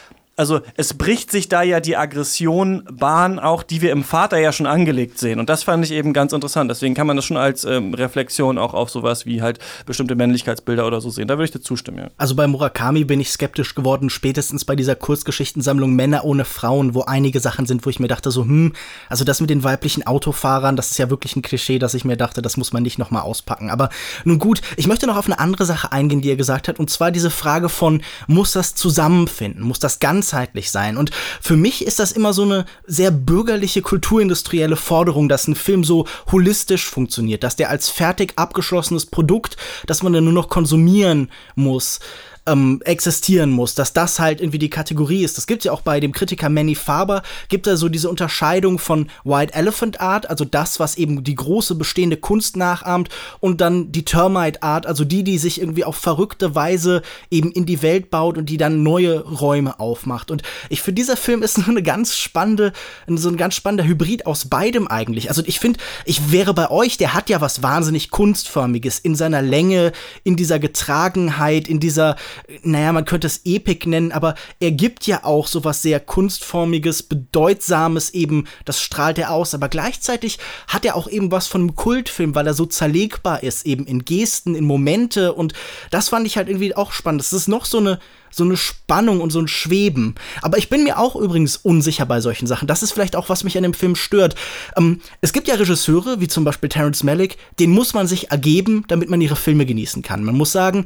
also 0.41 0.62
es 0.75 0.95
bricht 0.95 1.30
sich 1.30 1.49
da 1.49 1.62
ja 1.62 1.80
die 1.80 1.95
Aggression 1.95 2.84
Bahn 2.91 3.38
auch, 3.38 3.62
die 3.62 3.84
wir 3.84 3.91
im 3.91 4.04
Vater 4.04 4.39
ja 4.39 4.51
schon 4.51 4.65
angelegt 4.65 5.19
sehen. 5.19 5.39
Und 5.39 5.49
das 5.49 5.62
fand 5.62 5.86
ich 5.86 5.91
eben 5.91 6.13
ganz 6.13 6.34
interessant. 6.34 6.71
Deswegen 6.71 6.95
kann 6.95 7.06
man 7.06 7.15
das 7.15 7.25
schon 7.25 7.38
als 7.38 7.63
ähm, 7.63 7.93
Reflexion 7.93 8.58
auch 8.58 8.73
auf 8.73 8.89
sowas 8.89 9.27
wie 9.27 9.43
halt 9.43 9.60
bestimmte 9.86 10.15
Männlichkeitsbilder 10.15 10.88
oder 10.88 10.99
so 10.99 11.12
sehen. 11.12 11.27
Da 11.27 11.36
würde 11.36 11.45
ich 11.45 11.51
dir 11.51 11.62
zustimmen, 11.62 11.99
ja. 11.99 12.08
Also 12.17 12.34
bei 12.34 12.47
Murakami 12.47 13.04
bin 13.04 13.21
ich 13.21 13.30
skeptisch 13.30 13.75
geworden, 13.75 14.10
spätestens 14.10 14.65
bei 14.65 14.75
dieser 14.75 14.95
Kurzgeschichtensammlung 14.95 15.93
Männer 15.93 16.25
ohne 16.25 16.43
Frauen, 16.43 16.95
wo 16.95 17.04
einige 17.04 17.39
Sachen 17.39 17.67
sind, 17.67 17.86
wo 17.86 17.91
ich 17.91 17.99
mir 17.99 18.08
dachte 18.08 18.32
so, 18.32 18.41
hm, 18.41 18.73
also 19.10 19.23
das 19.23 19.41
mit 19.41 19.51
den 19.51 19.63
weiblichen 19.63 20.08
Autofahrern, 20.08 20.75
das 20.75 20.89
ist 20.89 20.97
ja 20.97 21.12
wirklich 21.12 21.36
ein 21.36 21.43
Klischee, 21.43 21.77
dass 21.77 21.93
ich 21.93 22.04
mir 22.04 22.17
dachte, 22.17 22.41
das 22.41 22.58
muss 22.58 22.73
man 22.73 22.82
nicht 22.82 22.97
nochmal 22.97 23.21
auspacken. 23.21 23.69
Aber 23.69 23.89
nun 24.23 24.39
gut, 24.39 24.62
ich 24.75 24.88
möchte 24.88 25.06
noch 25.06 25.17
auf 25.17 25.27
eine 25.27 25.38
andere 25.38 25.65
Sache 25.65 25.91
eingehen, 25.91 26.21
die 26.21 26.32
er 26.32 26.36
gesagt 26.36 26.67
hat, 26.67 26.80
und 26.80 26.89
zwar 26.89 27.12
diese 27.12 27.30
Frage 27.30 27.69
von, 27.69 28.01
muss 28.25 28.54
das 28.54 28.73
zusammenfinden? 28.73 29.62
Muss 29.62 29.77
das 29.77 29.99
ganz 29.99 30.31
ganzheitlich 30.32 30.72
sein. 30.72 30.98
Und 30.98 31.12
für 31.41 31.58
mich 31.58 31.86
ist 31.86 32.00
das 32.00 32.12
immer 32.12 32.34
so 32.34 32.44
eine 32.44 32.65
sehr 32.86 33.12
bürgerliche, 33.12 33.82
kulturindustrielle 33.82 34.78
Forderung, 34.78 35.28
dass 35.28 35.48
ein 35.48 35.56
Film 35.56 35.84
so 35.84 36.08
holistisch 36.32 36.88
funktioniert, 36.88 37.44
dass 37.44 37.56
der 37.56 37.70
als 37.70 37.89
fertig 37.89 38.34
abgeschlossenes 38.38 39.06
Produkt, 39.06 39.58
das 39.86 40.04
man 40.04 40.13
dann 40.13 40.24
nur 40.24 40.34
noch 40.34 40.50
konsumieren 40.50 41.30
muss, 41.56 42.00
ähm, 42.47 42.82
existieren 42.86 43.51
muss, 43.51 43.75
dass 43.75 43.93
das 43.93 44.19
halt 44.19 44.41
irgendwie 44.41 44.60
die 44.60 44.69
Kategorie 44.69 45.23
ist. 45.23 45.38
Das 45.38 45.47
gibt 45.47 45.63
ja 45.63 45.71
auch 45.71 45.82
bei 45.82 45.99
dem 45.99 46.12
Kritiker 46.12 46.49
Manny 46.49 46.75
Faber, 46.75 47.21
gibt 47.49 47.67
er 47.67 47.77
so 47.77 47.89
diese 47.89 48.10
Unterscheidung 48.10 48.80
von 48.80 49.10
White 49.23 49.54
Elephant 49.54 50.01
Art, 50.01 50.30
also 50.30 50.45
das, 50.45 50.80
was 50.80 50.95
eben 50.95 51.23
die 51.23 51.36
große 51.36 51.75
bestehende 51.75 52.17
Kunst 52.17 52.58
nachahmt, 52.58 53.10
und 53.39 53.62
dann 53.62 53.91
die 53.91 54.06
Termite 54.06 54.63
Art, 54.63 54.86
also 54.86 55.06
die, 55.06 55.23
die 55.23 55.38
sich 55.38 55.62
irgendwie 55.62 55.86
auf 55.86 55.95
verrückte 55.95 56.56
Weise 56.56 57.01
eben 57.30 57.51
in 57.51 57.65
die 57.65 57.82
Welt 57.82 58.10
baut 58.10 58.38
und 58.38 58.49
die 58.49 58.58
dann 58.58 58.84
neue 58.84 59.19
Räume 59.19 59.80
aufmacht. 59.80 60.32
Und 60.32 60.41
ich 60.69 60.82
finde, 60.82 61.01
dieser 61.01 61.17
Film 61.17 61.43
ist 61.43 61.56
so 61.62 61.69
eine 61.69 61.84
ganz 61.84 62.17
spannende, 62.17 62.73
so 63.08 63.30
ein 63.30 63.38
ganz 63.38 63.56
spannender 63.56 63.86
Hybrid 63.86 64.25
aus 64.25 64.45
beidem 64.45 64.88
eigentlich. 64.88 65.30
Also 65.30 65.43
ich 65.45 65.60
finde, 65.60 65.80
ich 66.06 66.32
wäre 66.32 66.54
bei 66.54 66.69
euch, 66.71 66.97
der 66.97 67.13
hat 67.13 67.30
ja 67.30 67.41
was 67.41 67.62
wahnsinnig 67.62 68.10
kunstförmiges 68.10 68.99
in 68.99 69.15
seiner 69.15 69.41
Länge, 69.41 69.91
in 70.23 70.36
dieser 70.36 70.60
Getragenheit, 70.60 71.67
in 71.67 71.80
dieser 71.80 72.15
naja, 72.63 72.91
man 72.94 73.06
könnte 73.06 73.28
es 73.28 73.41
Epic 73.46 73.88
nennen, 73.88 74.12
aber 74.12 74.36
er 74.60 74.72
gibt 74.72 75.08
ja 75.08 75.24
auch 75.24 75.48
sowas 75.48 75.82
sehr 75.82 76.00
kunstformiges, 76.00 77.04
bedeutsames 77.04 78.12
eben, 78.12 78.48
das 78.65 78.82
strahlt 78.82 79.17
er 79.17 79.32
aus, 79.32 79.54
aber 79.54 79.70
gleichzeitig 79.70 80.39
hat 80.67 80.86
er 80.86 80.96
auch 80.96 81.08
eben 81.08 81.32
was 81.32 81.48
von 81.48 81.62
einem 81.62 81.76
Kultfilm, 81.76 82.36
weil 82.36 82.48
er 82.48 82.54
so 82.54 82.65
zerlegbar 82.65 83.44
ist, 83.44 83.65
eben 83.65 83.86
in 83.86 84.06
Gesten, 84.06 84.56
in 84.56 84.65
Momente 84.65 85.34
und 85.34 85.54
das 85.89 86.10
fand 86.10 86.26
ich 86.28 86.38
halt 86.38 86.50
irgendwie 86.50 86.76
auch 86.76 86.91
spannend. 86.91 87.22
Das 87.22 87.34
ist 87.34 87.48
noch 87.48 87.65
so 87.65 87.78
eine 87.78 88.00
so 88.32 88.44
eine 88.44 88.58
Spannung 88.58 89.20
und 89.22 89.30
so 89.30 89.39
ein 89.39 89.48
Schweben. 89.48 90.15
Aber 90.41 90.58
ich 90.58 90.70
bin 90.70 90.84
mir 90.84 90.98
auch 90.98 91.15
übrigens 91.15 91.58
unsicher 91.58 92.06
bei 92.06 92.22
solchen 92.22 92.48
Sachen. 92.48 92.67
Das 92.67 92.82
ist 92.82 92.91
vielleicht 92.91 93.15
auch, 93.15 93.30
was 93.30 93.44
mich 93.44 93.58
an 93.58 93.63
dem 93.63 93.74
Film 93.74 93.96
stört. 93.96 94.36
Ähm, 94.78 95.02
es 95.20 95.34
gibt 95.34 95.48
ja 95.48 95.56
Regisseure, 95.56 96.22
wie 96.22 96.28
zum 96.28 96.44
Beispiel 96.44 96.70
Terrence 96.70 97.04
Malick, 97.04 97.38
denen 97.60 97.74
muss 97.74 97.94
man 97.94 98.08
sich 98.08 98.32
ergeben, 98.32 98.86
damit 98.88 99.10
man 99.10 99.22
ihre 99.22 99.36
Filme 99.36 99.65
genießen 99.65 100.02
kann. 100.02 100.24
Man 100.24 100.38
muss 100.38 100.52
sagen, 100.52 100.86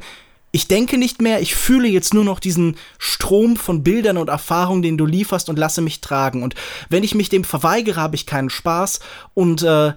ich 0.56 0.68
denke 0.68 0.96
nicht 0.96 1.20
mehr, 1.20 1.42
ich 1.42 1.54
fühle 1.54 1.86
jetzt 1.86 2.14
nur 2.14 2.24
noch 2.24 2.40
diesen 2.40 2.76
Strom 2.96 3.56
von 3.56 3.82
Bildern 3.82 4.16
und 4.16 4.30
Erfahrungen, 4.30 4.80
den 4.80 4.96
du 4.96 5.04
lieferst 5.04 5.50
und 5.50 5.58
lasse 5.58 5.82
mich 5.82 6.00
tragen. 6.00 6.42
Und 6.42 6.54
wenn 6.88 7.04
ich 7.04 7.14
mich 7.14 7.28
dem 7.28 7.44
verweigere, 7.44 8.00
habe 8.00 8.16
ich 8.16 8.24
keinen 8.24 8.48
Spaß 8.48 9.00
und 9.34 9.62
äh, 9.62 9.92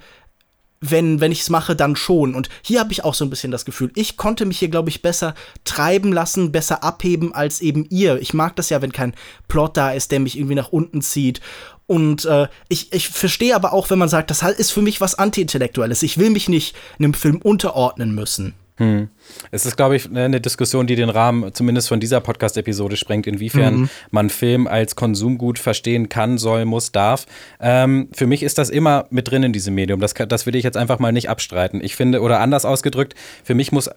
wenn, 0.81 1.21
wenn 1.21 1.31
ich 1.31 1.39
es 1.39 1.49
mache, 1.49 1.77
dann 1.77 1.95
schon. 1.95 2.35
Und 2.35 2.49
hier 2.61 2.81
habe 2.81 2.91
ich 2.91 3.05
auch 3.05 3.13
so 3.13 3.23
ein 3.23 3.29
bisschen 3.29 3.51
das 3.51 3.63
Gefühl, 3.63 3.89
ich 3.95 4.17
konnte 4.17 4.45
mich 4.45 4.59
hier, 4.59 4.67
glaube 4.67 4.89
ich, 4.89 5.01
besser 5.01 5.33
treiben 5.63 6.11
lassen, 6.11 6.51
besser 6.51 6.83
abheben 6.83 7.33
als 7.33 7.61
eben 7.61 7.85
ihr. 7.89 8.21
Ich 8.21 8.33
mag 8.33 8.57
das 8.57 8.69
ja, 8.69 8.81
wenn 8.81 8.91
kein 8.91 9.13
Plot 9.47 9.77
da 9.77 9.93
ist, 9.93 10.11
der 10.11 10.19
mich 10.19 10.37
irgendwie 10.37 10.55
nach 10.55 10.73
unten 10.73 11.01
zieht. 11.01 11.39
Und 11.87 12.25
äh, 12.25 12.49
ich, 12.67 12.91
ich 12.91 13.07
verstehe 13.07 13.55
aber 13.55 13.71
auch, 13.71 13.89
wenn 13.89 13.99
man 13.99 14.09
sagt, 14.09 14.29
das 14.29 14.43
ist 14.43 14.71
für 14.71 14.81
mich 14.81 14.99
was 14.99 15.15
Anti-Intellektuelles. 15.15 16.03
Ich 16.03 16.17
will 16.17 16.31
mich 16.31 16.49
nicht 16.49 16.75
einem 16.97 17.13
Film 17.13 17.37
unterordnen 17.41 18.13
müssen. 18.13 18.55
Hm. 18.79 19.09
Es 19.51 19.65
ist, 19.65 19.75
glaube 19.75 19.95
ich, 19.97 20.09
eine 20.09 20.39
Diskussion, 20.41 20.87
die 20.87 20.95
den 20.95 21.09
Rahmen 21.09 21.53
zumindest 21.53 21.89
von 21.89 21.99
dieser 21.99 22.21
Podcast-Episode 22.21 22.95
sprengt, 22.95 23.27
inwiefern 23.27 23.75
mhm. 23.75 23.89
man 24.09 24.29
Film 24.29 24.67
als 24.67 24.95
Konsumgut 24.95 25.59
verstehen 25.59 26.09
kann, 26.09 26.37
soll, 26.37 26.65
muss, 26.65 26.91
darf. 26.91 27.25
Ähm, 27.59 28.07
für 28.13 28.25
mich 28.25 28.41
ist 28.41 28.57
das 28.57 28.69
immer 28.69 29.05
mit 29.09 29.29
drin 29.29 29.43
in 29.43 29.53
diesem 29.53 29.75
Medium. 29.75 29.99
Das, 29.99 30.13
das 30.13 30.45
will 30.45 30.55
ich 30.55 30.63
jetzt 30.63 30.77
einfach 30.77 30.97
mal 30.97 31.11
nicht 31.11 31.29
abstreiten. 31.29 31.83
Ich 31.83 31.95
finde, 31.95 32.21
oder 32.21 32.39
anders 32.39 32.65
ausgedrückt, 32.65 33.15
für 33.43 33.53
mich 33.53 33.71
muss 33.71 33.89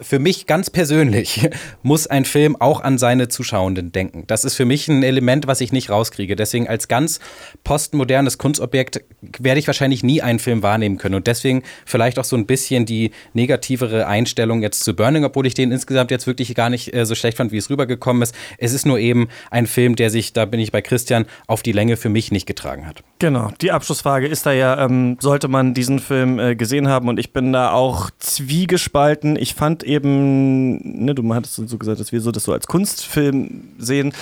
für 0.00 0.18
mich 0.18 0.46
ganz 0.46 0.68
persönlich 0.70 1.48
muss 1.82 2.06
ein 2.06 2.24
Film 2.24 2.56
auch 2.56 2.80
an 2.80 2.98
seine 2.98 3.28
Zuschauenden 3.28 3.90
denken. 3.90 4.24
Das 4.26 4.44
ist 4.44 4.54
für 4.54 4.64
mich 4.64 4.88
ein 4.88 5.02
Element, 5.02 5.46
was 5.46 5.60
ich 5.60 5.72
nicht 5.72 5.90
rauskriege. 5.90 6.36
Deswegen 6.36 6.68
als 6.68 6.88
ganz 6.88 7.20
postmodernes 7.64 8.38
Kunstobjekt 8.38 9.02
werde 9.38 9.58
ich 9.58 9.66
wahrscheinlich 9.66 10.02
nie 10.02 10.20
einen 10.20 10.38
Film 10.38 10.62
wahrnehmen 10.62 10.98
können. 10.98 11.14
Und 11.14 11.26
deswegen 11.26 11.62
vielleicht 11.86 12.18
auch 12.18 12.24
so 12.24 12.36
ein 12.36 12.46
bisschen 12.46 12.84
die 12.84 13.12
negativere 13.32 14.06
Einstellung 14.06 14.62
jetzt 14.62 14.84
zu 14.84 14.94
Burning, 14.94 15.24
obwohl 15.24 15.46
ich 15.46 15.54
den 15.54 15.72
insgesamt 15.72 16.10
jetzt 16.10 16.26
wirklich 16.26 16.54
gar 16.54 16.70
nicht 16.70 16.94
äh, 16.94 17.06
so 17.06 17.14
schlecht 17.14 17.38
fand, 17.38 17.52
wie 17.52 17.56
es 17.56 17.70
rübergekommen 17.70 18.22
ist. 18.22 18.34
Es 18.58 18.72
ist 18.74 18.86
nur 18.86 18.98
eben 18.98 19.28
ein 19.50 19.66
Film, 19.66 19.96
der 19.96 20.10
sich, 20.10 20.34
da 20.34 20.44
bin 20.44 20.60
ich 20.60 20.70
bei 20.70 20.82
Christian, 20.82 21.24
auf 21.46 21.62
die 21.62 21.72
Länge 21.72 21.96
für 21.96 22.10
mich 22.10 22.30
nicht 22.30 22.46
getragen 22.46 22.86
hat. 22.86 23.02
Genau, 23.18 23.50
die 23.60 23.72
Abschlussfrage 23.72 24.26
ist 24.26 24.46
da 24.46 24.52
ja, 24.52 24.84
ähm, 24.84 25.16
sollte 25.20 25.48
man 25.48 25.74
diesen 25.74 25.98
Film 25.98 26.38
äh, 26.38 26.54
gesehen 26.54 26.88
haben? 26.88 27.08
Und 27.08 27.18
ich 27.18 27.32
bin 27.32 27.52
da 27.52 27.72
auch 27.72 28.10
zwiegespalten. 28.18 29.36
Ich 29.36 29.54
fand 29.54 29.77
eben, 29.84 31.04
ne, 31.04 31.14
du 31.14 31.34
hattest 31.34 31.56
so 31.56 31.78
gesagt, 31.78 32.00
dass 32.00 32.12
wir 32.12 32.20
so 32.20 32.32
das 32.32 32.44
so 32.44 32.52
als 32.52 32.66
Kunstfilm 32.66 33.68
sehen 33.78 34.12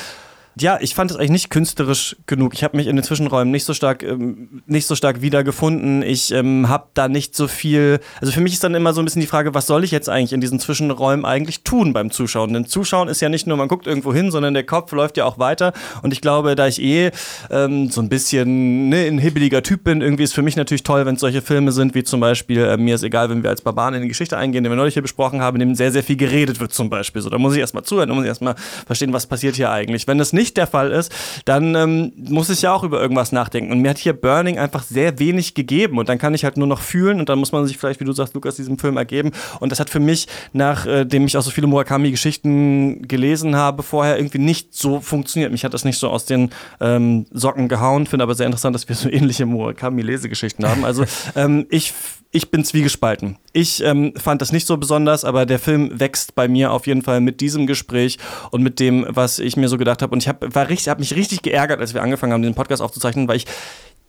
ja, 0.59 0.79
ich 0.81 0.95
fand 0.95 1.11
es 1.11 1.19
eigentlich 1.19 1.31
nicht 1.31 1.51
künstlerisch 1.51 2.17
genug. 2.25 2.55
Ich 2.55 2.65
habe 2.65 2.79
mich 2.79 2.87
in 2.87 2.97
den 2.97 3.05
Zwischenräumen 3.05 3.51
nicht 3.51 3.65
so 3.65 3.75
stark, 3.75 4.03
ähm, 4.03 4.63
nicht 4.65 4.87
so 4.87 4.95
stark 4.95 5.21
wiedergefunden. 5.21 6.01
Ich 6.03 6.33
ähm, 6.33 6.71
habe 6.71 6.87
da 6.95 7.09
nicht 7.09 7.37
so 7.37 7.47
viel. 7.47 8.01
Also 8.23 8.33
für 8.33 8.41
mich 8.41 8.55
ist 8.55 8.65
dann 8.65 8.75
immer 8.75 8.95
so 8.95 9.03
ein 9.03 9.05
bisschen 9.05 9.21
die 9.21 9.27
Frage, 9.27 9.53
was 9.53 9.67
soll 9.67 9.85
ich 9.85 9.91
jetzt 9.91 10.09
eigentlich 10.09 10.33
in 10.33 10.41
diesen 10.41 10.59
Zwischenräumen 10.59 11.27
eigentlich 11.27 11.63
tun 11.63 11.93
beim 11.93 12.11
Zuschauen? 12.11 12.55
Denn 12.55 12.65
Zuschauen 12.65 13.09
ist 13.09 13.21
ja 13.21 13.29
nicht 13.29 13.47
nur, 13.47 13.59
man 13.59 13.69
guckt 13.69 13.87
irgendwo 13.87 14.15
hin, 14.15 14.31
sondern 14.31 14.55
der 14.55 14.65
Kopf 14.65 14.93
läuft 14.93 15.19
ja 15.19 15.27
auch 15.27 15.39
weiter. 15.39 15.75
Und 16.03 16.15
ich 16.15 16.23
glaube, 16.23 16.55
da 16.55 16.67
ich 16.67 16.81
eh 16.81 17.11
ähm, 17.51 17.91
so 17.91 18.01
ein 18.01 18.09
bisschen 18.09 18.89
ne, 18.89 19.09
ein 19.09 19.19
hibbeliger 19.19 19.63
Typ 19.63 19.85
bin, 19.85 20.01
irgendwie 20.01 20.23
ist 20.23 20.33
für 20.33 20.43
mich 20.43 20.57
natürlich 20.57 20.85
toll, 20.85 21.05
wenn 21.05 21.17
es 21.17 21.21
solche 21.21 21.43
Filme 21.43 21.71
sind, 21.71 21.95
wie 21.95 22.03
zum 22.03 22.21
Beispiel, 22.21 22.61
äh, 22.63 22.79
mir 22.79 22.95
ist 22.95 23.03
egal, 23.03 23.29
wenn 23.29 23.43
wir 23.43 23.51
als 23.51 23.61
Barbaren 23.61 23.93
in 23.93 24.01
die 24.01 24.09
Geschichte 24.09 24.39
eingehen, 24.39 24.65
den 24.65 24.73
wir 24.73 24.77
neulich 24.77 24.95
hier 24.95 25.03
besprochen 25.03 25.43
haben, 25.43 25.57
in 25.57 25.69
dem 25.69 25.75
sehr, 25.75 25.93
sehr 25.93 26.03
viel 26.03 26.17
geredet 26.17 26.61
wird 26.61 26.73
zum 26.73 26.89
Beispiel. 26.89 27.21
So, 27.21 27.29
da 27.29 27.37
muss 27.37 27.53
ich 27.53 27.61
erstmal 27.61 27.83
zuhören, 27.83 28.09
da 28.09 28.15
muss 28.15 28.25
ich 28.25 28.29
erstmal 28.29 28.55
verstehen, 28.87 29.13
was 29.13 29.27
passiert 29.27 29.57
hier 29.57 29.71
eigentlich. 29.71 30.09
Wenn 30.09 30.17
das 30.17 30.33
nicht 30.33 30.46
nicht 30.47 30.57
der 30.57 30.67
Fall 30.67 30.93
ist, 30.93 31.13
dann 31.45 31.75
ähm, 31.75 32.13
muss 32.17 32.51
ich 32.51 32.63
ja 32.63 32.73
auch 32.73 32.85
über 32.85 33.01
irgendwas 33.01 33.33
nachdenken. 33.33 33.73
Und 33.73 33.81
mir 33.81 33.91
hat 33.91 33.99
hier 33.99 34.13
Burning 34.13 34.59
einfach 34.59 34.83
sehr 34.83 35.19
wenig 35.19 35.55
gegeben. 35.55 35.99
Und 35.99 36.09
dann 36.09 36.19
kann 36.19 36.35
ich 36.35 36.45
halt 36.45 36.57
nur 36.57 36.69
noch 36.69 36.81
fühlen 36.81 37.19
und 37.19 37.29
dann 37.29 37.39
muss 37.39 37.53
man 37.53 37.67
sich 37.67 37.79
vielleicht, 37.79 38.01
wie 38.01 38.05
du 38.05 38.13
sagst, 38.13 38.35
Lukas, 38.35 38.57
diesem 38.57 38.79
Film 38.79 38.97
ergeben. 38.97 39.33
Und 39.61 39.73
das 39.73 39.81
hat 39.81 39.91
für 39.91 40.01
mich, 40.01 40.29
nachdem 40.53 41.23
äh, 41.23 41.27
ich 41.27 41.37
auch 41.37 41.43
so 41.43 41.51
viele 41.51 41.67
Murakami-Geschichten 41.67 43.09
gelesen 43.09 43.57
habe, 43.57 43.83
vorher 43.83 44.17
irgendwie 44.19 44.39
nicht 44.39 44.75
so 44.75 45.01
funktioniert. 45.01 45.51
Mich 45.51 45.65
hat 45.65 45.75
das 45.75 45.85
nicht 45.85 45.99
so 45.99 46.09
aus 46.09 46.25
den 46.25 46.51
ähm, 46.81 47.27
Socken 47.33 47.69
gehauen. 47.69 48.07
Finde 48.07 48.23
aber 48.23 48.35
sehr 48.35 48.47
interessant, 48.47 48.75
dass 48.75 48.89
wir 48.89 48.95
so 48.95 49.09
ähnliche 49.09 49.47
Murakami-Lesegeschichten 49.47 50.69
haben. 50.69 50.85
Also 50.85 51.05
ähm, 51.35 51.67
ich 51.71 51.93
ich 52.37 52.51
bin 52.51 52.65
zwiegespalten. 52.65 53.39
Ich 53.53 53.83
ähm, 53.83 54.13
fand 54.15 54.43
das 54.43 54.53
nicht 54.53 54.67
so 54.67 54.77
besonders, 54.77 55.25
aber 55.25 55.47
der 55.47 55.59
Film 55.59 55.99
wächst 55.99 56.35
bei 56.35 56.49
mir 56.49 56.71
auf 56.71 56.87
jeden 56.87 57.01
Fall 57.01 57.23
mit 57.23 57.41
diesem 57.41 57.67
Gespräch 57.67 58.19
und 58.51 58.63
mit 58.63 58.79
dem, 58.79 59.07
was 59.09 59.39
ich 59.39 59.57
mir 59.57 59.69
so 59.69 59.79
gedacht 59.79 60.03
habe. 60.03 60.13
Und 60.13 60.23
ich 60.23 60.29
habe 60.29 60.36
hab 60.41 60.99
mich 60.99 61.15
richtig 61.15 61.43
geärgert, 61.43 61.81
als 61.81 61.95
wir 61.95 62.03
angefangen 62.03 62.33
haben, 62.33 62.43
den 62.43 62.55
Podcast 62.55 62.83
aufzuzeichnen, 62.83 63.29
weil 63.29 63.37
ich 63.37 63.47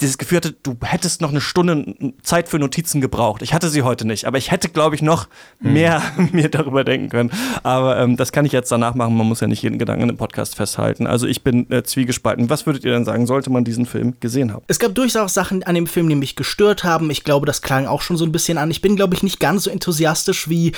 dieses 0.02 0.18
Gefühl 0.18 0.38
hatte, 0.38 0.52
du 0.64 0.78
hättest 0.84 1.22
noch 1.22 1.32
eine 1.32 1.42
Stunde 1.42 1.96
Zeit 2.22 2.50
für 2.50 2.60
Notizen 2.60 3.02
gebraucht. 3.02 3.42
Ich 3.42 3.54
hatte 3.54 3.70
sie 3.70 3.82
heute 3.82 4.06
nicht, 4.06 4.26
aber 4.26 4.38
ich 4.38 4.52
hätte, 4.52 4.70
glaube 4.70 4.96
ich, 4.96 5.02
noch 5.02 5.28
hm. 5.62 5.74
mehr 5.74 6.02
mir 6.32 6.50
darüber 6.50 6.84
denken 6.84 7.10
können. 7.10 7.32
Aber 7.64 7.98
ähm, 7.98 8.18
das 8.18 8.32
kann 8.32 8.46
ich 8.46 8.52
jetzt 8.52 8.72
danach 8.72 8.96
machen. 8.96 9.18
Man 9.18 9.28
muss 9.28 9.40
ja 9.40 9.48
nicht 9.48 9.64
jeden 9.64 9.80
Gedanken 9.80 10.10
im 10.10 10.18
Podcast 10.18 10.56
festhalten. 10.56 11.08
Also 11.08 11.26
ich 11.26 11.44
bin 11.44 11.70
äh, 11.72 11.84
zwiegespalten. 11.84 12.50
Was 12.50 12.66
würdet 12.66 12.84
ihr 12.84 12.92
denn 12.92 13.06
sagen, 13.06 13.26
sollte 13.26 13.50
man 13.50 13.64
diesen 13.64 13.86
Film 13.86 14.16
gesehen 14.20 14.54
haben? 14.54 14.64
Es 14.68 14.80
gab 14.80 14.94
durchaus 14.94 15.34
Sachen 15.34 15.64
an 15.64 15.76
dem 15.76 15.88
Film, 15.88 16.10
die 16.10 16.16
mich 16.16 16.36
gestört 16.36 16.84
haben. 16.84 17.10
Ich 17.10 17.24
glaube, 17.24 17.46
das 17.46 17.62
klang 17.62 17.88
auch 17.88 18.02
schon 18.02 18.18
so 18.18 18.26
ein 18.26 18.32
bisschen 18.32 18.58
an. 18.58 18.70
Ich 18.70 18.82
bin, 18.82 18.96
glaube 18.96 19.16
ich, 19.16 19.24
nicht 19.24 19.40
ganz 19.40 19.64
so 19.64 19.70
enthusiastisch 19.70 20.50
wie 20.50 20.74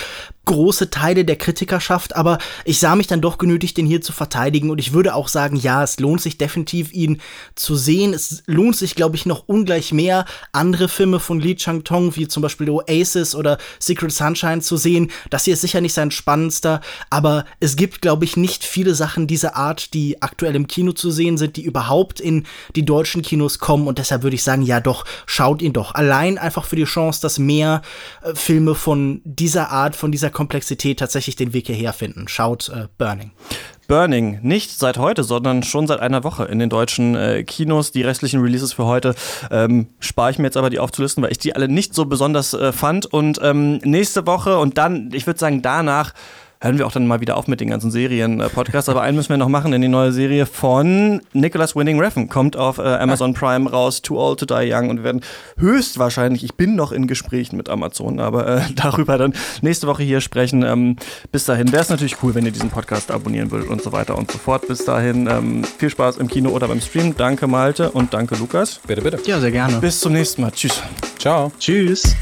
große 0.45 0.89
Teile 0.89 1.25
der 1.25 1.36
Kritikerschaft, 1.36 2.15
aber 2.15 2.39
ich 2.65 2.79
sah 2.79 2.95
mich 2.95 3.05
dann 3.05 3.21
doch 3.21 3.38
genötigt, 3.38 3.77
den 3.77 3.86
hier 3.86 4.01
zu 4.01 4.13
verteidigen 4.13 4.71
und 4.71 4.79
ich 4.79 4.93
würde 4.93 5.13
auch 5.13 5.27
sagen, 5.27 5.55
ja, 5.55 5.84
es 5.84 5.99
lohnt 5.99 6.21
sich 6.21 6.39
definitiv, 6.39 6.91
ihn 6.91 7.21
zu 7.53 7.75
sehen. 7.75 8.15
Es 8.15 8.41
lohnt 8.47 8.75
sich, 8.75 8.95
glaube 9.10 9.17
ich, 9.17 9.26
noch 9.26 9.45
ungleich 9.48 9.91
mehr, 9.91 10.26
andere 10.52 10.88
Filme 10.88 11.19
von 11.19 11.39
Lee 11.39 11.56
Chang-tong, 11.56 12.15
wie 12.15 12.28
zum 12.28 12.43
Beispiel 12.43 12.69
Oasis 12.69 13.34
oder 13.34 13.58
Secret 13.80 14.12
Sunshine 14.12 14.62
zu 14.62 14.78
sehen. 14.78 15.10
Das 15.32 15.45
hier 15.45 15.56
ist 15.56 15.62
sicher 15.62 15.82
nicht 15.82 15.95
sein 15.95 16.12
spannendster, 16.12 16.80
aber 17.10 17.45
es 17.60 17.76
gibt, 17.76 18.04
glaube 18.04 18.26
ich, 18.26 18.38
nicht 18.38 18.63
viele 18.63 18.93
Sachen 18.93 19.26
dieser 19.26 19.56
Art, 19.56 19.95
die 19.95 20.22
aktuell 20.22 20.56
im 20.56 20.67
Kino 20.67 20.91
zu 20.91 21.10
sehen 21.10 21.39
sind, 21.39 21.56
die 21.56 21.63
überhaupt 21.63 22.19
in 22.19 22.45
die 22.76 22.86
deutschen 22.86 23.24
Kinos 23.24 23.58
kommen 23.58 23.88
und 23.88 23.98
deshalb 23.98 24.22
würde 24.22 24.36
ich 24.36 24.43
sagen, 24.43 24.62
ja 24.62 24.80
doch, 24.80 25.06
schaut 25.26 25.63
ihn 25.63 25.74
doch. 25.74 25.95
Allein 25.95 26.38
einfach 26.38 26.65
für 26.65 26.76
die 26.76 26.84
Chance, 26.84 27.19
dass 27.22 27.39
mehr 27.39 27.82
äh, 28.22 28.36
Filme 28.36 28.76
von 28.76 29.22
dieser 29.24 29.72
Art, 29.72 29.95
von 29.95 30.12
dieser 30.12 30.30
Komplexität 30.30 31.00
tatsächlich 31.00 31.36
den 31.36 31.54
Weg 31.54 31.65
hierher 31.65 31.93
finden. 31.93 32.28
Schaut 32.28 32.69
äh, 32.69 32.88
Burning. 33.00 33.32
Burning, 33.89 34.38
nicht 34.43 34.78
seit 34.78 34.99
heute, 34.99 35.23
sondern 35.23 35.63
schon 35.63 35.88
seit 35.88 35.99
einer 35.99 36.23
Woche 36.23 36.45
in 36.45 36.60
den 36.60 36.69
deutschen 36.69 37.15
äh, 37.15 37.43
Kinos. 37.43 37.91
Die 37.91 38.04
restlichen 38.04 38.39
Releases 38.39 38.71
für 38.71 38.86
heute 38.86 39.15
ähm, 39.49 39.88
spare 39.99 40.30
ich 40.30 40.38
mir 40.38 40.45
jetzt 40.45 40.58
aber, 40.58 40.69
die 40.69 40.78
aufzulisten, 40.78 41.23
weil 41.23 41.32
ich 41.32 41.39
die 41.39 41.56
alle 41.56 41.67
nicht 41.67 41.95
so 41.95 42.06
besonders 42.06 42.54
äh, 42.54 42.71
fand. 42.71 43.08
Und 43.08 43.39
ähm, 43.41 43.80
nächste 43.80 44.28
Woche 44.28 44.60
und 44.60 44.78
dann, 44.78 45.10
ich 45.12 45.25
würde 45.25 45.39
sagen, 45.39 45.63
danach 45.63 46.13
hören 46.62 46.78
wir 46.78 46.86
auch 46.86 46.91
dann 46.91 47.08
mal 47.08 47.22
wieder 47.22 47.38
auf 47.38 47.48
mit 47.48 47.62
den 47.62 47.69
ganzen 47.69 47.89
Serien-Podcasts. 47.89 48.89
Aber 48.89 49.02
einen 49.02 49.15
müssen 49.15 49.30
wir 49.30 49.38
noch 49.38 49.48
machen, 49.48 49.71
denn 49.71 49.81
die 49.81 49.88
neue 49.88 50.12
Serie 50.12 50.46
von 50.46 51.21
Nicholas 51.31 51.75
Winning 51.75 52.00
Refn 52.00 52.27
kommt 52.27 52.58
auf 52.58 52.79
äh, 52.79 52.81
Amazon 52.81 53.33
Prime 53.33 53.69
raus, 53.69 54.02
Too 54.02 54.19
Old 54.19 54.40
to 54.42 54.46
Die 54.46 54.71
Young. 54.71 54.90
Und 54.90 54.98
wir 54.98 55.04
werden 55.06 55.21
höchstwahrscheinlich, 55.58 56.44
ich 56.44 56.56
bin 56.56 56.75
noch 56.75 56.92
in 56.92 57.08
Gesprächen 57.08 57.56
mit 57.56 57.69
Amazon, 57.69 58.19
aber 58.19 58.48
äh, 58.48 58.62
darüber 58.75 59.17
dann 59.17 59.33
nächste 59.62 59.88
Woche 59.88 60.04
hier 60.04 60.19
sprechen. 60.19 60.63
Ähm, 60.63 60.98
bis 61.31 61.46
dahin 61.46 61.71
wäre 61.71 61.83
es 61.83 61.90
natürlich 61.90 62.17
cool, 62.23 62.36
wenn 62.36 62.46
ihr 62.46 62.52
diesen 62.52 62.69
Podcast 62.69 63.10
abonnieren 63.10 63.52
würdet 63.52 63.69
und 63.69 63.81
so 63.81 63.94
weiter 63.94 64.17
und 64.17 64.29
so 64.29 64.38
fort. 64.38 64.67
Bis 64.67 64.83
dahin 64.83 65.27
ähm, 65.27 65.63
viel 65.63 65.90
Spaß 65.90 66.17
im 66.17 66.27
Kino 66.27 66.50
oder 66.50 66.67
beim 66.67 66.81
Stream. 66.81 67.15
Danke 67.15 67.48
Malte 67.48 67.92
und 67.92 68.13
danke 68.13 68.36
Lukas. 68.36 68.81
Bitte, 68.86 69.02
bitte. 69.02 69.19
Ja, 69.25 69.40
sehr 69.40 69.52
gerne. 69.52 69.77
Bis 69.77 70.02
zum 70.02 70.12
nächsten 70.12 70.42
Mal. 70.42 70.52
Tschüss. 70.52 70.81
Ciao. 71.17 71.54
Tschüss. 71.58 72.15